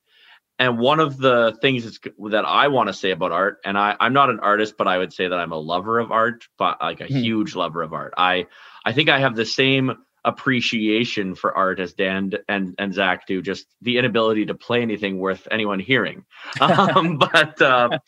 And 0.57 0.79
one 0.79 1.01
of 1.01 1.17
the 1.17 1.57
things 1.61 1.99
that 2.29 2.45
I 2.45 2.69
want 2.69 2.87
to 2.87 2.93
say 2.93 3.11
about 3.11 3.33
art, 3.33 3.59
and 3.65 3.77
I, 3.77 3.97
I'm 3.99 4.13
not 4.13 4.29
an 4.29 4.39
artist, 4.39 4.75
but 4.77 4.87
I 4.87 4.97
would 4.97 5.11
say 5.11 5.27
that 5.27 5.37
I'm 5.37 5.51
a 5.51 5.57
lover 5.57 5.99
of 5.99 6.13
art, 6.13 6.47
but 6.57 6.77
like 6.79 7.01
a 7.01 7.07
hmm. 7.07 7.17
huge 7.17 7.55
lover 7.55 7.81
of 7.81 7.91
art. 7.91 8.13
I 8.17 8.47
I 8.85 8.93
think 8.93 9.09
I 9.09 9.19
have 9.19 9.35
the 9.35 9.45
same 9.45 9.97
appreciation 10.25 11.35
for 11.35 11.55
art 11.55 11.79
as 11.79 11.93
Dan 11.93 12.33
and 12.49 12.75
and 12.77 12.93
Zach 12.93 13.27
do. 13.27 13.41
Just 13.41 13.67
the 13.81 13.97
inability 13.97 14.45
to 14.47 14.55
play 14.55 14.81
anything 14.81 15.19
worth 15.19 15.47
anyone 15.51 15.79
hearing. 15.79 16.25
Um, 16.61 17.17
but 17.17 17.61
uh, 17.61 17.99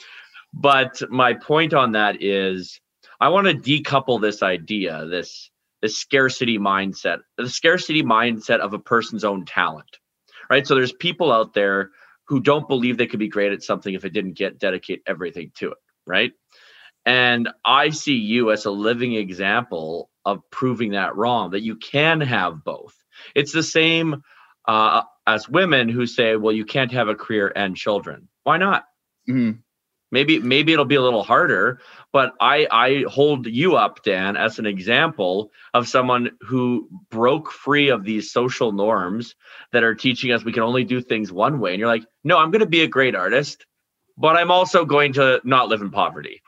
but 0.54 1.02
my 1.10 1.34
point 1.34 1.74
on 1.74 1.92
that 1.94 2.22
is, 2.22 2.80
I 3.20 3.30
want 3.30 3.48
to 3.48 3.54
decouple 3.54 4.20
this 4.20 4.42
idea, 4.42 5.06
this 5.06 5.50
this 5.82 5.98
scarcity 5.98 6.58
mindset, 6.58 7.20
the 7.38 7.50
scarcity 7.50 8.04
mindset 8.04 8.60
of 8.60 8.74
a 8.74 8.80
person's 8.80 9.24
own 9.24 9.46
talent, 9.46 10.00
right? 10.50 10.66
So 10.66 10.76
there's 10.76 10.94
people 10.94 11.32
out 11.32 11.54
there 11.54 11.92
who 12.26 12.40
don't 12.40 12.68
believe 12.68 12.98
they 12.98 13.08
could 13.08 13.20
be 13.20 13.28
great 13.28 13.54
at 13.54 13.64
something 13.64 13.94
if 13.94 14.02
they 14.02 14.10
didn't 14.10 14.34
get 14.34 14.60
dedicate 14.60 15.02
everything 15.06 15.52
to 15.58 15.72
it, 15.72 15.78
right? 16.06 16.32
And 17.06 17.48
I 17.64 17.90
see 17.90 18.16
you 18.16 18.52
as 18.52 18.66
a 18.66 18.72
living 18.72 19.14
example 19.14 20.10
of 20.28 20.42
proving 20.52 20.92
that 20.92 21.16
wrong, 21.16 21.52
that 21.52 21.62
you 21.62 21.78
can 21.78 22.20
have 22.20 22.64
both. 22.66 22.94
It's 23.34 23.54
the 23.54 23.64
same 23.64 24.24
uh, 24.68 25.04
as 25.26 25.48
women 25.48 25.88
who 25.88 26.06
say, 26.06 26.36
well, 26.36 26.54
you 26.54 26.66
can't 26.66 26.92
have 26.92 27.08
a 27.08 27.16
career 27.16 27.52
and 27.56 27.78
children. 27.78 28.28
Why 28.44 28.58
not? 28.58 28.84
Mm-hmm. 29.30 29.60
Maybe 30.12 30.40
maybe 30.40 30.72
it'll 30.72 30.86
be 30.86 30.96
a 30.96 31.02
little 31.02 31.24
harder, 31.24 31.82
but 32.14 32.34
I 32.40 32.68
I 32.72 33.04
hold 33.10 33.46
you 33.46 33.76
up, 33.76 34.04
Dan, 34.04 34.38
as 34.38 34.58
an 34.58 34.66
example 34.66 35.52
of 35.74 35.88
someone 35.88 36.32
who 36.42 36.88
broke 37.10 37.52
free 37.52 37.90
of 37.90 38.06
these 38.06 38.32
social 38.32 38.72
norms 38.72 39.36
that 39.74 39.84
are 39.84 39.96
teaching 39.96 40.32
us 40.32 40.46
we 40.46 40.54
can 40.54 40.64
only 40.64 40.86
do 40.86 41.02
things 41.02 41.32
one 41.32 41.60
way. 41.60 41.72
And 41.72 41.80
you're 41.80 41.90
like, 41.90 42.06
no, 42.24 42.38
I'm 42.38 42.52
going 42.52 42.62
to 42.62 42.66
be 42.78 42.84
a 42.84 42.88
great 42.88 43.16
artist, 43.16 43.66
but 44.18 44.38
I'm 44.38 44.52
also 44.52 44.86
going 44.86 45.12
to 45.14 45.42
not 45.44 45.68
live 45.68 45.82
in 45.82 45.92
poverty. 45.92 46.42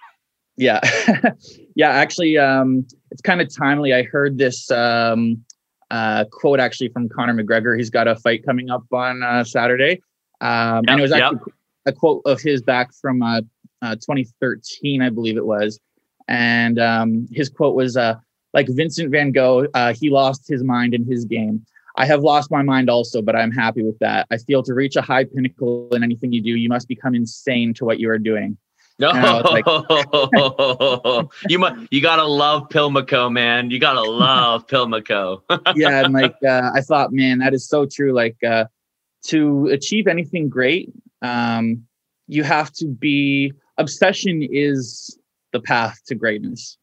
Yeah. 0.59 0.81
yeah, 1.75 1.91
actually, 1.91 2.37
um, 2.37 2.85
it's 3.11 3.21
kind 3.21 3.39
of 3.39 3.53
timely. 3.53 3.93
I 3.93 4.03
heard 4.03 4.37
this 4.37 4.69
um, 4.69 5.43
uh, 5.89 6.25
quote 6.31 6.59
actually 6.59 6.89
from 6.89 7.07
Conor 7.07 7.33
McGregor. 7.33 7.77
He's 7.77 7.89
got 7.89 8.09
a 8.09 8.15
fight 8.17 8.45
coming 8.45 8.69
up 8.69 8.83
on 8.91 9.23
uh, 9.23 9.45
Saturday. 9.45 10.01
Um, 10.41 10.83
yep, 10.83 10.83
and 10.89 10.99
it 10.99 11.01
was 11.01 11.13
actually 11.13 11.39
yep. 11.47 11.55
a 11.85 11.93
quote 11.93 12.21
of 12.25 12.41
his 12.41 12.61
back 12.61 12.93
from 12.93 13.21
uh, 13.21 13.41
uh 13.81 13.95
2013, 13.95 15.01
I 15.01 15.09
believe 15.09 15.37
it 15.37 15.45
was. 15.45 15.79
And 16.27 16.77
um, 16.77 17.27
his 17.31 17.47
quote 17.47 17.75
was 17.75 17.95
uh, 17.95 18.15
like 18.53 18.67
Vincent 18.69 19.11
van 19.11 19.31
Gogh, 19.31 19.65
uh, 19.73 19.93
he 19.93 20.09
lost 20.09 20.45
his 20.45 20.61
mind 20.61 20.93
in 20.93 21.05
his 21.05 21.23
game. 21.23 21.65
I 21.95 22.05
have 22.05 22.21
lost 22.21 22.51
my 22.51 22.63
mind 22.63 22.89
also, 22.89 23.21
but 23.21 23.35
I'm 23.35 23.51
happy 23.51 23.81
with 23.81 23.97
that. 23.99 24.27
I 24.29 24.37
feel 24.37 24.61
to 24.63 24.73
reach 24.73 24.97
a 24.97 25.01
high 25.01 25.23
pinnacle 25.23 25.87
in 25.93 26.03
anything 26.03 26.33
you 26.33 26.41
do, 26.41 26.51
you 26.51 26.69
must 26.69 26.89
become 26.89 27.15
insane 27.15 27.73
to 27.75 27.85
what 27.85 27.99
you 27.99 28.09
are 28.09 28.19
doing. 28.19 28.57
No, 28.99 29.11
like, 29.45 29.65
you 31.49 31.57
must, 31.57 31.87
you 31.89 32.01
gotta 32.01 32.25
love 32.25 32.69
Pimlico, 32.69 33.29
man. 33.29 33.71
You 33.71 33.79
gotta 33.79 34.01
love 34.01 34.67
Pimlico. 34.67 35.41
yeah, 35.75 36.03
and 36.03 36.13
like 36.13 36.35
uh, 36.45 36.71
I 36.73 36.81
thought, 36.81 37.13
man, 37.13 37.39
that 37.39 37.53
is 37.53 37.65
so 37.67 37.85
true. 37.85 38.11
Like 38.11 38.43
uh, 38.43 38.65
to 39.27 39.67
achieve 39.67 40.07
anything 40.07 40.49
great, 40.49 40.91
um, 41.21 41.85
you 42.27 42.43
have 42.43 42.73
to 42.73 42.87
be 42.87 43.53
obsession 43.77 44.43
is 44.43 45.17
the 45.53 45.61
path 45.61 45.99
to 46.07 46.15
greatness. 46.15 46.77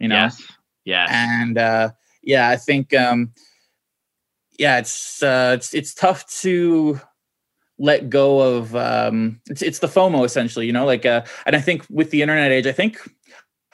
You 0.00 0.08
know. 0.08 0.16
Yes. 0.16 0.42
Yeah. 0.84 1.06
And 1.08 1.58
uh, 1.58 1.90
yeah, 2.22 2.48
I 2.48 2.56
think 2.56 2.92
um, 2.92 3.32
yeah, 4.58 4.78
it's 4.78 5.22
uh, 5.22 5.52
it's 5.56 5.74
it's 5.74 5.94
tough 5.94 6.26
to 6.40 7.00
let 7.78 8.10
go 8.10 8.40
of 8.40 8.76
um 8.76 9.40
it's 9.48 9.62
it's 9.62 9.78
the 9.80 9.86
FOMO 9.86 10.24
essentially, 10.24 10.66
you 10.66 10.72
know, 10.72 10.86
like 10.86 11.06
uh 11.06 11.22
and 11.46 11.56
I 11.56 11.60
think 11.60 11.84
with 11.90 12.10
the 12.10 12.22
internet 12.22 12.52
age, 12.52 12.66
I 12.66 12.72
think 12.72 12.98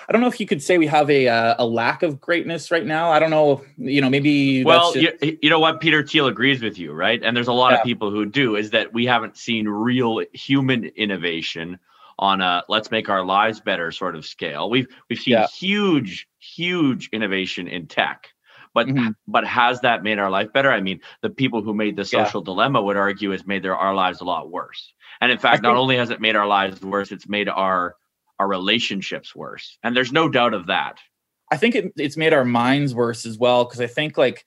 I 0.09 0.13
don't 0.13 0.23
know 0.23 0.29
if 0.29 0.41
you 0.41 0.47
could 0.47 0.63
say 0.63 0.79
we 0.79 0.87
have 0.87 1.11
a 1.11 1.29
uh, 1.29 1.55
a 1.59 1.67
lack 1.67 2.03
of 2.03 2.19
greatness 2.19 2.71
right 2.71 2.87
now. 2.87 3.11
I 3.11 3.19
don't 3.19 3.31
know, 3.31 3.63
you 3.77 4.01
know, 4.01 4.09
maybe 4.09 4.65
well, 4.65 4.95
just... 4.95 5.23
you, 5.23 5.39
you, 5.43 5.51
know 5.51 5.59
what, 5.59 5.81
Peter 5.81 6.03
Thiel 6.03 6.27
agrees 6.27 6.63
with 6.63 6.79
you, 6.79 6.93
right? 6.93 7.23
And 7.23 7.37
there's 7.37 7.49
a 7.49 7.53
lot 7.53 7.73
yeah. 7.73 7.79
of 7.79 7.85
people 7.85 8.11
who 8.11 8.25
do 8.25 8.57
is 8.57 8.71
that 8.71 8.95
we 8.95 9.05
haven't 9.05 9.37
seen 9.37 9.69
real 9.69 10.23
human 10.33 10.85
innovation 10.85 11.79
on 12.19 12.41
a 12.41 12.65
let's 12.69 12.91
make 12.91 13.11
our 13.11 13.25
lives 13.25 13.61
better 13.61 13.93
sort 13.93 14.17
of 14.17 14.25
scale. 14.25 14.71
We've 14.71 14.87
we've 15.11 15.19
seen 15.19 15.33
yeah. 15.33 15.47
huge 15.49 16.27
huge 16.39 17.11
innovation 17.13 17.69
in 17.69 17.87
tech. 17.87 18.29
But 18.75 18.87
mm-hmm. 18.87 19.11
but 19.27 19.47
has 19.47 19.81
that 19.81 20.03
made 20.03 20.19
our 20.19 20.31
life 20.31 20.53
better? 20.53 20.71
I 20.71 20.81
mean, 20.81 21.01
the 21.23 21.31
people 21.31 21.63
who 21.63 21.75
made 21.75 21.97
the 21.97 22.05
social 22.05 22.41
yeah. 22.41 22.45
dilemma 22.45 22.83
would 22.83 22.97
argue 22.97 23.31
has 23.31 23.47
made 23.47 23.63
their 23.63 23.77
our 23.77 23.95
lives 23.95 24.21
a 24.21 24.25
lot 24.25 24.51
worse. 24.51 24.93
And 25.21 25.33
in 25.33 25.39
fact, 25.39 25.63
not 25.63 25.77
only 25.77 25.97
has 25.97 26.11
it 26.11 26.21
made 26.21 26.37
our 26.37 26.47
lives 26.47 26.81
worse, 26.81 27.11
it's 27.11 27.29
made 27.29 27.49
our 27.49 27.97
our 28.39 28.47
relationships 28.47 29.35
worse. 29.35 29.79
And 29.83 29.97
there's 29.97 30.13
no 30.13 30.29
doubt 30.29 30.55
of 30.55 30.67
that. 30.67 30.99
I 31.51 31.57
think 31.57 31.75
it, 31.75 31.93
it's 31.97 32.17
made 32.17 32.33
our 32.33 32.45
minds 32.45 32.95
worse 32.95 33.27
as 33.27 33.39
well 33.39 33.65
because 33.65 33.81
I 33.81 33.87
think 33.87 34.17
like 34.17 34.45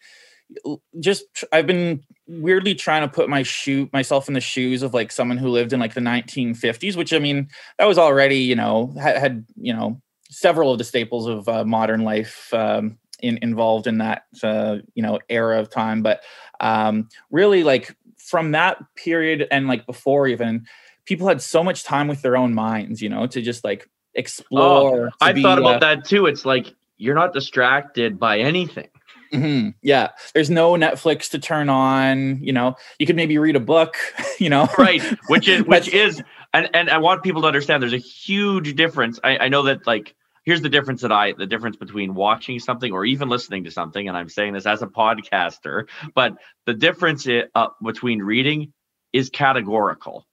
just 0.99 1.25
I've 1.51 1.67
been 1.67 2.03
weirdly 2.27 2.75
trying 2.75 3.01
to 3.01 3.07
put 3.07 3.29
my 3.29 3.43
shoe 3.43 3.89
myself 3.93 4.27
in 4.27 4.33
the 4.33 4.41
shoes 4.41 4.83
of 4.83 4.93
like 4.93 5.11
someone 5.11 5.37
who 5.37 5.49
lived 5.49 5.73
in 5.73 5.79
like 5.79 5.93
the 5.93 6.01
1950s, 6.01 6.95
which 6.95 7.13
I 7.13 7.19
mean 7.19 7.49
that 7.77 7.85
was 7.85 7.97
already 7.97 8.37
you 8.37 8.55
know 8.55 8.93
had, 8.99 9.17
had 9.17 9.45
you 9.55 9.73
know 9.73 10.01
several 10.29 10.71
of 10.71 10.77
the 10.77 10.83
staples 10.83 11.27
of 11.27 11.47
uh, 11.49 11.65
modern 11.65 12.03
life 12.03 12.53
um, 12.53 12.97
in, 13.21 13.39
involved 13.41 13.87
in 13.87 13.99
that 13.99 14.23
uh, 14.43 14.77
you 14.93 15.03
know 15.03 15.19
era 15.29 15.59
of 15.59 15.69
time, 15.69 16.01
but 16.01 16.21
um, 16.59 17.09
really 17.29 17.63
like 17.63 17.95
from 18.17 18.51
that 18.51 18.77
period 18.95 19.47
and 19.51 19.67
like 19.67 19.85
before 19.85 20.27
even 20.27 20.65
people 21.05 21.27
had 21.27 21.41
so 21.41 21.63
much 21.63 21.83
time 21.83 22.07
with 22.07 22.21
their 22.21 22.37
own 22.37 22.53
minds, 22.53 23.01
you 23.01 23.09
know, 23.09 23.27
to 23.27 23.41
just 23.41 23.63
like 23.63 23.89
explore. 24.13 25.07
Oh, 25.07 25.11
I 25.19 25.41
thought 25.41 25.59
about 25.59 25.75
uh, 25.75 25.79
that 25.79 26.05
too. 26.05 26.25
It's 26.25 26.45
like 26.45 26.73
you're 26.97 27.15
not 27.15 27.33
distracted 27.33 28.19
by 28.19 28.39
anything. 28.39 28.89
Mm-hmm. 29.33 29.69
Yeah, 29.81 30.09
there's 30.33 30.49
no 30.49 30.73
Netflix 30.73 31.29
to 31.31 31.39
turn 31.39 31.69
on. 31.69 32.43
You 32.43 32.53
know, 32.53 32.75
you 32.99 33.05
could 33.05 33.15
maybe 33.15 33.37
read 33.37 33.55
a 33.55 33.61
book. 33.61 33.97
You 34.39 34.49
know, 34.49 34.67
right? 34.75 35.03
Which 35.27 35.47
is 35.47 35.63
which 35.67 35.87
is, 35.87 36.19
and 36.51 36.67
and 36.73 36.89
I 36.89 36.97
want 36.97 37.21
people 37.21 37.41
to 37.43 37.47
understand. 37.47 37.83
There's 37.83 37.93
a 37.93 37.97
huge 37.97 38.75
difference. 38.75 39.19
I, 39.23 39.37
I 39.37 39.47
know 39.49 39.61
that 39.63 39.85
like 39.85 40.15
here's 40.43 40.61
the 40.61 40.69
difference 40.69 41.01
that 41.01 41.11
I 41.11 41.33
the 41.33 41.45
difference 41.45 41.75
between 41.75 42.13
watching 42.13 42.59
something 42.59 42.91
or 42.91 43.05
even 43.05 43.29
listening 43.29 43.65
to 43.65 43.71
something, 43.71 44.07
and 44.07 44.17
I'm 44.17 44.29
saying 44.29 44.53
this 44.53 44.65
as 44.65 44.81
a 44.81 44.87
podcaster, 44.87 45.87
but 46.15 46.37
the 46.65 46.73
difference 46.73 47.27
it, 47.27 47.49
uh, 47.55 47.67
between 47.83 48.19
reading 48.19 48.73
is 49.13 49.29
categorical. 49.29 50.25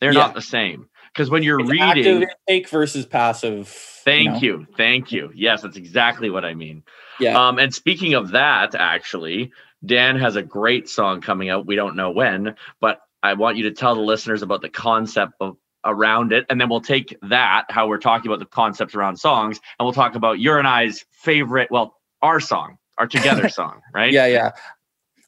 They're 0.00 0.12
yeah. 0.12 0.20
not 0.20 0.34
the 0.34 0.42
same 0.42 0.88
because 1.12 1.30
when 1.30 1.42
you're 1.42 1.60
it's 1.60 1.70
reading 1.70 2.26
intake 2.48 2.68
versus 2.68 3.06
passive. 3.06 3.68
Thank 3.68 4.42
you, 4.42 4.52
know? 4.52 4.58
you, 4.58 4.66
thank 4.76 5.12
you. 5.12 5.30
Yes, 5.34 5.62
that's 5.62 5.76
exactly 5.76 6.28
what 6.28 6.44
I 6.44 6.54
mean. 6.54 6.82
Yeah. 7.18 7.48
Um, 7.48 7.58
and 7.58 7.72
speaking 7.72 8.14
of 8.14 8.32
that, 8.32 8.74
actually, 8.74 9.52
Dan 9.84 10.16
has 10.16 10.36
a 10.36 10.42
great 10.42 10.88
song 10.88 11.20
coming 11.20 11.48
out. 11.48 11.66
We 11.66 11.76
don't 11.76 11.96
know 11.96 12.10
when, 12.10 12.56
but 12.80 13.00
I 13.22 13.34
want 13.34 13.56
you 13.56 13.64
to 13.64 13.70
tell 13.70 13.94
the 13.94 14.02
listeners 14.02 14.42
about 14.42 14.60
the 14.60 14.68
concept 14.68 15.34
of 15.40 15.56
around 15.84 16.32
it, 16.32 16.46
and 16.48 16.60
then 16.60 16.68
we'll 16.68 16.80
take 16.80 17.16
that 17.22 17.64
how 17.68 17.86
we're 17.86 17.98
talking 17.98 18.30
about 18.30 18.38
the 18.40 18.46
concepts 18.46 18.94
around 18.94 19.16
songs, 19.16 19.60
and 19.78 19.86
we'll 19.86 19.92
talk 19.92 20.14
about 20.14 20.38
your 20.40 20.58
and 20.58 20.66
I's 20.66 21.04
favorite, 21.10 21.70
well, 21.70 21.96
our 22.22 22.40
song, 22.40 22.78
our 22.98 23.06
together 23.06 23.48
song, 23.60 23.82
right? 23.92 24.12
Yeah, 24.12 24.26
yeah. 24.26 24.52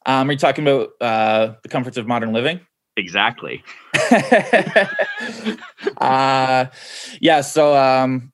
Um, 0.06 0.28
are 0.28 0.32
you 0.32 0.38
talking 0.38 0.66
about 0.66 0.90
uh, 1.00 1.54
the 1.62 1.68
comforts 1.68 1.96
of 1.96 2.06
modern 2.06 2.32
living? 2.32 2.60
Exactly. 2.96 3.62
uh, 5.98 6.66
yeah. 7.20 7.40
So 7.42 7.76
um, 7.76 8.32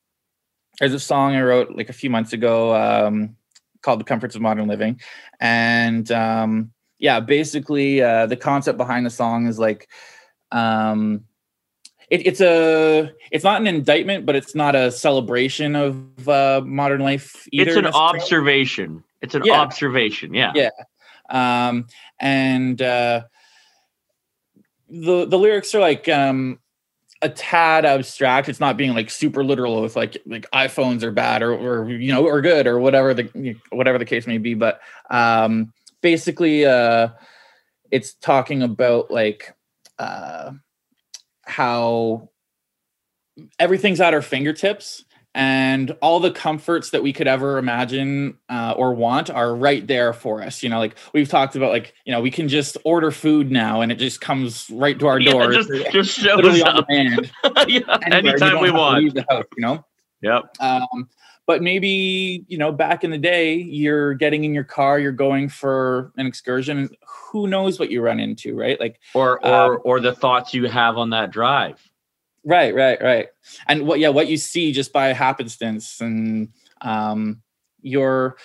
there's 0.79 0.95
a 0.95 1.01
song 1.01 1.35
I 1.35 1.43
wrote 1.43 1.75
like 1.75 1.89
a 1.89 1.95
few 1.95 2.11
months 2.11 2.33
ago 2.33 2.75
um, 2.75 3.37
called 3.81 4.01
"The 4.01 4.05
Comforts 4.05 4.37
of 4.37 4.43
Modern 4.43 4.69
Living," 4.69 5.01
and 5.41 6.11
um, 6.13 6.73
yeah, 6.99 7.19
basically 7.19 8.03
uh, 8.03 8.27
the 8.27 8.37
concept 8.37 8.79
behind 8.79 9.05
the 9.05 9.11
song 9.11 9.47
is 9.47 9.59
like. 9.59 9.89
Um, 10.53 11.25
it, 12.13 12.27
it's 12.27 12.43
a 12.43 13.11
it's 13.31 13.43
not 13.43 13.63
an 13.63 13.67
indictment, 13.67 14.27
but 14.27 14.37
it's 14.37 14.55
not 14.55 14.77
a 14.77 14.93
celebration 14.93 15.75
of 15.75 16.29
uh, 16.29 16.61
modern 16.63 17.01
life 17.01 17.49
either. 17.51 17.71
It's 17.71 17.79
an 17.79 17.87
observation. 17.87 19.03
It's 19.23 19.35
an 19.35 19.45
yeah. 19.47 19.55
observation. 19.55 20.35
Yeah. 20.35 20.53
Yeah. 20.55 20.69
Um, 21.31 21.87
and 22.21 22.83
uh, 22.83 23.23
the 24.91 25.25
the 25.25 25.39
lyrics 25.39 25.75
are 25.75 25.81
like 25.81 26.07
um 26.11 26.59
a 27.23 27.31
tad 27.31 27.87
abstract. 27.87 28.51
It's 28.51 28.61
not 28.61 28.77
being 28.77 28.93
like 28.93 29.09
super 29.09 29.43
literal 29.43 29.81
with 29.81 29.97
like 29.97 30.19
like 30.27 30.51
iPhones 30.51 31.03
are 31.05 31.13
bad 31.13 31.43
or 31.43 31.55
or 31.55 31.89
you 31.89 32.13
know 32.13 32.27
or 32.27 32.43
good 32.43 32.67
or 32.67 32.79
whatever 32.79 33.15
the 33.15 33.57
whatever 33.71 33.97
the 33.97 34.05
case 34.05 34.27
may 34.27 34.37
be. 34.37 34.53
But 34.53 34.83
um 35.09 35.73
basically 36.03 36.67
uh 36.67 37.09
it's 37.91 38.13
talking 38.13 38.63
about 38.63 39.11
like 39.11 39.55
uh 39.99 40.53
how 41.45 42.29
everything's 43.59 44.01
at 44.01 44.15
our 44.15 44.23
fingertips 44.23 45.05
and 45.35 45.97
all 46.03 46.21
the 46.21 46.31
comforts 46.31 46.91
that 46.91 47.03
we 47.03 47.13
could 47.13 47.27
ever 47.27 47.57
imagine 47.57 48.37
uh, 48.51 48.75
or 48.77 48.93
want 48.95 49.31
are 49.31 49.55
right 49.55 49.87
there 49.87 50.13
for 50.13 50.43
us 50.43 50.63
you 50.63 50.69
know 50.69 50.79
like 50.79 50.95
we've 51.15 51.29
talked 51.29 51.57
about 51.57 51.71
like 51.71 51.95
you 52.05 52.13
know 52.13 52.21
we 52.21 52.31
can 52.31 52.49
just 52.49 52.77
order 52.85 53.11
food 53.11 53.51
now 53.51 53.81
and 53.81 53.91
it 53.91 53.97
just 53.97 54.21
comes 54.21 54.69
right 54.71 54.99
to 54.99 55.07
our 55.07 55.19
yeah, 55.19 55.33
door. 55.33 55.53
just, 55.53 55.71
just 55.91 56.19
shows 56.19 56.63
up. 56.63 56.85
yeah, 56.91 57.99
anytime 58.11 58.61
we 58.61 58.71
want. 58.71 59.15
the 59.15 59.25
house, 59.29 59.45
you 59.57 59.63
know? 59.63 59.85
Yep. 60.23 60.57
Um, 60.61 61.09
but 61.47 61.63
maybe 61.63 62.45
you 62.49 62.59
know 62.59 62.73
back 62.73 63.05
in 63.05 63.11
the 63.11 63.19
day 63.19 63.55
you're 63.55 64.15
getting 64.15 64.45
in 64.45 64.55
your 64.55 64.65
car 64.65 64.99
you're 64.99 65.13
going 65.13 65.49
for 65.49 66.13
an 66.17 66.27
excursion 66.27 66.89
who 67.07 67.47
knows 67.47 67.79
what 67.79 67.91
you 67.91 68.01
run 68.01 68.21
into 68.21 68.55
right 68.57 68.79
like 68.81 69.01
or 69.15 69.45
or 69.47 69.75
um, 69.75 69.81
or 69.85 70.01
the 70.01 70.15
thoughts 70.15 70.55
you 70.55 70.69
have 70.69 70.97
on 70.97 71.11
that 71.11 71.31
drive 71.31 71.91
Right, 72.45 72.75
right, 72.75 73.01
right. 73.01 73.29
And 73.69 73.87
what, 73.87 74.01
yeah, 74.01 74.09
what 74.09 74.29
you 74.29 74.37
see 74.37 74.73
just 74.73 74.93
by 74.93 75.13
happenstance 75.13 76.01
and 76.01 76.49
um, 76.81 77.43
your, 77.83 78.37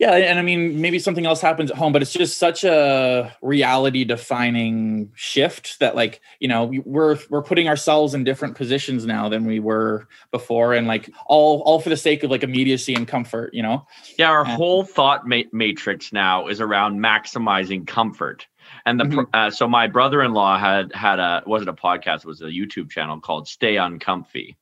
yeah, 0.00 0.12
and 0.12 0.38
I 0.38 0.42
mean, 0.42 0.80
maybe 0.80 0.98
something 0.98 1.26
else 1.26 1.42
happens 1.42 1.70
at 1.70 1.76
home, 1.76 1.92
but 1.92 2.00
it's 2.00 2.14
just 2.14 2.38
such 2.38 2.64
a 2.64 3.36
reality 3.42 4.02
defining 4.04 5.12
shift 5.14 5.78
that 5.80 5.94
like, 5.94 6.22
you 6.38 6.48
know, 6.48 6.72
we're, 6.86 7.18
we're 7.28 7.42
putting 7.42 7.68
ourselves 7.68 8.14
in 8.14 8.24
different 8.24 8.56
positions 8.56 9.04
now 9.04 9.28
than 9.28 9.44
we 9.44 9.60
were 9.60 10.08
before. 10.30 10.72
And 10.72 10.86
like 10.86 11.10
all, 11.26 11.60
all 11.66 11.80
for 11.80 11.90
the 11.90 11.98
sake 11.98 12.22
of 12.22 12.30
like 12.30 12.42
immediacy 12.42 12.94
and 12.94 13.06
comfort, 13.06 13.52
you 13.52 13.62
know? 13.62 13.86
Yeah. 14.18 14.30
Our 14.30 14.40
and, 14.40 14.52
whole 14.52 14.84
thought 14.84 15.28
ma- 15.28 15.42
matrix 15.52 16.14
now 16.14 16.46
is 16.46 16.62
around 16.62 16.98
maximizing 16.98 17.86
comfort 17.86 18.46
and 18.86 18.98
the 18.98 19.04
mm-hmm. 19.04 19.20
uh, 19.34 19.50
so 19.50 19.68
my 19.68 19.86
brother-in-law 19.86 20.58
had 20.58 20.94
had 20.94 21.18
a 21.18 21.42
wasn't 21.44 21.68
a 21.68 21.74
podcast, 21.74 22.18
it 22.18 22.26
was 22.26 22.40
a 22.40 22.46
YouTube 22.46 22.88
channel 22.88 23.20
called 23.20 23.48
Stay 23.48 23.76
Uncomfy. 23.76 24.56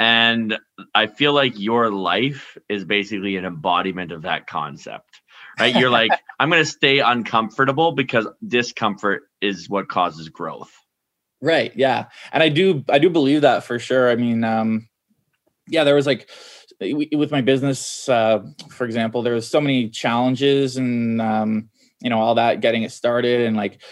And 0.00 0.58
I 0.94 1.08
feel 1.08 1.34
like 1.34 1.58
your 1.58 1.90
life 1.90 2.56
is 2.70 2.86
basically 2.86 3.36
an 3.36 3.44
embodiment 3.44 4.12
of 4.12 4.22
that 4.22 4.46
concept. 4.46 5.20
Right? 5.58 5.76
You're 5.76 5.90
like, 5.90 6.10
I'm 6.40 6.48
going 6.48 6.64
to 6.64 6.70
stay 6.70 7.00
uncomfortable 7.00 7.92
because 7.92 8.26
discomfort 8.48 9.24
is 9.42 9.68
what 9.68 9.90
causes 9.90 10.30
growth. 10.30 10.72
Right. 11.42 11.70
Yeah. 11.76 12.06
And 12.32 12.42
I 12.42 12.48
do 12.48 12.82
I 12.88 12.98
do 12.98 13.10
believe 13.10 13.42
that 13.42 13.64
for 13.64 13.78
sure. 13.78 14.10
I 14.10 14.16
mean, 14.16 14.42
um 14.42 14.88
yeah, 15.68 15.84
there 15.84 15.94
was 15.94 16.06
like 16.06 16.30
with 16.80 17.30
my 17.30 17.42
business 17.42 18.08
uh 18.08 18.40
for 18.70 18.86
example, 18.86 19.22
there 19.22 19.34
was 19.34 19.48
so 19.48 19.60
many 19.60 19.90
challenges 19.90 20.78
and 20.78 21.20
um 21.20 21.68
you 22.00 22.08
know 22.08 22.20
all 22.20 22.36
that 22.36 22.60
getting 22.60 22.82
it 22.82 22.92
started 22.92 23.42
and 23.42 23.56
like 23.56 23.82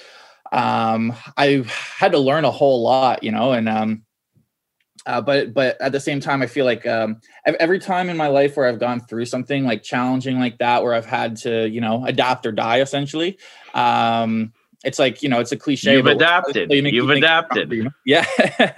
um 0.50 1.12
i 1.36 1.62
had 1.98 2.12
to 2.12 2.18
learn 2.18 2.46
a 2.46 2.50
whole 2.50 2.82
lot 2.82 3.22
you 3.22 3.30
know 3.30 3.52
and 3.52 3.68
um 3.68 4.02
uh, 5.08 5.20
but 5.20 5.54
but 5.54 5.80
at 5.80 5.90
the 5.90 5.98
same 5.98 6.20
time 6.20 6.42
i 6.42 6.46
feel 6.46 6.64
like 6.64 6.86
um 6.86 7.20
every 7.44 7.78
time 7.78 8.08
in 8.10 8.16
my 8.16 8.28
life 8.28 8.56
where 8.56 8.66
i've 8.66 8.78
gone 8.78 9.00
through 9.00 9.24
something 9.24 9.64
like 9.64 9.82
challenging 9.82 10.38
like 10.38 10.58
that 10.58 10.82
where 10.82 10.94
i've 10.94 11.06
had 11.06 11.34
to 11.34 11.68
you 11.68 11.80
know 11.80 12.04
adapt 12.04 12.46
or 12.46 12.52
die 12.52 12.80
essentially 12.80 13.38
um 13.74 14.52
it's 14.84 14.98
like 14.98 15.22
you 15.22 15.28
know 15.28 15.40
it's 15.40 15.50
a 15.50 15.56
cliche 15.56 15.94
you've 15.94 16.06
adapted 16.06 16.70
you 16.70 16.82
you've 16.82 17.10
adapted 17.10 17.72
you 17.72 17.84
know? 17.84 17.90
yeah 18.04 18.24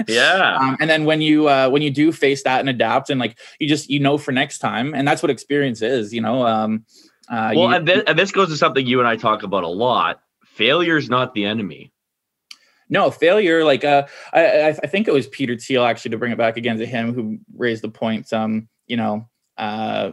yeah 0.09 0.57
um, 0.57 0.77
and 0.81 0.89
then 0.89 1.05
when 1.05 1.21
you 1.21 1.49
uh 1.49 1.69
when 1.69 1.83
you 1.83 1.91
do 1.91 2.13
face 2.13 2.45
that 2.45 2.61
and 2.61 2.69
adapt 2.69 3.11
and 3.11 3.21
like 3.21 3.37
you 3.59 3.69
just 3.69 3.91
you 3.91 3.99
know 3.99 4.17
for 4.17 4.33
next 4.33 4.59
time 4.59 4.95
and 4.95 5.07
that's 5.07 5.23
what 5.23 5.31
experience 5.31 5.83
is 5.83 6.15
you 6.15 6.21
know 6.21 6.47
um 6.47 6.85
uh, 7.29 7.53
well, 7.55 7.69
you, 7.69 7.77
and, 7.77 7.87
this, 7.87 8.03
and 8.09 8.19
this 8.19 8.33
goes 8.33 8.49
to 8.49 8.57
something 8.57 8.85
you 8.85 8.99
and 8.99 9.07
I 9.07 9.15
talk 9.15 9.45
about 9.45 9.63
a 9.63 9.69
lot. 9.69 10.21
Failure 10.45 10.97
is 10.97 11.09
not 11.09 11.33
the 11.33 11.45
enemy. 11.45 11.93
No, 12.91 13.11
failure. 13.11 13.65
Like 13.65 13.85
uh, 13.85 14.07
I, 14.33 14.69
I 14.69 14.87
think 14.87 15.09
it 15.09 15.15
was 15.15 15.29
Peter 15.29 15.57
Thiel 15.57 15.85
actually 15.85 16.11
to 16.11 16.19
bring 16.19 16.33
it 16.33 16.39
back 16.39 16.57
again 16.57 16.79
to 16.79 16.87
him 16.87 17.15
who 17.15 17.39
raised 17.57 17.83
the 17.83 17.89
point. 17.89 18.31
Um, 18.33 18.69
you 18.87 18.97
know, 18.97 19.29
uh, 19.57 20.11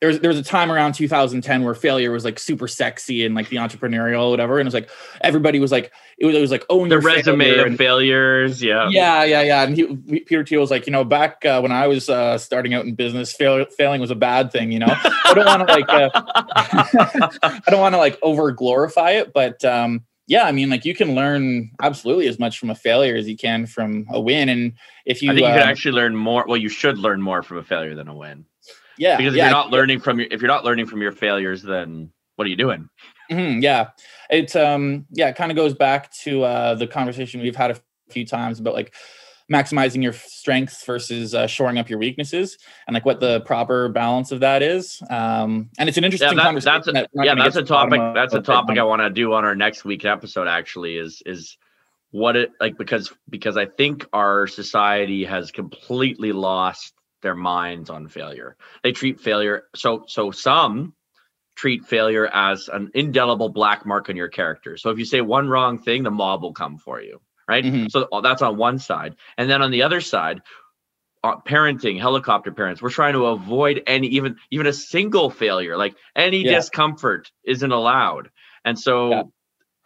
there 0.00 0.08
was 0.08 0.20
there 0.20 0.28
was 0.28 0.38
a 0.38 0.44
time 0.44 0.70
around 0.70 0.92
2010 0.92 1.64
where 1.64 1.74
failure 1.74 2.12
was 2.12 2.24
like 2.24 2.38
super 2.38 2.68
sexy 2.68 3.24
and 3.24 3.34
like 3.34 3.48
the 3.48 3.56
entrepreneurial 3.56 4.30
whatever, 4.30 4.58
and 4.58 4.66
it 4.66 4.68
was 4.68 4.74
like 4.74 4.90
everybody 5.22 5.58
was 5.58 5.72
like 5.72 5.90
it 6.18 6.26
was, 6.26 6.36
it 6.36 6.40
was 6.40 6.50
like 6.52 6.64
own 6.68 6.88
the 6.88 7.00
resume 7.00 7.44
failure 7.44 7.60
of 7.62 7.66
and- 7.66 7.78
failure,s 7.78 8.62
yeah. 8.62 8.88
yeah, 8.90 9.24
yeah, 9.24 9.42
yeah. 9.42 9.62
And 9.64 9.76
he, 9.76 10.20
Peter 10.20 10.44
Thiel 10.44 10.60
was 10.60 10.70
like, 10.70 10.86
you 10.86 10.92
know, 10.92 11.02
back 11.02 11.44
uh, 11.44 11.60
when 11.60 11.72
I 11.72 11.88
was 11.88 12.08
uh, 12.08 12.38
starting 12.38 12.74
out 12.74 12.84
in 12.84 12.94
business, 12.94 13.32
fail, 13.32 13.64
failing 13.76 14.00
was 14.00 14.12
a 14.12 14.16
bad 14.16 14.52
thing. 14.52 14.70
You 14.70 14.80
know, 14.80 14.86
I 14.88 15.32
don't 15.34 15.46
want 15.46 15.66
to 15.66 15.74
like, 15.74 15.88
uh, 15.88 16.10
I 17.42 17.62
don't 17.68 17.80
want 17.80 17.94
to 17.94 17.98
like 17.98 18.18
over 18.22 18.52
glorify 18.52 19.12
it, 19.12 19.32
but 19.32 19.64
um, 19.64 20.04
yeah, 20.28 20.44
I 20.44 20.52
mean, 20.52 20.68
like 20.68 20.84
you 20.84 20.94
can 20.94 21.14
learn 21.14 21.70
absolutely 21.82 22.28
as 22.28 22.38
much 22.38 22.58
from 22.58 22.68
a 22.68 22.74
failure 22.74 23.16
as 23.16 23.26
you 23.26 23.36
can 23.36 23.64
from 23.64 24.06
a 24.10 24.20
win. 24.20 24.50
And 24.50 24.74
if 25.06 25.22
you, 25.22 25.30
I 25.30 25.34
think 25.34 25.46
you 25.46 25.52
uh, 25.52 25.54
could 25.54 25.62
actually 25.62 25.92
learn 25.92 26.14
more. 26.14 26.44
Well, 26.46 26.58
you 26.58 26.68
should 26.68 26.98
learn 26.98 27.22
more 27.22 27.42
from 27.42 27.56
a 27.56 27.64
failure 27.64 27.94
than 27.94 28.08
a 28.08 28.14
win. 28.14 28.44
yeah, 28.98 29.16
Because 29.16 29.32
if 29.32 29.38
yeah, 29.38 29.44
you're 29.44 29.50
not 29.54 29.70
learning 29.70 30.00
from 30.00 30.20
your 30.20 30.28
if 30.30 30.42
you're 30.42 30.48
not 30.48 30.66
learning 30.66 30.84
from 30.86 31.00
your 31.00 31.12
failures, 31.12 31.62
then 31.62 32.12
what 32.36 32.46
are 32.46 32.50
you 32.50 32.56
doing? 32.56 32.90
Mhm, 33.30 33.62
yeah, 33.62 33.88
it's 34.28 34.54
um 34.54 35.06
yeah, 35.12 35.28
it 35.28 35.36
kind 35.36 35.50
of 35.50 35.56
goes 35.56 35.72
back 35.72 36.12
to 36.24 36.44
uh 36.44 36.74
the 36.74 36.86
conversation 36.86 37.40
we've 37.40 37.56
had 37.56 37.70
a 37.70 37.80
few 38.10 38.26
times 38.26 38.60
about 38.60 38.74
like 38.74 38.94
maximizing 39.52 40.02
your 40.02 40.12
strengths 40.12 40.84
versus 40.84 41.34
uh, 41.34 41.46
shoring 41.46 41.78
up 41.78 41.88
your 41.88 41.98
weaknesses 41.98 42.58
and 42.86 42.94
like 42.94 43.04
what 43.06 43.18
the 43.20 43.40
proper 43.42 43.88
balance 43.88 44.30
of 44.32 44.40
that 44.40 44.62
is. 44.62 45.02
Um 45.10 45.70
and 45.78 45.88
it's 45.88 45.96
an 45.98 46.04
interesting 46.04 46.36
that- 46.36 46.42
conversation. 46.44 46.74
that's 46.74 46.88
a- 46.88 46.92
that 46.92 47.10
yeah, 47.24 47.34
that's 47.34 47.56
a 47.56 47.60
to 47.60 47.64
the 47.64 47.70
bottom 47.70 47.90
topic. 47.90 48.00
of- 48.08 48.14
That's 48.14 48.34
a 48.34 48.40
topic. 48.42 48.78
I 48.78 48.82
want 48.84 49.00
to 49.02 49.10
do 49.10 49.32
on 49.32 49.44
our 49.44 49.54
next 49.54 49.84
week 49.84 50.04
episode. 50.04 50.48
Actually, 50.48 50.96
is 50.98 51.22
is 51.24 51.56
what 52.10 52.36
it 52.36 52.50
like 52.60 52.76
because 52.78 53.12
because 53.28 53.56
I 53.56 53.66
think 53.66 54.06
our 54.12 54.46
society 54.46 55.24
has 55.24 55.50
completely 55.50 56.32
lost 56.32 56.94
their 57.22 57.34
minds 57.34 57.90
on 57.90 58.06
failure. 58.08 58.56
They 58.82 58.92
treat 58.92 59.18
failure 59.20 59.64
so 59.74 60.04
so 60.06 60.30
some 60.30 60.94
treat 61.56 61.84
failure 61.84 62.26
as 62.32 62.68
an 62.72 62.90
indelible 62.94 63.48
black 63.48 63.84
mark 63.84 64.08
on 64.08 64.14
your 64.16 64.28
character. 64.28 64.76
So 64.76 64.90
if 64.90 64.98
you 64.98 65.04
say 65.04 65.20
one 65.20 65.48
wrong 65.48 65.78
thing, 65.78 66.04
the 66.04 66.10
mob 66.10 66.42
will 66.42 66.52
come 66.52 66.78
for 66.78 67.00
you, 67.02 67.20
right? 67.48 67.64
Mhm. 67.64 67.90
So 67.90 68.06
uh, 68.12 68.20
that's 68.20 68.42
on 68.42 68.56
one 68.56 68.78
side, 68.78 69.16
and 69.36 69.48
then 69.50 69.62
on 69.62 69.70
the 69.70 69.82
other 69.82 70.00
side, 70.00 70.42
uh, 71.24 71.36
parenting, 71.40 71.98
helicopter 72.00 72.52
parents, 72.52 72.80
we're 72.80 72.90
trying 72.90 73.14
to 73.14 73.26
avoid 73.26 73.82
any 73.86 74.08
even 74.08 74.36
even 74.50 74.66
a 74.66 74.72
single 74.72 75.30
failure, 75.30 75.76
like 75.76 75.96
any 76.14 76.44
Yeah. 76.44 76.56
discomfort 76.58 77.30
isn't 77.44 77.72
allowed. 77.72 78.30
And 78.64 78.78
so, 78.78 79.32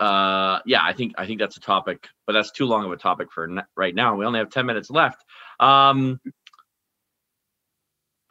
uh, 0.00 0.58
yeah, 0.66 0.80
I 0.82 0.92
think 0.92 1.14
I 1.16 1.26
think 1.26 1.40
that's 1.40 1.56
a 1.56 1.60
topic, 1.60 2.08
but 2.26 2.32
that's 2.34 2.50
too 2.50 2.66
long 2.66 2.84
of 2.84 2.92
a 2.92 2.96
topic 2.96 3.32
for 3.32 3.44
n- 3.44 3.64
right 3.76 3.94
now. 3.94 4.16
We 4.16 4.26
only 4.26 4.40
have 4.40 4.50
ten 4.50 4.66
minutes 4.66 4.90
left. 4.90 5.24
Um, 5.60 6.20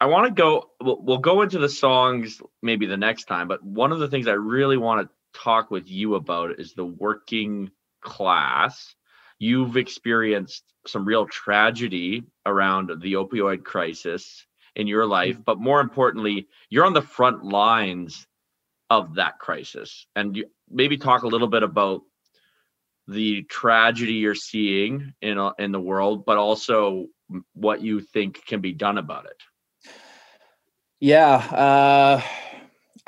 I 0.00 0.06
want 0.06 0.26
to 0.26 0.32
go. 0.42 0.70
We'll, 0.80 1.00
we'll 1.00 1.18
go 1.18 1.42
into 1.42 1.58
the 1.58 1.68
songs 1.68 2.40
maybe 2.62 2.86
the 2.86 2.96
next 2.96 3.24
time. 3.24 3.48
But 3.48 3.62
one 3.64 3.92
of 3.92 4.00
the 4.00 4.08
things 4.08 4.26
I 4.26 4.32
really 4.32 4.76
want 4.76 5.08
to 5.08 5.40
talk 5.40 5.70
with 5.70 5.88
you 5.88 6.16
about 6.16 6.58
is 6.58 6.74
the 6.74 6.84
working 6.84 7.70
class. 8.00 8.94
You've 9.42 9.76
experienced 9.76 10.62
some 10.86 11.04
real 11.04 11.26
tragedy 11.26 12.22
around 12.46 12.92
the 13.02 13.14
opioid 13.14 13.64
crisis 13.64 14.46
in 14.76 14.86
your 14.86 15.04
life, 15.04 15.36
but 15.44 15.58
more 15.58 15.80
importantly, 15.80 16.46
you're 16.70 16.84
on 16.84 16.92
the 16.92 17.02
front 17.02 17.42
lines 17.42 18.24
of 18.88 19.16
that 19.16 19.40
crisis. 19.40 20.06
And 20.14 20.36
you 20.36 20.44
maybe 20.70 20.96
talk 20.96 21.24
a 21.24 21.26
little 21.26 21.48
bit 21.48 21.64
about 21.64 22.02
the 23.08 23.42
tragedy 23.42 24.12
you're 24.12 24.36
seeing 24.36 25.12
in 25.20 25.38
uh, 25.38 25.50
in 25.58 25.72
the 25.72 25.80
world, 25.80 26.24
but 26.24 26.36
also 26.36 27.06
what 27.52 27.82
you 27.82 28.00
think 28.00 28.46
can 28.46 28.60
be 28.60 28.72
done 28.72 28.96
about 28.96 29.26
it. 29.26 29.42
Yeah, 31.00 31.34
uh, 31.34 32.22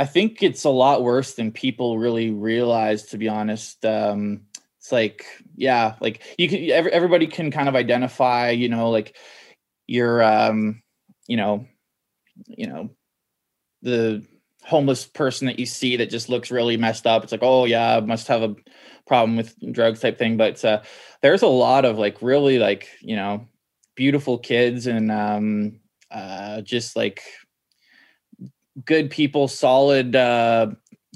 I 0.01 0.05
think 0.07 0.43
it's 0.43 0.65
a 0.65 0.69
lot 0.71 1.05
worse 1.05 1.35
than 1.35 1.53
people 1.53 1.97
really 1.97 2.33
realize. 2.33 3.05
To 3.11 3.19
be 3.19 3.29
honest, 3.29 3.85
um, 3.85 4.47
it's 4.85 4.93
like 4.93 5.25
yeah, 5.57 5.95
like 6.01 6.23
you 6.37 6.47
can 6.47 6.71
every, 6.71 6.93
everybody 6.93 7.27
can 7.27 7.51
kind 7.51 7.71
of 7.71 7.75
identify, 7.75 8.51
you 8.51 8.69
know, 8.69 8.91
like 8.91 9.17
your 9.87 10.23
um, 10.23 10.83
you 11.27 11.39
know, 11.39 11.67
you 12.47 12.67
know, 12.67 12.91
the 13.81 14.23
homeless 14.63 15.07
person 15.07 15.47
that 15.47 15.59
you 15.59 15.65
see 15.65 15.97
that 15.97 16.11
just 16.11 16.29
looks 16.29 16.51
really 16.51 16.77
messed 16.77 17.07
up. 17.07 17.23
It's 17.23 17.33
like 17.33 17.43
oh 17.43 17.65
yeah, 17.65 17.99
must 18.01 18.29
have 18.29 18.43
a 18.43 18.55
problem 19.07 19.39
with 19.39 19.55
drugs 19.73 20.01
type 20.01 20.19
thing. 20.19 20.37
But 20.37 20.63
uh, 20.63 20.83
there's 21.23 21.43
a 21.43 21.47
lot 21.47 21.87
of 21.87 21.97
like 21.99 22.21
really 22.21 22.59
like 22.59 22.91
you 23.01 23.17
know 23.17 23.49
beautiful 23.95 24.37
kids 24.37 24.87
and 24.87 25.11
um, 25.11 25.81
uh, 26.11 26.61
just 26.61 26.95
like 26.95 27.23
good 28.85 29.11
people, 29.11 29.49
solid 29.49 30.15
uh, 30.15 30.67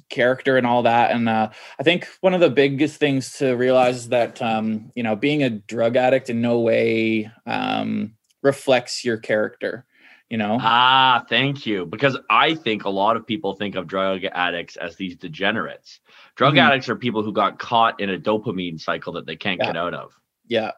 character, 0.08 0.56
and 0.56 0.66
all 0.66 0.82
that. 0.82 1.10
And 1.10 1.28
uh, 1.28 1.50
I 1.78 1.82
think 1.82 2.08
one 2.20 2.34
of 2.34 2.40
the 2.40 2.50
biggest 2.50 2.96
things 2.98 3.32
to 3.38 3.52
realize 3.54 3.96
is 3.96 4.08
that 4.08 4.40
um, 4.42 4.90
you 4.94 5.02
know 5.02 5.16
being 5.16 5.42
a 5.42 5.50
drug 5.50 5.96
addict 5.96 6.30
in 6.30 6.40
no 6.40 6.58
way 6.60 7.30
um, 7.46 8.14
reflects 8.42 9.04
your 9.04 9.18
character. 9.18 9.84
You 10.30 10.36
know, 10.36 10.58
Ah, 10.60 11.24
thank 11.26 11.64
you. 11.64 11.86
Because 11.86 12.18
I 12.28 12.54
think 12.54 12.84
a 12.84 12.90
lot 12.90 13.16
of 13.16 13.26
people 13.26 13.54
think 13.54 13.76
of 13.76 13.86
drug 13.86 14.24
addicts 14.24 14.76
as 14.76 14.94
these 14.96 15.16
degenerates. 15.16 16.00
Drug 16.36 16.52
Mhm. 16.54 16.66
addicts 16.66 16.88
are 16.90 16.96
people 16.96 17.22
who 17.22 17.32
got 17.32 17.58
caught 17.58 17.98
in 17.98 18.10
a 18.10 18.18
dopamine 18.18 18.78
cycle 18.78 19.14
that 19.14 19.24
they 19.24 19.36
can't 19.36 19.58
Yeah. 19.58 19.68
get 19.68 19.76
out 19.78 19.94
of. 19.94 20.12
yeah, 20.46 20.72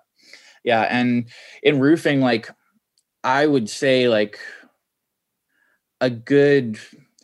yeah. 0.63 0.83
And 0.83 1.29
in 1.65 1.81
roofing, 1.81 2.21
like 2.21 2.49
I 3.25 3.45
would 3.45 3.69
say, 3.69 4.09
like 4.09 4.39
a 6.01 6.11
good 6.11 6.79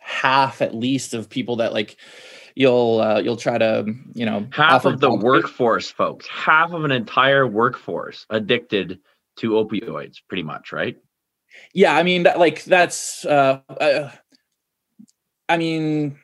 half 0.06 0.62
at 0.62 0.74
least 0.74 1.14
of 1.14 1.28
people 1.28 1.56
that 1.56 1.72
like 1.72 1.96
you'll 2.54 3.00
uh, 3.00 3.20
you'll 3.20 3.36
try 3.36 3.58
to 3.58 3.84
you 4.14 4.24
know 4.24 4.46
Half 4.50 4.84
of 4.84 5.00
the 5.00 5.14
workforce, 5.14 5.90
folks, 5.90 6.26
half 6.28 6.72
of 6.72 6.84
an 6.84 6.92
entire 6.92 7.46
workforce 7.46 8.26
addicted 8.30 9.00
to 9.36 9.50
opioids, 9.50 10.16
pretty 10.28 10.42
much, 10.42 10.72
right? 10.72 10.96
yeah 11.72 11.96
i 11.96 12.02
mean 12.02 12.24
that, 12.24 12.38
like 12.38 12.64
that's 12.64 13.24
uh, 13.24 13.60
uh 13.80 14.10
i 15.48 15.56
mean 15.56 16.18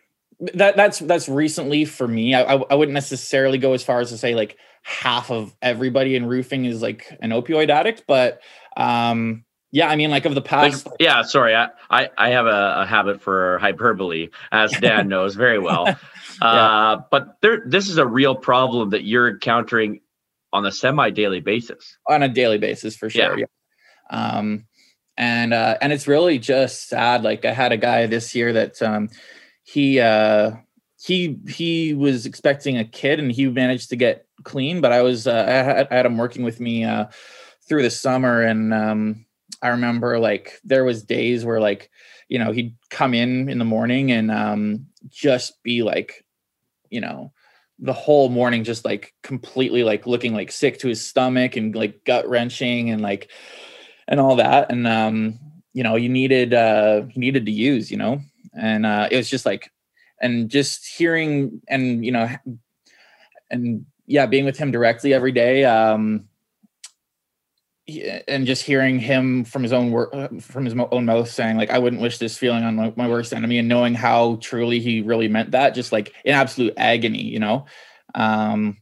that 0.55 0.77
that's 0.77 0.99
that's 0.99 1.29
recently 1.29 1.85
for 1.85 2.09
me. 2.09 2.35
I, 2.35 2.43
I 2.43 2.63
i 2.71 2.75
wouldn't 2.75 2.95
necessarily 2.95 3.59
go 3.59 3.75
as 3.75 3.85
far 3.85 4.01
as 4.01 4.11
to 4.11 4.19
say 4.19 4.35
like 4.35 4.57
half 4.83 5.31
of 5.31 5.55
everybody 5.63 6.17
in 6.17 6.27
roofing 6.27 6.65
is 6.65 6.83
like 6.83 7.17
an 7.21 7.31
opioid 7.31 7.71
addict 7.71 8.05
but 8.09 8.41
um 8.77 9.45
yeah 9.73 9.89
i 9.89 9.97
mean 9.97 10.11
like 10.11 10.25
of 10.27 10.35
the 10.35 10.41
Like, 10.41 10.73
past 10.73 10.89
yeah, 11.01 11.23
sorry, 11.23 11.55
I, 11.57 11.71
I, 11.91 12.11
I 12.17 12.29
have 12.31 12.47
a, 12.47 12.83
a 12.83 12.87
habit 12.87 13.21
for 13.21 13.59
hyperbole, 13.59 14.29
as 14.53 14.71
Dan 14.81 15.09
knows 15.09 15.35
very 15.35 15.59
well. 15.59 15.99
Uh, 16.41 17.03
but 17.11 17.37
there, 17.41 17.63
this 17.67 17.89
is 17.89 17.99
a 17.99 18.07
real 18.07 18.35
problem 18.35 18.91
that 18.91 19.05
you're 19.05 19.29
encountering 19.29 20.01
on 20.53 20.67
a 20.67 20.73
semi-daily 20.73 21.41
basis. 21.41 21.97
on 22.09 22.23
a 22.23 22.29
daily 22.29 22.59
basis 22.59 22.97
for 22.97 23.09
sure 23.11 23.39
yeah, 23.39 23.45
um 24.11 24.65
and 25.17 25.53
uh 25.55 25.77
and 25.81 25.93
it's 25.93 26.09
really 26.09 26.39
just 26.39 26.89
sad 26.89 27.23
like 27.23 27.45
i 27.45 27.53
had 27.53 27.71
a 27.71 27.77
guy 27.77 28.07
this 28.07 28.35
year 28.35 28.53
that 28.53 28.81
um 28.83 29.09
he 29.63 30.01
uh 30.01 30.51
he 31.01 31.39
he 31.49 31.95
was 31.95 32.27
expecting 32.27 32.77
a 32.79 32.85
kid 32.85 33.21
and 33.21 33.31
he 33.31 33.47
managed 33.47 33.91
to 33.91 33.97
get 33.97 34.27
clean 34.43 34.81
but 34.81 34.91
i 34.91 35.03
was 35.03 35.27
uh, 35.27 35.45
I, 35.47 35.53
had, 35.53 35.89
I 35.91 35.95
had 35.97 36.07
him 36.07 36.17
working 36.19 36.43
with 36.45 36.59
me 36.61 36.83
uh 36.85 37.07
through 37.69 37.83
the 37.83 37.91
summer 37.91 38.43
and 38.43 38.73
um 38.75 39.27
i 39.63 39.69
remember 39.69 40.19
like 40.19 40.61
there 40.65 40.85
was 40.85 41.03
days 41.03 41.45
where 41.45 41.61
like 41.61 41.91
you 42.29 42.39
know 42.39 42.53
he'd 42.53 42.75
come 42.91 43.15
in 43.15 43.49
in 43.49 43.59
the 43.59 43.65
morning 43.65 44.13
and 44.13 44.31
um 44.31 44.87
just 45.09 45.63
be 45.63 45.83
like 45.83 46.25
you 46.91 47.01
know 47.01 47.33
the 47.79 47.93
whole 47.93 48.29
morning 48.29 48.63
just 48.63 48.85
like 48.85 49.13
completely 49.23 49.83
like 49.83 50.07
looking 50.07 50.33
like 50.35 50.53
sick 50.53 50.79
to 50.79 50.89
his 50.89 51.05
stomach 51.05 51.57
and 51.57 51.75
like 51.75 52.05
gut 52.05 52.29
wrenching 52.29 52.91
and 52.91 53.03
like 53.03 53.31
and 54.07 54.21
all 54.21 54.37
that. 54.37 54.71
And 54.71 54.87
um 54.87 55.39
you 55.73 55.83
know 55.83 55.97
you 55.97 56.09
needed 56.09 56.55
uh 56.55 57.03
you 57.09 57.21
needed 57.21 57.47
to 57.47 57.53
use 57.53 57.91
you 57.91 57.97
know? 57.97 58.21
And 58.55 58.87
uh 58.87 59.09
it 59.11 59.17
was 59.17 59.29
just 59.29 59.45
like 59.45 59.71
and 60.21 60.49
just 60.49 60.87
hearing 60.87 61.61
and 61.69 62.05
you 62.05 62.13
know 62.13 62.29
and 63.51 63.85
yeah 64.07 64.27
being 64.27 64.45
with 64.45 64.59
him 64.59 64.71
directly 64.71 65.13
every 65.13 65.33
day 65.33 65.65
um 65.65 66.29
and 67.89 68.47
just 68.47 68.63
hearing 68.63 68.99
him 69.01 69.45
from 69.45 69.63
his 69.63 69.73
own 69.73 69.91
work 69.91 70.13
from 70.41 70.65
his 70.65 70.75
own 70.93 71.05
mouth 71.05 71.29
saying 71.29 71.57
like 71.57 71.71
i 71.71 71.79
wouldn't 71.79 72.01
wish 72.01 72.19
this 72.19 72.39
feeling 72.39 72.63
on 72.63 72.77
my, 72.77 72.93
my 72.97 73.09
worst 73.09 73.33
enemy 73.33 73.59
and 73.59 73.69
knowing 73.69 73.93
how 73.95 74.37
truly 74.41 74.79
he 74.79 75.01
really 75.03 75.27
meant 75.27 75.51
that 75.51 75.75
just 75.75 75.91
like 75.91 76.15
in 76.25 76.33
absolute 76.33 76.73
agony 76.77 77.23
you 77.23 77.41
know 77.41 77.67
um 78.15 78.77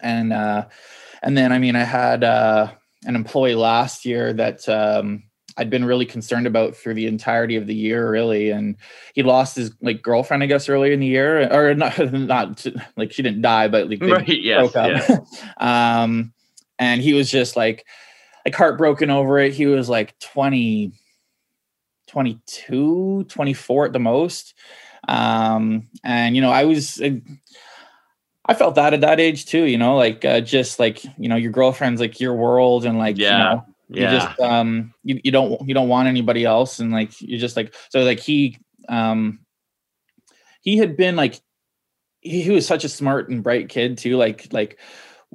and 0.00 0.32
uh 0.32 0.66
and 1.22 1.36
then 1.36 1.52
i 1.52 1.58
mean 1.58 1.76
i 1.76 1.84
had 1.84 2.24
uh 2.24 2.72
an 3.04 3.14
employee 3.14 3.54
last 3.54 4.04
year 4.06 4.32
that 4.32 4.66
um 4.68 5.22
I'd 5.56 5.70
been 5.70 5.84
really 5.84 6.04
concerned 6.06 6.48
about 6.48 6.74
through 6.74 6.94
the 6.94 7.06
entirety 7.06 7.54
of 7.54 7.68
the 7.68 7.74
year, 7.76 8.10
really. 8.10 8.50
And 8.50 8.74
he 9.14 9.22
lost 9.22 9.54
his 9.54 9.70
like 9.80 10.02
girlfriend, 10.02 10.42
I 10.42 10.46
guess, 10.46 10.68
earlier 10.68 10.92
in 10.92 10.98
the 10.98 11.06
year, 11.06 11.48
or 11.52 11.74
not, 11.74 11.96
not 12.12 12.56
to- 12.58 12.74
like 12.96 13.12
she 13.12 13.22
didn't 13.22 13.42
die, 13.42 13.68
but 13.68 13.88
like 13.88 14.02
Right? 14.02 14.26
Yes. 14.26 14.72
broke 14.72 14.76
up. 14.76 14.90
yes. 14.90 15.44
um, 15.58 16.32
and 16.80 17.00
he 17.00 17.12
was 17.12 17.30
just 17.30 17.54
like, 17.56 17.86
like 18.44 18.54
heartbroken 18.54 19.10
over 19.10 19.38
it. 19.38 19.52
He 19.52 19.66
was 19.66 19.88
like 19.88 20.18
20, 20.18 20.92
22, 22.08 23.24
24 23.24 23.86
at 23.86 23.92
the 23.92 23.98
most. 23.98 24.54
Um, 25.08 25.88
and 26.02 26.34
you 26.36 26.42
know, 26.42 26.50
I 26.50 26.64
was, 26.64 27.00
I 28.46 28.54
felt 28.54 28.74
that 28.74 28.94
at 28.94 29.00
that 29.00 29.20
age 29.20 29.46
too, 29.46 29.64
you 29.64 29.78
know, 29.78 29.96
like 29.96 30.24
uh, 30.24 30.40
just 30.40 30.78
like, 30.78 31.04
you 31.18 31.28
know, 31.28 31.36
your 31.36 31.52
girlfriend's 31.52 32.00
like 32.00 32.20
your 32.20 32.34
world 32.34 32.84
and 32.84 32.98
like, 32.98 33.18
Yeah. 33.18 33.30
you 33.30 33.44
know, 33.44 33.64
you 33.88 34.06
Yeah. 34.06 34.10
just 34.10 34.40
um 34.40 34.92
you, 35.04 35.20
you 35.24 35.30
don't 35.30 35.68
you 35.68 35.74
don't 35.74 35.88
want 35.88 36.08
anybody 36.08 36.44
else 36.44 36.80
and 36.80 36.90
like 36.90 37.20
you're 37.20 37.38
just 37.38 37.56
like 37.56 37.74
so 37.90 38.02
like 38.02 38.18
he 38.18 38.58
um 38.88 39.40
he 40.62 40.78
had 40.78 40.96
been 40.96 41.16
like 41.16 41.40
he, 42.20 42.42
he 42.42 42.50
was 42.50 42.66
such 42.66 42.84
a 42.84 42.88
smart 42.88 43.28
and 43.28 43.42
bright 43.42 43.68
kid 43.68 43.98
too 43.98 44.16
like 44.16 44.52
like 44.52 44.78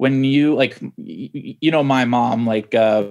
when 0.00 0.24
you 0.24 0.54
like 0.54 0.80
you 0.96 1.70
know 1.70 1.82
my 1.82 2.06
mom 2.06 2.46
like 2.46 2.74
uh 2.74 3.04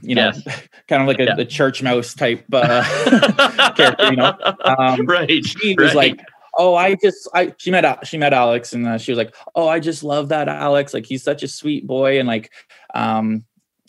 you 0.00 0.14
know 0.14 0.32
Yes. 0.32 0.42
kind 0.88 1.02
of 1.02 1.06
like 1.06 1.18
a, 1.20 1.24
Yeah. 1.24 1.34
a 1.36 1.44
church 1.44 1.82
mouse 1.82 2.14
type 2.14 2.42
uh 2.50 3.72
character, 3.76 4.06
you 4.08 4.16
know? 4.16 4.32
Um, 4.64 5.04
right. 5.06 5.44
she 5.44 5.74
was 5.74 5.88
right. 5.94 6.16
like 6.16 6.26
oh 6.56 6.74
i 6.74 6.94
just 6.94 7.28
i 7.34 7.52
she 7.58 7.70
met 7.70 7.84
she 8.06 8.16
met 8.16 8.32
alex 8.32 8.72
and 8.72 8.88
uh, 8.88 8.96
she 8.96 9.12
was 9.12 9.18
like 9.18 9.34
oh 9.54 9.68
i 9.68 9.78
just 9.78 10.02
love 10.02 10.30
that 10.30 10.48
alex 10.48 10.94
like 10.94 11.04
he's 11.04 11.22
such 11.22 11.42
a 11.42 11.48
sweet 11.48 11.86
boy 11.86 12.18
and 12.18 12.26
like 12.26 12.50
um 12.94 13.44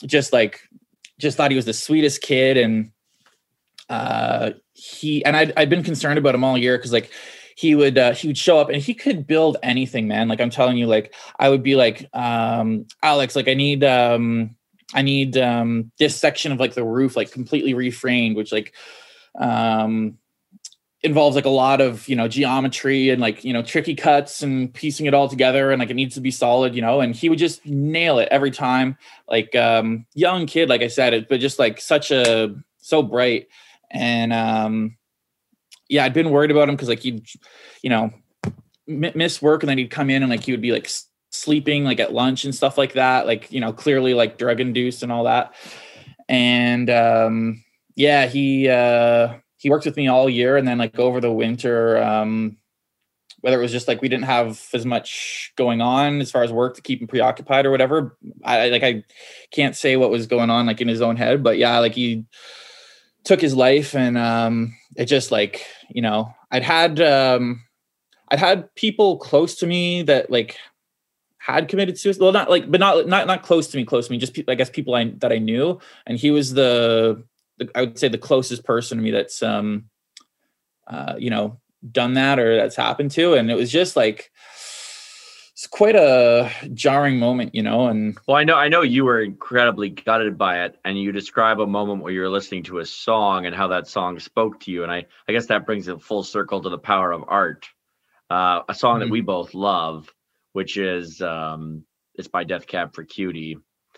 just 0.05 0.33
like 0.33 0.59
just 1.19 1.37
thought 1.37 1.49
he 1.49 1.55
was 1.55 1.65
the 1.65 1.71
sweetest 1.73 2.21
kid 2.21 2.57
and 2.57 2.91
uh 3.87 4.51
he 4.73 5.23
and 5.23 5.37
i'd, 5.37 5.53
I'd 5.55 5.69
been 5.69 5.83
concerned 5.83 6.17
about 6.19 6.35
him 6.35 6.43
all 6.43 6.57
year 6.57 6.77
because 6.77 6.91
like 6.91 7.09
he 7.55 7.75
would 7.75 7.97
uh, 7.97 8.13
he 8.13 8.27
would 8.27 8.37
show 8.37 8.59
up 8.59 8.69
and 8.69 8.81
he 8.81 8.93
could 8.93 9.27
build 9.27 9.57
anything 9.63 10.07
man. 10.07 10.27
Like 10.27 10.41
i'm 10.41 10.49
telling 10.49 10.77
you 10.77 10.87
like 10.87 11.13
i 11.39 11.49
would 11.49 11.63
be 11.63 11.75
like 11.75 12.09
um 12.13 12.85
alex 13.01 13.35
like 13.35 13.47
i 13.47 13.53
need 13.53 13.83
um 13.83 14.55
i 14.93 15.01
need 15.01 15.37
um 15.37 15.91
this 15.99 16.15
section 16.15 16.51
of 16.51 16.59
like 16.59 16.73
the 16.73 16.83
roof 16.83 17.15
like 17.15 17.31
completely 17.31 17.73
reframed 17.73 18.35
which 18.35 18.51
like 18.51 18.73
um 19.39 20.17
involves 21.03 21.35
like 21.35 21.45
a 21.45 21.49
lot 21.49 21.81
of 21.81 22.07
you 22.07 22.15
know 22.15 22.29
geometry 22.29 23.09
and 23.09 23.21
like 23.21 23.43
you 23.43 23.51
know 23.51 23.61
tricky 23.61 23.93
cuts 23.93 24.41
and 24.41 24.73
piecing 24.73 25.05
it 25.05 25.13
all 25.13 25.27
together 25.27 25.69
and 25.71 25.79
like 25.79 25.89
it 25.89 25.95
needs 25.95 26.15
to 26.15 26.21
be 26.21 26.31
solid 26.31 26.73
you 26.73 26.81
know? 26.81 27.01
And 27.01 27.13
he 27.13 27.29
would 27.29 27.39
just 27.39 27.65
nail 27.65 28.19
it 28.19 28.29
every 28.31 28.51
time. 28.51 28.97
Like 29.27 29.53
um 29.55 30.05
young 30.13 30.47
kid 30.47 30.69
like 30.69 30.81
i 30.81 30.87
said 30.87 31.13
it 31.13 31.27
but 31.27 31.41
just 31.41 31.59
like 31.59 31.79
such 31.81 32.09
a 32.09 32.55
so 32.77 33.03
bright. 33.03 33.47
And 33.91 34.31
um 34.31 34.97
yeah 35.89 36.03
i'd 36.05 36.13
been 36.13 36.29
worried 36.29 36.51
about 36.51 36.69
him 36.69 36.75
because 36.75 36.89
like 36.89 36.99
he'd 36.99 37.25
you 37.81 37.89
know 37.89 38.11
miss 38.87 39.41
work 39.41 39.63
and 39.63 39.69
then 39.69 39.77
he'd 39.77 39.91
come 39.91 40.09
in 40.09 40.23
and 40.23 40.29
like 40.29 40.43
he 40.43 40.51
would 40.51 40.61
be 40.61 40.71
like 40.71 40.89
sleeping 41.31 41.83
like 41.83 41.99
at 41.99 42.13
lunch 42.13 42.43
and 42.45 42.53
stuff 42.53 42.77
like 42.77 42.93
that 42.93 43.25
like 43.25 43.51
you 43.51 43.59
know 43.59 43.73
clearly 43.73 44.13
like 44.13 44.37
drug 44.37 44.59
induced 44.59 45.03
and 45.03 45.11
all 45.11 45.23
that. 45.23 45.53
And 46.29 46.89
um 46.89 47.63
yeah 47.95 48.27
he 48.27 48.69
uh 48.69 49.35
he 49.57 49.69
worked 49.69 49.85
with 49.85 49.97
me 49.97 50.07
all 50.07 50.29
year 50.29 50.57
and 50.57 50.67
then 50.67 50.77
like 50.77 50.97
over 50.99 51.19
the 51.19 51.31
winter 51.31 52.01
um 52.01 52.57
whether 53.41 53.59
it 53.59 53.61
was 53.61 53.73
just 53.73 53.89
like 53.89 54.01
we 54.01 54.07
didn't 54.07 54.25
have 54.25 54.63
as 54.73 54.85
much 54.85 55.51
going 55.57 55.81
on 55.81 56.21
as 56.21 56.31
far 56.31 56.43
as 56.43 56.51
work 56.51 56.75
to 56.75 56.81
keep 56.81 57.01
him 57.01 57.07
preoccupied 57.07 57.65
or 57.65 57.71
whatever 57.71 58.17
I- 58.43 58.69
like 58.69 58.83
i 58.83 59.03
can't 59.51 59.75
say 59.75 59.95
what 59.95 60.09
was 60.09 60.27
going 60.27 60.49
on 60.49 60.65
like 60.65 60.81
in 60.81 60.87
his 60.87 61.01
own 61.01 61.17
head 61.17 61.43
but 61.43 61.57
yeah 61.57 61.79
like 61.79 61.93
he 61.93 62.25
took 63.23 63.41
his 63.41 63.55
life 63.55 63.95
and 63.95 64.17
um 64.17 64.75
it 64.95 65.05
just 65.05 65.31
like 65.31 65.65
you 65.89 66.01
know 66.01 66.33
i'd 66.51 66.63
had 66.63 66.99
um 67.01 67.63
i'd 68.29 68.39
had 68.39 68.73
people 68.75 69.17
close 69.17 69.55
to 69.55 69.67
me 69.67 70.01
that 70.03 70.29
like 70.29 70.57
had 71.37 71.67
committed 71.67 71.97
suicide 71.97 72.21
well 72.21 72.31
not 72.31 72.49
like 72.49 72.69
but 72.69 72.79
not 72.79 73.07
not 73.07 73.27
not 73.27 73.43
close 73.43 73.67
to 73.67 73.77
me 73.77 73.85
close 73.85 74.07
to 74.07 74.11
me 74.11 74.17
just 74.17 74.33
pe- 74.33 74.43
i 74.47 74.55
guess 74.55 74.69
people 74.69 74.95
i 74.95 75.05
that 75.17 75.31
i 75.31 75.37
knew. 75.37 75.79
And 76.05 76.17
he 76.17 76.31
was 76.31 76.53
the, 76.53 77.23
the 77.57 77.69
i 77.75 77.81
would 77.81 77.99
say 77.99 78.07
the 78.07 78.17
closest 78.17 78.63
person 78.63 78.97
to 78.97 79.03
me 79.03 79.11
that's 79.11 79.43
um 79.43 79.89
uh 80.87 81.15
you 81.17 81.29
know 81.29 81.59
done 81.91 82.13
that 82.13 82.39
or 82.39 82.55
that's 82.55 82.75
happened 82.75 83.11
to. 83.11 83.33
And 83.33 83.51
it 83.51 83.55
was 83.55 83.71
just 83.71 83.95
like 83.95 84.31
it's 85.53 85.67
quite 85.67 85.95
a 85.95 86.49
jarring 86.73 87.19
moment 87.19 87.53
you 87.53 87.61
know 87.61 87.87
and 87.87 88.17
Well, 88.27 88.37
I 88.37 88.43
know 88.43 88.55
I 88.55 88.69
know 88.69 88.81
you 88.81 89.05
were 89.05 89.21
incredibly 89.21 89.89
gutted 89.89 90.37
by 90.37 90.65
it, 90.65 90.79
and 90.83 90.99
you 90.99 91.11
describe 91.11 91.59
a 91.59 91.67
moment 91.67 92.01
where 92.01 92.11
you're 92.11 92.29
listening 92.29 92.63
to 92.63 92.79
a 92.79 92.85
song 92.85 93.45
and 93.45 93.55
how 93.55 93.67
that 93.67 93.87
song 93.87 94.19
spoke 94.19 94.59
to 94.61 94.71
you, 94.71 94.83
and 94.83 94.91
I 94.91 95.05
I 95.27 95.31
guess 95.31 95.47
that 95.47 95.65
brings 95.65 95.87
it 95.87 96.01
full 96.01 96.23
circle 96.23 96.61
to 96.61 96.69
the 96.69 96.77
power 96.79 97.11
of 97.11 97.23
art. 97.27 97.67
Uh, 98.29 98.61
a 98.67 98.73
song 98.73 98.99
that 98.99 99.07
Mhm. 99.09 99.11
we 99.11 99.21
both 99.21 99.53
love, 99.53 100.11
which 100.53 100.77
is 100.77 101.21
um, 101.21 101.83
it's 102.15 102.27
by 102.27 102.43
Death 102.43 102.65
Cab 102.65 102.95
for 102.95 103.03
Cutie, 103.03 103.57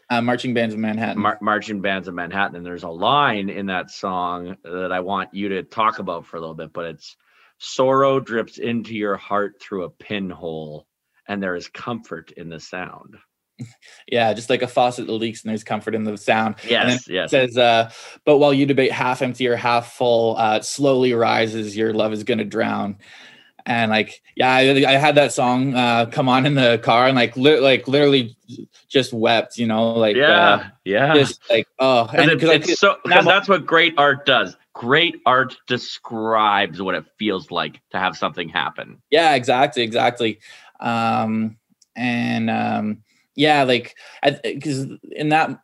uh, 0.09 0.21
marching 0.21 0.53
bands 0.53 0.73
of 0.73 0.79
manhattan 0.81 1.21
Mar- 1.21 1.37
Marching 1.41 1.79
Bands 1.79 2.07
of 2.09 2.15
Manhattan, 2.15 2.57
and 2.57 2.65
there's 2.65 2.83
a 2.83 2.89
line 2.89 3.49
in 3.49 3.67
that 3.67 3.89
song 3.91 4.57
that 4.63 4.91
I 4.91 4.99
want 4.99 5.33
you 5.33 5.49
to 5.49 5.63
talk 5.63 5.99
about 5.99 6.25
for 6.25 6.35
a 6.35 6.41
little 6.41 6.55
bit, 6.55 6.73
but 6.73 6.85
it's 6.85 7.15
sorrow 7.59 8.19
drips 8.19 8.57
into 8.57 8.93
your 8.93 9.15
heart 9.15 9.61
through 9.61 9.83
a 9.85 9.89
pinhole, 9.89 10.85
and 11.27 11.41
there 11.41 11.55
is 11.55 11.67
comfort 11.67 12.31
in 12.31 12.49
the 12.49 12.59
sound. 12.59 13.15
yeah 14.11 14.33
just 14.33 14.49
like 14.49 14.61
a 14.61 14.67
faucet 14.67 15.07
that 15.07 15.13
leaks 15.13 15.41
and 15.43 15.49
there's 15.49 15.63
comfort 15.63 15.95
in 15.95 16.03
the 16.03 16.17
sound 16.17 16.55
And 16.63 16.69
Yes, 16.69 17.07
yes. 17.07 17.31
Says 17.31 17.57
uh 17.57 17.89
but 18.25 18.37
while 18.37 18.53
you 18.53 18.65
debate 18.65 18.91
half 18.91 19.21
empty 19.21 19.47
or 19.47 19.55
half 19.55 19.93
full 19.93 20.35
uh 20.37 20.59
slowly 20.59 21.13
rises 21.13 21.75
your 21.77 21.93
love 21.93 22.11
is 22.11 22.25
gonna 22.25 22.43
drown 22.43 22.97
and 23.65 23.91
like 23.91 24.21
yeah 24.35 24.53
i, 24.53 24.59
I 24.85 24.97
had 24.97 25.15
that 25.15 25.31
song 25.31 25.73
uh 25.73 26.07
come 26.07 26.27
on 26.27 26.45
in 26.45 26.55
the 26.55 26.79
car 26.83 27.07
and 27.07 27.15
like 27.15 27.37
li- 27.37 27.61
like 27.61 27.87
literally 27.87 28.35
just 28.89 29.13
wept 29.13 29.57
you 29.57 29.67
know 29.67 29.93
like 29.93 30.17
yeah, 30.17 30.27
uh, 30.49 30.63
yeah. 30.83 31.13
just 31.13 31.39
like 31.49 31.65
oh 31.79 32.09
and 32.13 32.31
it, 32.31 32.43
it's 32.43 32.67
feel- 32.67 32.75
so 32.75 32.97
because 33.05 33.23
that's 33.23 33.47
what 33.47 33.65
great 33.65 33.93
art 33.97 34.25
does. 34.25 34.57
Great 34.73 35.21
art 35.25 35.55
describes 35.67 36.81
what 36.81 36.95
it 36.95 37.05
feels 37.17 37.49
like 37.49 37.79
to 37.91 37.97
have 37.97 38.17
something 38.17 38.49
happen. 38.49 39.01
yeah 39.09 39.33
exactly 39.35 39.81
exactly 39.81 40.39
um 40.79 41.57
and 41.95 42.49
um 42.49 43.03
yeah 43.35 43.63
like 43.63 43.95
because 44.43 44.87
in 45.11 45.29
that 45.29 45.59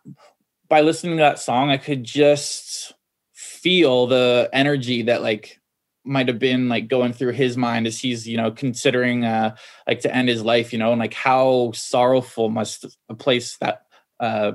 by 0.69 0.81
listening 0.81 1.17
to 1.17 1.21
that 1.21 1.39
song 1.39 1.69
i 1.69 1.77
could 1.77 2.03
just 2.03 2.93
feel 3.33 4.07
the 4.07 4.49
energy 4.53 5.03
that 5.03 5.21
like 5.21 5.59
might 6.03 6.27
have 6.27 6.39
been 6.39 6.67
like 6.67 6.87
going 6.87 7.13
through 7.13 7.31
his 7.31 7.55
mind 7.55 7.85
as 7.85 7.99
he's 7.99 8.27
you 8.27 8.37
know 8.37 8.51
considering 8.51 9.23
uh 9.23 9.55
like 9.87 9.99
to 10.01 10.13
end 10.15 10.27
his 10.29 10.43
life 10.43 10.73
you 10.73 10.79
know 10.79 10.91
and 10.91 10.99
like 10.99 11.13
how 11.13 11.71
sorrowful 11.73 12.49
must 12.49 12.85
a 13.09 13.13
place 13.13 13.57
that 13.57 13.83
uh 14.19 14.53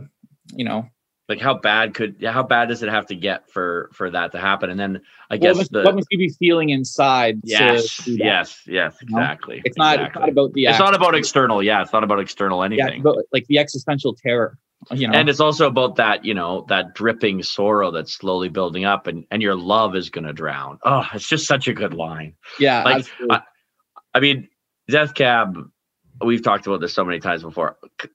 you 0.55 0.65
know 0.65 0.89
Like 1.29 1.41
how 1.41 1.55
bad 1.55 1.95
could 1.95 2.25
how 2.25 2.43
bad 2.43 2.69
does 2.69 2.83
it 2.83 2.89
have 2.89 3.07
to 3.07 3.17
get 3.17 3.51
for 3.51 3.91
for 3.93 4.11
that 4.11 4.33
to 4.33 4.39
happen? 4.39 4.71
And 4.71 4.79
then 4.79 5.03
I 5.29 5.37
guess 5.37 5.57
must, 5.57 5.73
the 5.73 5.83
what 5.83 5.95
must 5.95 6.07
you 6.11 6.19
be 6.19 6.29
feeling 6.29 6.71
inside 6.71 7.43
to 7.43 7.49
yes, 7.49 8.05
do 8.05 8.13
yes, 8.13 8.61
yes, 8.67 8.97
exactly. 9.03 9.61
it's 9.65 9.77
not 9.77 10.01
it's 10.01 10.15
not 10.15 10.29
about 10.29 10.53
the 10.53 10.67
It's 10.67 10.79
not 10.79 10.95
about 10.95 11.15
external. 11.17 11.63
Yeah, 11.63 11.83
it's 11.83 11.93
not 11.93 12.05
about 12.05 12.21
external 12.21 12.63
anything. 12.63 12.87
it's 12.87 13.01
about, 13.01 13.19
like 13.33 13.47
the 13.49 13.59
existential 13.59 14.15
terror 14.15 14.59
you 14.93 15.09
know 15.09 15.19
and 15.19 15.31
it's 15.31 15.41
also 15.41 15.67
about 15.67 15.97
that 15.97 16.25
you 16.25 16.35
know 16.35 16.65
that 16.69 16.95
dripping 16.95 17.43
sorrow 17.43 17.91
that's 17.91 18.13
slowly 18.13 18.51
building 18.51 18.85
up 18.85 19.07
and 19.07 19.25
and 19.31 19.41
your 19.41 19.57
love 19.57 19.97
is 19.97 20.11
going 20.11 20.27
to 20.27 20.35
drown 20.35 20.79
oh 20.85 21.03
it's 21.15 21.27
just 21.27 21.47
such 21.47 21.67
a 21.67 21.73
good 21.73 21.95
line 21.95 22.35
yeah 22.61 22.85
like, 22.85 22.99
absolutely. 22.99 23.39
I 24.17 24.21
mean, 24.21 24.49
Death 24.89 25.13
Cab, 25.13 25.71
we've 26.25 26.43
talked 26.43 26.67
about 26.67 26.81
this 26.81 26.95
so 26.95 27.05
many 27.05 27.21
times 27.21 27.43
before. 27.43 27.77
c- 28.01 28.09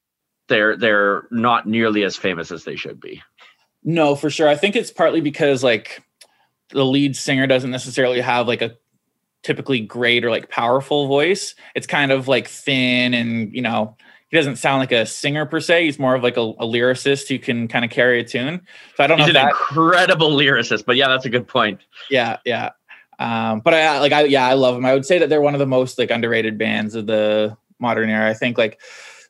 They're 0.52 0.76
they're 0.76 1.28
not 1.32 1.66
nearly 1.66 2.04
as 2.04 2.18
famous 2.18 2.52
as 2.52 2.66
they 2.66 2.76
should 2.76 2.99
be. 2.99 3.24
No, 3.86 4.16
for 4.16 4.30
sure. 4.30 4.49
I 4.49 4.58
think 4.58 4.76
it's 4.76 4.91
partly 4.91 5.22
because 5.22 5.64
like 5.64 6.04
the 6.72 6.86
lead 6.86 7.16
singer 7.16 7.47
doesn't 7.47 7.72
necessarily 7.72 8.20
have 8.20 8.49
like 8.49 8.62
a 8.62 8.76
typically 9.43 9.80
great 9.80 10.26
or 10.26 10.30
like 10.30 10.49
powerful 10.49 11.08
voice. 11.08 11.56
It's 11.74 11.88
kind 11.88 12.12
of 12.12 12.28
like 12.28 12.49
thin 12.49 13.14
and 13.14 13.56
you 13.56 13.62
know, 13.62 13.95
he 14.28 14.36
doesn't 14.36 14.58
sound 14.58 14.82
like 14.82 14.91
a 14.91 15.06
singer 15.06 15.45
per 15.45 15.62
se. 15.62 15.86
He's 15.86 15.97
more 15.97 16.16
of 16.16 16.22
like 16.22 16.36
a, 16.36 16.41
a 16.41 16.66
lyricist 16.66 17.30
who 17.30 17.39
can 17.39 17.70
kind 17.70 17.86
of 17.86 17.91
carry 17.91 18.20
a 18.20 18.26
tune. 18.26 18.62
So 18.97 19.06
I 19.06 19.08
don't 19.08 19.20
He's 19.20 19.28
know 19.28 19.39
an 19.39 19.45
that 19.45 19.49
incredible 19.52 20.32
lyricist, 20.32 20.84
but 20.86 20.97
yeah, 20.97 21.08
that's 21.08 21.26
a 21.26 21.30
good 21.30 21.47
point. 21.47 21.80
yeah, 22.10 22.39
yeah. 22.45 22.72
Um, 23.20 23.62
but 23.62 23.74
I 23.74 23.99
like 23.99 24.12
I 24.12 24.24
yeah, 24.24 24.45
I 24.45 24.56
love 24.56 24.76
them. 24.76 24.84
I 24.84 24.93
would 24.93 25.06
say 25.06 25.18
that 25.20 25.30
they're 25.30 25.41
one 25.41 25.56
of 25.56 25.60
the 25.60 25.66
most 25.66 25.97
like 25.97 26.12
underrated 26.12 26.58
bands 26.58 26.93
of 26.93 27.08
the 27.08 27.56
modern 27.80 28.10
era. 28.10 28.30
I 28.30 28.34
think 28.34 28.58
like 28.58 28.82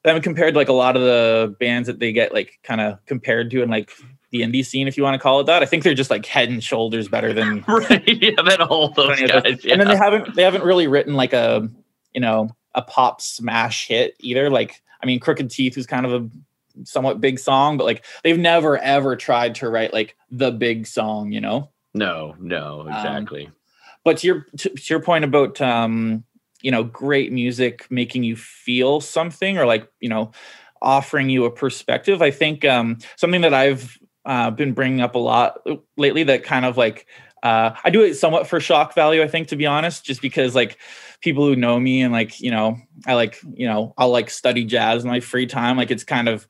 them 0.03 0.21
compared 0.21 0.53
to 0.53 0.59
like 0.59 0.69
a 0.69 0.73
lot 0.73 0.95
of 0.95 1.01
the 1.01 1.55
bands 1.59 1.87
that 1.87 1.99
they 1.99 2.11
get 2.11 2.33
like 2.33 2.59
kind 2.63 2.81
of 2.81 3.03
compared 3.05 3.51
to 3.51 3.61
in 3.61 3.69
like 3.69 3.91
the 4.31 4.41
indie 4.41 4.65
scene, 4.65 4.87
if 4.87 4.97
you 4.97 5.03
want 5.03 5.13
to 5.15 5.19
call 5.19 5.41
it 5.41 5.45
that. 5.47 5.61
I 5.61 5.65
think 5.65 5.83
they're 5.83 5.93
just 5.93 6.09
like 6.09 6.25
head 6.25 6.49
and 6.49 6.63
shoulders 6.63 7.07
better 7.07 7.33
than 7.33 7.63
Right? 7.67 8.03
Yeah, 8.07 8.41
then 8.45 8.61
all 8.61 8.89
those 8.89 9.19
guys. 9.21 9.65
and 9.65 9.79
then 9.81 9.87
they 9.87 9.97
haven't 9.97 10.35
they 10.35 10.43
haven't 10.43 10.63
really 10.63 10.87
written 10.87 11.13
like 11.15 11.33
a 11.33 11.69
you 12.13 12.21
know 12.21 12.49
a 12.73 12.81
pop 12.81 13.19
smash 13.21 13.87
hit 13.87 14.15
either 14.21 14.49
like 14.49 14.81
i 15.01 15.05
mean 15.05 15.19
crooked 15.19 15.49
teeth 15.51 15.75
was 15.75 15.85
kind 15.85 16.05
of 16.05 16.13
a 16.13 16.29
somewhat 16.85 17.19
big 17.19 17.37
song 17.37 17.75
but 17.77 17.83
like 17.83 18.05
they've 18.23 18.39
never 18.39 18.77
ever 18.77 19.17
tried 19.17 19.55
to 19.55 19.69
write 19.69 19.91
like 19.93 20.15
the 20.31 20.51
big 20.51 20.87
song 20.87 21.33
you 21.33 21.41
know 21.41 21.69
No, 21.93 22.33
no, 22.39 22.81
Um, 22.81 22.87
exactly. 22.87 23.49
but 24.05 24.19
to 24.19 24.27
your 24.27 24.45
to, 24.57 24.69
to 24.69 24.93
your 24.93 25.01
point 25.01 25.25
about 25.25 25.59
um 25.59 26.23
you 26.61 26.71
know 26.71 26.83
great 26.83 27.31
music 27.31 27.85
making 27.89 28.23
you 28.23 28.35
feel 28.35 29.01
something 29.01 29.57
or 29.57 29.65
like 29.65 29.87
you 29.99 30.09
know 30.09 30.31
offering 30.81 31.29
you 31.29 31.45
a 31.45 31.51
perspective 31.51 32.21
i 32.21 32.31
think 32.31 32.65
um 32.65 32.97
something 33.15 33.41
that 33.41 33.53
i've 33.53 33.97
uh, 34.23 34.51
been 34.51 34.71
bringing 34.71 35.01
up 35.01 35.15
a 35.15 35.19
lot 35.19 35.59
lately 35.97 36.23
that 36.23 36.43
kind 36.43 36.63
of 36.63 36.77
like 36.77 37.07
uh, 37.43 37.75
I 37.83 37.89
do 37.89 38.03
it 38.03 38.15
somewhat 38.15 38.47
for 38.47 38.59
shock 38.59 38.93
value, 38.93 39.23
I 39.23 39.27
think, 39.27 39.47
to 39.47 39.55
be 39.55 39.65
honest, 39.65 40.05
just 40.05 40.21
because 40.21 40.53
like 40.53 40.77
people 41.21 41.43
who 41.45 41.55
know 41.55 41.79
me 41.79 42.01
and 42.01 42.13
like, 42.13 42.39
you 42.39 42.51
know, 42.51 42.77
I 43.07 43.15
like, 43.15 43.39
you 43.53 43.67
know, 43.67 43.93
I'll 43.97 44.11
like 44.11 44.29
study 44.29 44.63
jazz 44.63 45.03
in 45.03 45.09
my 45.09 45.21
free 45.21 45.47
time. 45.47 45.75
Like 45.75 45.89
it's 45.89 46.03
kind 46.03 46.29
of, 46.29 46.47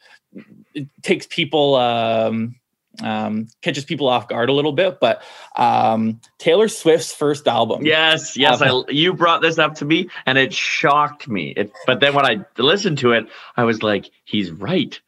it 0.73 0.89
takes 1.01 1.27
people, 1.27 1.75
um, 1.75 2.55
um, 3.01 3.47
catches 3.61 3.85
people 3.85 4.07
off 4.07 4.27
guard 4.27 4.49
a 4.49 4.53
little 4.53 4.73
bit, 4.73 4.99
but 4.99 5.21
um, 5.55 6.19
Taylor 6.37 6.67
Swift's 6.67 7.13
first 7.13 7.47
album. 7.47 7.85
Yes, 7.85 8.37
yes, 8.37 8.61
I, 8.61 8.83
you 8.89 9.13
brought 9.13 9.41
this 9.41 9.57
up 9.57 9.75
to 9.75 9.85
me, 9.85 10.09
and 10.25 10.37
it 10.37 10.53
shocked 10.53 11.27
me. 11.27 11.53
It, 11.55 11.71
but 11.87 11.99
then 11.99 12.13
when 12.13 12.25
I 12.25 12.45
listened 12.57 12.99
to 12.99 13.11
it, 13.13 13.25
I 13.55 13.63
was 13.63 13.81
like, 13.83 14.09
"He's 14.25 14.51
right. 14.51 14.99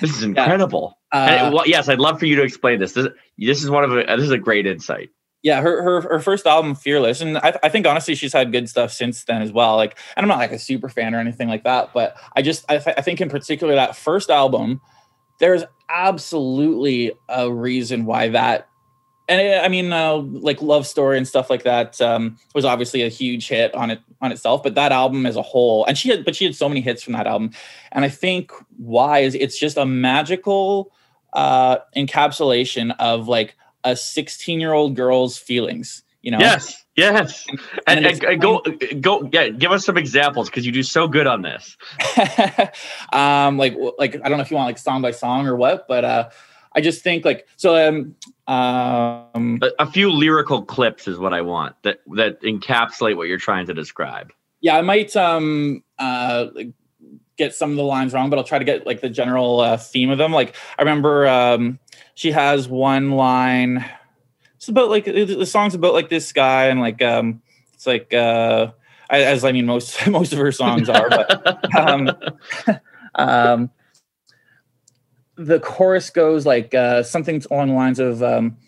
This 0.00 0.16
is 0.16 0.22
incredible." 0.24 0.98
yeah. 1.12 1.20
Uh, 1.44 1.48
it, 1.48 1.54
well, 1.54 1.66
yes, 1.66 1.88
I'd 1.88 1.98
love 1.98 2.18
for 2.18 2.26
you 2.26 2.36
to 2.36 2.42
explain 2.42 2.80
this. 2.80 2.92
This, 2.92 3.08
this 3.38 3.62
is 3.62 3.70
one 3.70 3.84
of 3.84 3.92
a, 3.92 4.04
this 4.16 4.24
is 4.24 4.30
a 4.30 4.38
great 4.38 4.66
insight 4.66 5.10
yeah, 5.42 5.62
her 5.62 5.82
her 5.82 6.00
her 6.02 6.20
first 6.20 6.46
album, 6.46 6.74
Fearless, 6.74 7.20
and 7.20 7.38
I, 7.38 7.58
I 7.62 7.68
think 7.70 7.86
honestly 7.86 8.14
she's 8.14 8.32
had 8.32 8.52
good 8.52 8.68
stuff 8.68 8.92
since 8.92 9.24
then 9.24 9.40
as 9.40 9.52
well. 9.52 9.76
Like, 9.76 9.98
and 10.16 10.24
I'm 10.24 10.28
not 10.28 10.38
like 10.38 10.52
a 10.52 10.58
super 10.58 10.88
fan 10.88 11.14
or 11.14 11.18
anything 11.18 11.48
like 11.48 11.64
that, 11.64 11.92
but 11.94 12.16
I 12.36 12.42
just 12.42 12.64
I, 12.68 12.78
th- 12.78 12.96
I 12.98 13.00
think 13.00 13.20
in 13.20 13.30
particular 13.30 13.74
that 13.74 13.96
first 13.96 14.28
album, 14.28 14.82
there's 15.38 15.64
absolutely 15.90 17.12
a 17.28 17.50
reason 17.52 18.04
why 18.04 18.28
that, 18.28 18.68
and 19.28 19.64
I 19.64 19.68
mean 19.68 19.92
uh, 19.92 20.16
like 20.16 20.62
Love 20.62 20.86
Story 20.86 21.16
and 21.16 21.26
stuff 21.26 21.50
like 21.50 21.64
that 21.64 22.00
um, 22.00 22.38
was 22.54 22.64
obviously 22.64 23.02
a 23.02 23.08
huge 23.08 23.48
hit 23.48 23.74
on 23.74 23.90
it 23.90 24.00
on 24.20 24.32
itself, 24.32 24.62
but 24.62 24.74
that 24.74 24.92
album 24.92 25.26
as 25.26 25.36
a 25.36 25.42
whole, 25.42 25.84
and 25.86 25.96
she 25.96 26.08
had 26.08 26.24
but 26.24 26.36
she 26.36 26.44
had 26.44 26.54
so 26.54 26.68
many 26.68 26.80
hits 26.80 27.02
from 27.02 27.12
that 27.14 27.26
album, 27.26 27.50
and 27.92 28.04
I 28.04 28.08
think 28.08 28.52
why 28.76 29.20
is 29.20 29.34
it's 29.34 29.58
just 29.58 29.76
a 29.76 29.86
magical 29.86 30.92
uh, 31.32 31.78
encapsulation 31.96 32.94
of 32.98 33.28
like 33.28 33.56
a 33.84 33.96
16 33.96 34.60
year 34.60 34.72
old 34.72 34.94
girl's 34.94 35.38
feelings 35.38 36.02
you 36.22 36.30
know? 36.30 36.38
Yes 36.38 36.80
yes. 37.00 37.46
And, 37.86 38.06
and, 38.06 38.24
and 38.24 38.40
go 38.40 38.62
go 39.00 39.28
yeah 39.32 39.48
give 39.48 39.72
us 39.72 39.84
some 39.84 39.96
examples 39.96 40.48
because 40.48 40.66
you 40.66 40.72
do 40.72 40.82
so 40.82 41.08
good 41.08 41.26
on 41.26 41.42
this. 41.42 41.76
Um 43.12 43.58
like 43.58 43.76
like 43.98 44.14
i 44.24 44.28
don't 44.28 44.38
know 44.38 44.42
if 44.42 44.50
you 44.50 44.56
want 44.56 44.68
like 44.68 44.78
song 44.78 45.02
by 45.02 45.10
song 45.10 45.46
or 45.46 45.56
what 45.56 45.88
but 45.88 46.04
uh 46.04 46.30
i 46.74 46.80
just 46.80 47.02
think 47.02 47.24
like 47.24 47.48
so 47.56 47.76
um 47.76 48.14
um 48.46 49.58
a, 49.62 49.70
a 49.80 49.86
few 49.90 50.10
lyrical 50.10 50.62
clips 50.62 51.08
is 51.08 51.18
what 51.18 51.32
i 51.32 51.40
want 51.40 51.74
that 51.82 52.00
that 52.14 52.40
encapsulate 52.42 53.16
what 53.16 53.26
you're 53.26 53.38
trying 53.38 53.66
to 53.66 53.74
describe. 53.74 54.32
Yeah 54.60 54.76
i 54.76 54.82
might 54.82 55.16
um 55.16 55.82
uh 55.98 56.46
get 57.36 57.54
some 57.54 57.70
of 57.70 57.76
the 57.76 57.82
lines 57.82 58.12
wrong 58.12 58.30
but 58.30 58.38
i'll 58.38 58.44
try 58.44 58.58
to 58.58 58.64
get 58.64 58.86
like 58.86 59.00
the 59.00 59.10
general 59.10 59.60
uh, 59.60 59.76
theme 59.76 60.10
of 60.10 60.18
them. 60.18 60.32
Like 60.32 60.54
i 60.78 60.82
remember 60.82 61.26
um 61.26 61.78
she 62.14 62.30
has 62.32 62.68
one 62.68 63.12
line. 63.12 63.84
It's 64.60 64.68
about 64.68 64.90
like 64.90 65.06
the 65.06 65.46
song's 65.46 65.74
about 65.74 65.94
like 65.94 66.10
this 66.10 66.32
guy 66.32 66.66
and 66.66 66.80
like 66.80 67.00
um 67.00 67.40
it's 67.72 67.86
like 67.86 68.12
uh 68.12 68.72
as 69.08 69.42
I 69.42 69.52
mean 69.52 69.64
most 69.64 70.06
most 70.06 70.34
of 70.34 70.38
her 70.38 70.52
songs 70.52 70.90
are, 70.90 71.08
but 71.08 71.74
um, 71.74 72.10
um 73.14 73.70
the 75.36 75.60
chorus 75.60 76.10
goes 76.10 76.44
like 76.44 76.74
uh 76.74 77.02
something 77.02 77.42
along 77.50 77.68
the 77.68 77.74
lines 77.74 77.98
of 77.98 78.22
um 78.22 78.58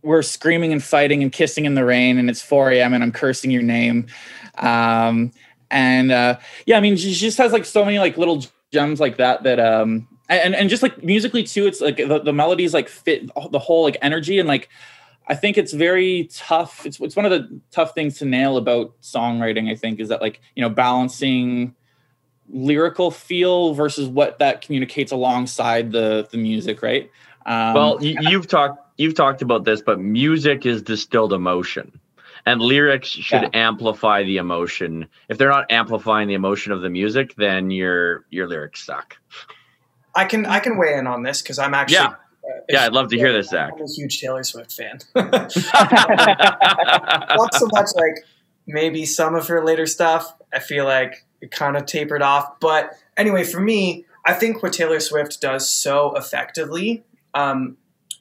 we're 0.00 0.22
screaming 0.22 0.72
and 0.72 0.82
fighting 0.82 1.22
and 1.22 1.30
kissing 1.30 1.66
in 1.66 1.74
the 1.74 1.84
rain 1.84 2.16
and 2.16 2.30
it's 2.30 2.40
4 2.40 2.70
a.m 2.70 2.94
and 2.94 3.04
i'm 3.04 3.12
cursing 3.12 3.50
your 3.50 3.62
name. 3.62 4.06
Um 4.56 5.32
and 5.70 6.10
uh 6.10 6.38
yeah 6.64 6.78
i 6.78 6.80
mean 6.80 6.96
she 6.96 7.12
just 7.12 7.36
has 7.36 7.52
like 7.52 7.66
so 7.66 7.84
many 7.84 7.98
like 7.98 8.16
little 8.16 8.42
gems 8.72 9.00
like 9.00 9.18
that 9.18 9.42
that 9.42 9.60
um 9.60 10.08
and 10.28 10.54
and 10.54 10.68
just 10.68 10.82
like 10.82 11.02
musically 11.02 11.42
too 11.42 11.66
it's 11.66 11.80
like 11.80 11.96
the, 11.96 12.20
the 12.20 12.32
melodies 12.32 12.74
like 12.74 12.88
fit 12.88 13.30
the 13.50 13.58
whole 13.58 13.82
like 13.82 13.96
energy 14.02 14.38
and 14.38 14.48
like 14.48 14.68
i 15.28 15.34
think 15.34 15.56
it's 15.58 15.72
very 15.72 16.28
tough. 16.32 16.84
It's, 16.86 17.00
it's 17.00 17.16
one 17.16 17.24
of 17.24 17.30
the 17.30 17.60
tough 17.70 17.94
things 17.94 18.18
to 18.18 18.24
nail 18.24 18.56
about 18.56 19.00
songwriting 19.02 19.70
i 19.70 19.74
think 19.74 20.00
is 20.00 20.08
that 20.08 20.20
like 20.20 20.40
you 20.54 20.62
know 20.62 20.70
balancing 20.70 21.74
lyrical 22.48 23.10
feel 23.10 23.74
versus 23.74 24.08
what 24.08 24.38
that 24.38 24.60
communicates 24.60 25.12
alongside 25.12 25.92
the 25.92 26.28
the 26.30 26.38
music 26.38 26.82
right? 26.82 27.10
Um, 27.44 27.74
well 27.74 28.04
you, 28.04 28.16
you've 28.20 28.46
talked 28.46 28.80
you've 28.98 29.14
talked 29.14 29.42
about 29.42 29.64
this 29.64 29.82
but 29.82 30.00
music 30.00 30.66
is 30.66 30.82
distilled 30.82 31.32
emotion 31.32 32.00
and 32.44 32.60
lyrics 32.60 33.08
should 33.08 33.42
yeah. 33.42 33.50
amplify 33.54 34.22
the 34.22 34.36
emotion. 34.36 35.08
If 35.28 35.36
they're 35.36 35.50
not 35.50 35.70
amplifying 35.72 36.28
the 36.28 36.34
emotion 36.34 36.72
of 36.72 36.80
the 36.82 36.90
music 36.90 37.34
then 37.36 37.70
your 37.70 38.24
your 38.30 38.48
lyrics 38.48 38.84
suck 38.84 39.16
I 40.16 40.24
can 40.24 40.46
I 40.46 40.60
can 40.60 40.76
weigh 40.76 40.94
in 40.94 41.06
on 41.06 41.22
this 41.22 41.42
because 41.42 41.58
I'm 41.58 41.74
actually 41.74 41.96
yeah. 41.96 42.14
Uh, 42.46 42.60
yeah, 42.68 42.84
I'd 42.84 42.92
love 42.92 43.08
to 43.10 43.16
hear 43.16 43.32
this, 43.32 43.48
Zach. 43.48 43.72
I'm 43.74 43.82
a 43.82 43.88
huge 43.88 44.20
Taylor 44.20 44.44
Swift 44.44 44.72
fan. 44.72 44.98
Not 45.16 45.52
so 47.54 47.68
much 47.72 47.88
like 47.96 48.24
maybe 48.66 49.04
some 49.04 49.34
of 49.34 49.48
her 49.48 49.64
later 49.64 49.86
stuff. 49.86 50.32
I 50.52 50.60
feel 50.60 50.84
like 50.84 51.24
it 51.40 51.50
kind 51.50 51.76
of 51.76 51.86
tapered 51.86 52.22
off. 52.22 52.60
But 52.60 52.92
anyway, 53.16 53.42
for 53.42 53.60
me, 53.60 54.04
I 54.24 54.32
think 54.32 54.62
what 54.62 54.72
Taylor 54.72 55.00
Swift 55.00 55.40
does 55.40 55.68
so 55.68 56.14
effectively, 56.16 57.04
um, 57.34 57.76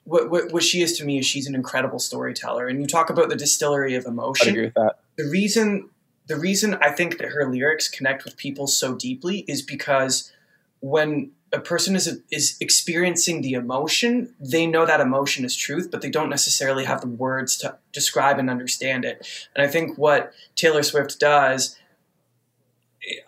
what, 0.05 0.29
what, 0.29 0.51
what, 0.51 0.63
she 0.63 0.81
is 0.81 0.97
to 0.97 1.05
me 1.05 1.19
is 1.19 1.25
she's 1.25 1.47
an 1.47 1.55
incredible 1.55 1.99
storyteller. 1.99 2.67
And 2.67 2.79
you 2.79 2.87
talk 2.87 3.09
about 3.09 3.29
the 3.29 3.35
distillery 3.35 3.95
of 3.95 4.05
emotion. 4.05 4.47
I 4.47 4.51
agree 4.51 4.65
with 4.65 4.73
that. 4.75 4.99
The 5.17 5.29
reason 5.29 5.89
the 6.27 6.37
reason 6.37 6.75
I 6.75 6.89
think 6.89 7.19
that 7.19 7.29
her 7.29 7.49
lyrics 7.49 7.87
connect 7.87 8.25
with 8.25 8.35
people 8.37 8.65
so 8.65 8.95
deeply 8.95 9.45
is 9.47 9.61
because 9.61 10.31
when 10.79 11.31
a 11.55 11.61
person 11.61 11.95
is 11.95 12.19
is 12.31 12.57
experiencing 12.59 13.41
the 13.41 13.53
emotion, 13.53 14.35
they 14.39 14.67
know 14.67 14.85
that 14.85 14.99
emotion 14.99 15.45
is 15.45 15.55
truth, 15.55 15.89
but 15.89 16.01
they 16.01 16.09
don't 16.09 16.29
necessarily 16.29 16.83
have 16.83 17.01
the 17.01 17.07
words 17.07 17.57
to 17.57 17.77
describe 17.93 18.37
and 18.37 18.49
understand 18.49 19.05
it. 19.05 19.27
And 19.55 19.65
I 19.65 19.71
think 19.71 19.97
what 19.97 20.33
Taylor 20.55 20.83
Swift 20.83 21.19
does 21.19 21.77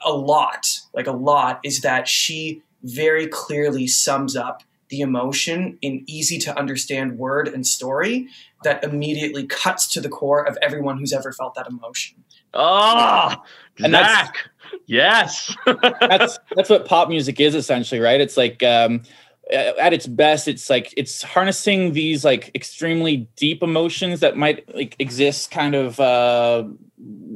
a 0.03 0.11
lot, 0.11 0.82
like 0.93 1.07
a 1.07 1.11
lot, 1.11 1.61
is 1.63 1.82
that 1.82 2.07
she 2.07 2.63
very 2.84 3.28
clearly 3.28 3.88
sums 3.88 4.36
up 4.36 4.63
the 4.89 5.01
emotion 5.01 5.77
in 5.81 6.03
easy 6.07 6.38
to 6.39 6.57
understand 6.57 7.17
word 7.17 7.47
and 7.47 7.65
story 7.65 8.27
that 8.63 8.83
immediately 8.83 9.45
cuts 9.45 9.88
to 9.88 10.01
the 10.01 10.09
core 10.09 10.47
of 10.47 10.57
everyone 10.61 10.97
who's 10.97 11.13
ever 11.13 11.31
felt 11.31 11.55
that 11.55 11.67
emotion. 11.67 12.23
Oh, 12.53 13.35
and 13.79 13.93
Zach. 13.93 14.49
Yes. 14.85 15.55
that's 15.99 16.39
that's 16.55 16.69
what 16.69 16.85
pop 16.85 17.09
music 17.09 17.39
is 17.39 17.55
essentially, 17.55 18.01
right? 18.01 18.19
It's 18.19 18.38
like 18.38 18.63
um 18.63 19.03
at 19.51 19.93
its 19.93 20.07
best 20.07 20.47
it's 20.47 20.69
like 20.69 20.93
it's 20.97 21.21
harnessing 21.21 21.93
these 21.93 22.25
like 22.25 22.51
extremely 22.53 23.29
deep 23.38 23.63
emotions 23.63 24.19
that 24.19 24.35
might 24.35 24.67
like 24.75 24.95
exist 24.99 25.51
kind 25.51 25.73
of 25.73 25.99
uh 26.01 26.65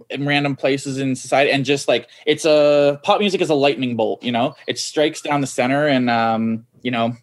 in 0.10 0.26
random 0.28 0.56
places 0.56 0.98
in 0.98 1.16
society 1.16 1.52
and 1.52 1.64
just 1.64 1.88
like 1.88 2.10
it's 2.26 2.44
a 2.44 3.00
pop 3.04 3.20
music 3.20 3.40
is 3.40 3.50
a 3.50 3.56
lightning 3.56 3.96
bolt 3.96 4.22
you 4.24 4.32
know 4.32 4.54
it 4.68 4.78
strikes 4.78 5.22
down 5.22 5.40
the 5.40 5.48
center 5.48 5.88
and 5.88 6.10
um 6.10 6.66
you 6.82 6.92
know 6.92 7.16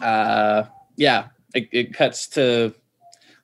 uh 0.00 0.64
yeah 0.96 1.28
it, 1.54 1.68
it 1.72 1.94
cuts 1.94 2.28
to 2.28 2.74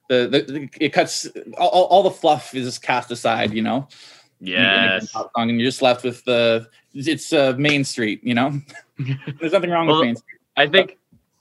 the, 0.09 0.29
the 0.29 0.69
it 0.81 0.93
cuts 0.93 1.27
all, 1.59 1.85
all 1.85 2.03
the 2.03 2.11
fluff 2.11 2.55
is 2.55 2.79
cast 2.79 3.11
aside 3.11 3.53
you 3.53 3.63
know 3.63 3.87
Yes. 4.41 5.13
And 5.37 5.51
you're 5.51 5.69
just 5.69 5.83
left 5.83 6.05
with 6.05 6.25
the 6.25 6.69
it's 6.95 7.33
uh, 7.33 7.55
Main 7.59 7.85
Street, 7.85 8.21
you 8.23 8.35
know. 8.35 8.61
There's 9.41 9.53
nothing 9.53 9.71
wrong 9.71 9.87
well, 9.87 9.99
with 9.99 10.07
Main 10.07 10.17
Street. 10.17 10.41
I 10.57 10.67
think 10.67 10.97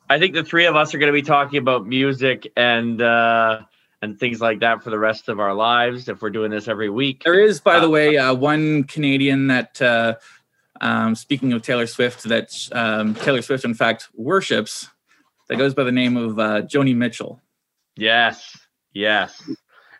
I 0.09 0.19
think 0.19 0.33
the 0.33 0.43
three 0.43 0.65
of 0.65 0.75
us 0.75 0.93
are 0.93 0.97
going 0.97 1.11
to 1.11 1.13
be 1.13 1.21
talking 1.21 1.59
about 1.59 1.85
music 1.85 2.51
and 2.55 3.01
uh 3.01 3.61
and 4.01 4.19
things 4.19 4.39
like 4.39 4.59
that 4.59 4.83
for 4.83 4.91
the 4.91 4.99
rest 4.99 5.27
of 5.27 5.39
our 5.39 5.53
lives 5.53 6.07
if 6.07 6.21
we're 6.21 6.29
doing 6.29 6.51
this 6.51 6.67
every 6.67 6.89
week. 6.89 7.23
There 7.23 7.39
is, 7.39 7.59
by 7.59 7.77
uh, 7.77 7.79
the 7.79 7.89
way, 7.89 8.15
uh, 8.15 8.33
one 8.33 8.83
Canadian 8.83 9.47
that 9.47 9.81
uh 9.81 10.15
um, 10.79 11.15
speaking 11.15 11.53
of 11.53 11.63
Taylor 11.63 11.87
Swift, 11.87 12.25
that 12.25 12.53
um, 12.71 13.15
Taylor 13.15 13.41
Swift, 13.41 13.65
in 13.65 13.73
fact, 13.73 14.09
worships, 14.13 14.87
that 15.49 15.57
goes 15.57 15.73
by 15.73 15.83
the 15.83 15.91
name 15.91 16.17
of 16.17 16.39
uh, 16.39 16.61
Joni 16.63 16.95
Mitchell. 16.95 17.41
Yes, 17.95 18.57
yes. 18.93 19.41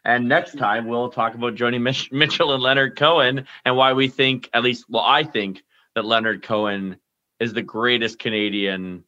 And 0.04 0.30
next 0.30 0.58
time 0.58 0.88
we'll 0.88 1.10
talk 1.10 1.36
about 1.36 1.56
Joni 1.56 1.82
Mich- 1.82 2.12
Mitchell 2.12 2.54
and 2.54 2.64
Leonard 2.64 2.96
Cohen 2.96 3.46
and 3.66 3.76
why 3.76 3.94
we 3.94 4.08
think, 4.08 4.50
at 4.54 4.64
least, 4.64 4.86
well, 4.88 5.04
I 5.04 5.24
think 5.24 5.64
that 5.96 6.06
Leonard 6.06 6.44
Cohen 6.44 6.98
is 7.40 7.54
the 7.54 7.62
greatest 7.62 8.20
Canadian 8.20 9.04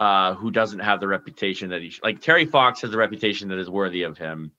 uh, 0.00 0.34
who 0.34 0.50
doesn't 0.50 0.80
have 0.80 1.00
the 1.00 1.08
reputation 1.08 1.70
that 1.70 1.82
he 1.82 1.90
sh- 1.90 2.00
like. 2.02 2.20
Terry 2.20 2.44
Fox 2.44 2.82
has 2.82 2.92
a 2.92 2.96
reputation 2.96 3.48
that 3.48 3.58
is 3.58 3.70
worthy 3.70 4.02
of 4.02 4.18
him. 4.18 4.52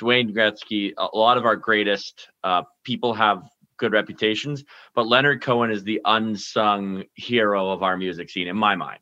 Wayne 0.00 0.32
Gretzky, 0.34 0.92
a 0.96 1.16
lot 1.16 1.36
of 1.36 1.44
our 1.44 1.56
greatest 1.56 2.28
uh, 2.42 2.62
people 2.84 3.12
have 3.12 3.42
good 3.76 3.92
reputations, 3.92 4.64
but 4.94 5.06
Leonard 5.06 5.42
Cohen 5.42 5.70
is 5.70 5.84
the 5.84 6.00
unsung 6.04 7.04
hero 7.14 7.70
of 7.70 7.82
our 7.82 7.96
music 7.96 8.30
scene 8.30 8.48
in 8.48 8.56
my 8.56 8.76
mind. 8.76 9.00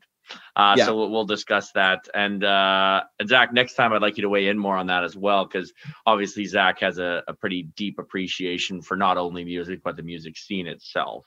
Uh, 0.56 0.74
yeah. 0.76 0.86
So 0.86 0.96
we'll, 0.96 1.10
we'll, 1.10 1.24
discuss 1.24 1.72
that. 1.72 2.08
And, 2.14 2.42
uh, 2.42 3.02
and 3.18 3.28
Zach, 3.28 3.52
next 3.52 3.74
time 3.74 3.92
I'd 3.92 4.02
like 4.02 4.16
you 4.16 4.22
to 4.22 4.28
weigh 4.28 4.48
in 4.48 4.58
more 4.58 4.76
on 4.76 4.86
that 4.88 5.04
as 5.04 5.16
well, 5.16 5.44
because 5.44 5.72
obviously 6.06 6.44
Zach 6.46 6.80
has 6.80 6.98
a, 6.98 7.22
a, 7.28 7.34
pretty 7.34 7.62
deep 7.76 7.98
appreciation 7.98 8.82
for 8.82 8.96
not 8.96 9.16
only 9.16 9.44
music 9.44 9.80
but 9.82 9.96
the 9.96 10.02
music 10.02 10.36
scene 10.36 10.66
itself. 10.66 11.26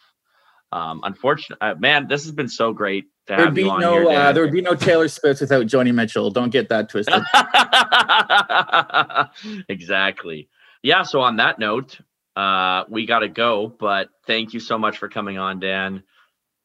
Um, 0.74 1.02
unfortunately, 1.04 1.68
uh, 1.68 1.76
man, 1.76 2.08
this 2.08 2.24
has 2.24 2.32
been 2.32 2.48
so 2.48 2.72
great. 2.72 3.04
to 3.04 3.10
There'd 3.28 3.40
have 3.40 3.54
be 3.54 3.64
you 3.64 3.72
on 3.72 3.82
no 3.82 4.10
here. 4.10 4.20
uh, 4.20 4.32
there 4.32 4.44
would 4.44 4.54
be 4.54 4.62
no 4.62 4.76
Taylor 4.76 5.08
Swift 5.10 5.42
without 5.42 5.66
Joni 5.66 5.94
Mitchell. 5.94 6.32
Don't 6.32 6.50
get 6.50 6.70
that 6.70 6.90
twisted. 6.90 7.22
exactly. 9.70 10.48
Yeah. 10.82 11.04
So 11.04 11.20
on 11.22 11.38
that 11.38 11.60
note, 11.60 12.00
uh, 12.38 12.86
we 12.90 13.06
got 13.06 13.20
to 13.20 13.28
go. 13.28 13.68
But 13.68 14.10
thank 14.26 14.54
you 14.54 14.62
so 14.62 14.78
much 14.78 14.98
for 14.98 15.10
coming 15.10 15.38
on, 15.38 15.60
Dan. 15.60 16.04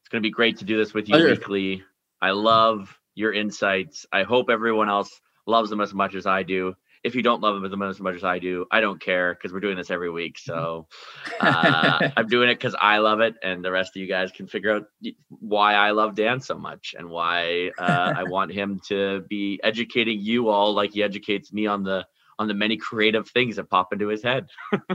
It's 0.03 0.09
going 0.09 0.23
to 0.23 0.27
be 0.27 0.33
great 0.33 0.59
to 0.59 0.65
do 0.65 0.77
this 0.77 0.95
with 0.95 1.09
you 1.09 1.15
Pleasure. 1.15 1.31
weekly. 1.31 1.83
I 2.21 2.31
love 2.31 2.99
your 3.15 3.33
insights. 3.33 4.07
I 4.13 4.23
hope 4.23 4.51
everyone 4.51 4.89
else 4.89 5.21
loves 5.47 5.71
them 5.71 5.81
as 5.81 5.95
much 5.95 6.15
as 6.15 6.27
I 6.27 6.43
do. 6.43 6.75
If 7.05 7.15
you 7.15 7.23
don't 7.23 7.41
love 7.41 7.61
them 7.63 7.83
as 7.83 8.01
much 8.01 8.17
as 8.17 8.25
I 8.25 8.39
do, 8.41 8.67
I 8.71 8.81
don't 8.81 9.01
care 9.01 9.35
because 9.35 9.53
we're 9.53 9.61
doing 9.61 9.77
this 9.77 9.91
every 9.93 10.11
week. 10.11 10.39
So 10.39 10.89
uh, 11.41 12.11
I'm 12.17 12.27
doing 12.27 12.49
it 12.49 12.55
because 12.55 12.75
I 12.81 12.99
love 12.99 13.21
it, 13.21 13.35
and 13.43 13.65
the 13.65 13.71
rest 13.71 13.97
of 13.97 14.01
you 14.03 14.09
guys 14.09 14.33
can 14.33 14.49
figure 14.49 14.75
out 14.75 14.87
why 15.29 15.75
I 15.75 15.93
love 15.93 16.17
Dan 16.17 16.41
so 16.41 16.59
much 16.59 16.95
and 16.99 17.09
why 17.09 17.71
uh, 17.79 18.15
I 18.17 18.23
want 18.29 18.53
him 18.53 18.81
to 18.89 19.25
be 19.29 19.61
educating 19.63 20.21
you 20.21 20.49
all 20.49 20.75
like 20.75 20.93
he 20.93 21.03
educates 21.03 21.53
me 21.53 21.67
on 21.67 21.85
the 21.85 22.07
on 22.39 22.49
the 22.49 22.55
many 22.55 22.77
creative 22.77 23.29
things 23.29 23.57
that 23.57 23.71
pop 23.71 23.93
into 23.93 24.09
his 24.09 24.23
head. 24.23 24.49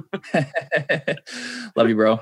Love 1.75 1.89
you, 1.89 1.95
bro. 1.95 2.19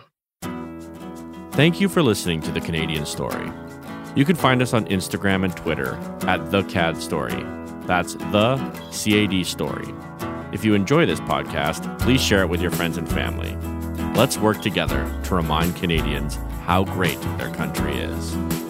Thank 1.52 1.82
you 1.82 1.89
for 1.89 2.02
listening 2.02 2.41
to 2.43 2.52
The 2.52 2.62
Canadian 2.62 3.06
Story. 3.06 3.52
You 4.20 4.26
can 4.26 4.36
find 4.36 4.62
us 4.62 4.74
on 4.74 4.84
Instagram 4.88 5.46
and 5.46 5.56
Twitter 5.56 5.96
at 6.28 6.52
The 6.52 6.64
CAD 6.64 7.02
Story. 7.02 7.42
That's 7.84 8.16
The 8.16 8.58
CAD 8.92 9.46
Story. 9.46 9.94
If 10.52 10.66
you 10.66 10.74
enjoy 10.74 11.06
this 11.06 11.22
podcast, 11.22 11.98
please 12.00 12.22
share 12.22 12.42
it 12.42 12.50
with 12.50 12.62
your 12.62 12.72
friends 12.72 12.98
and 12.98 13.10
family. 13.10 13.56
Let's 14.16 14.38
work 14.38 14.62
together 14.62 15.10
to 15.24 15.36
remind 15.36 15.78
Canadians 15.78 16.36
how 16.66 16.84
great 16.84 17.22
their 17.38 17.50
country 17.52 17.94
is. 17.94 18.69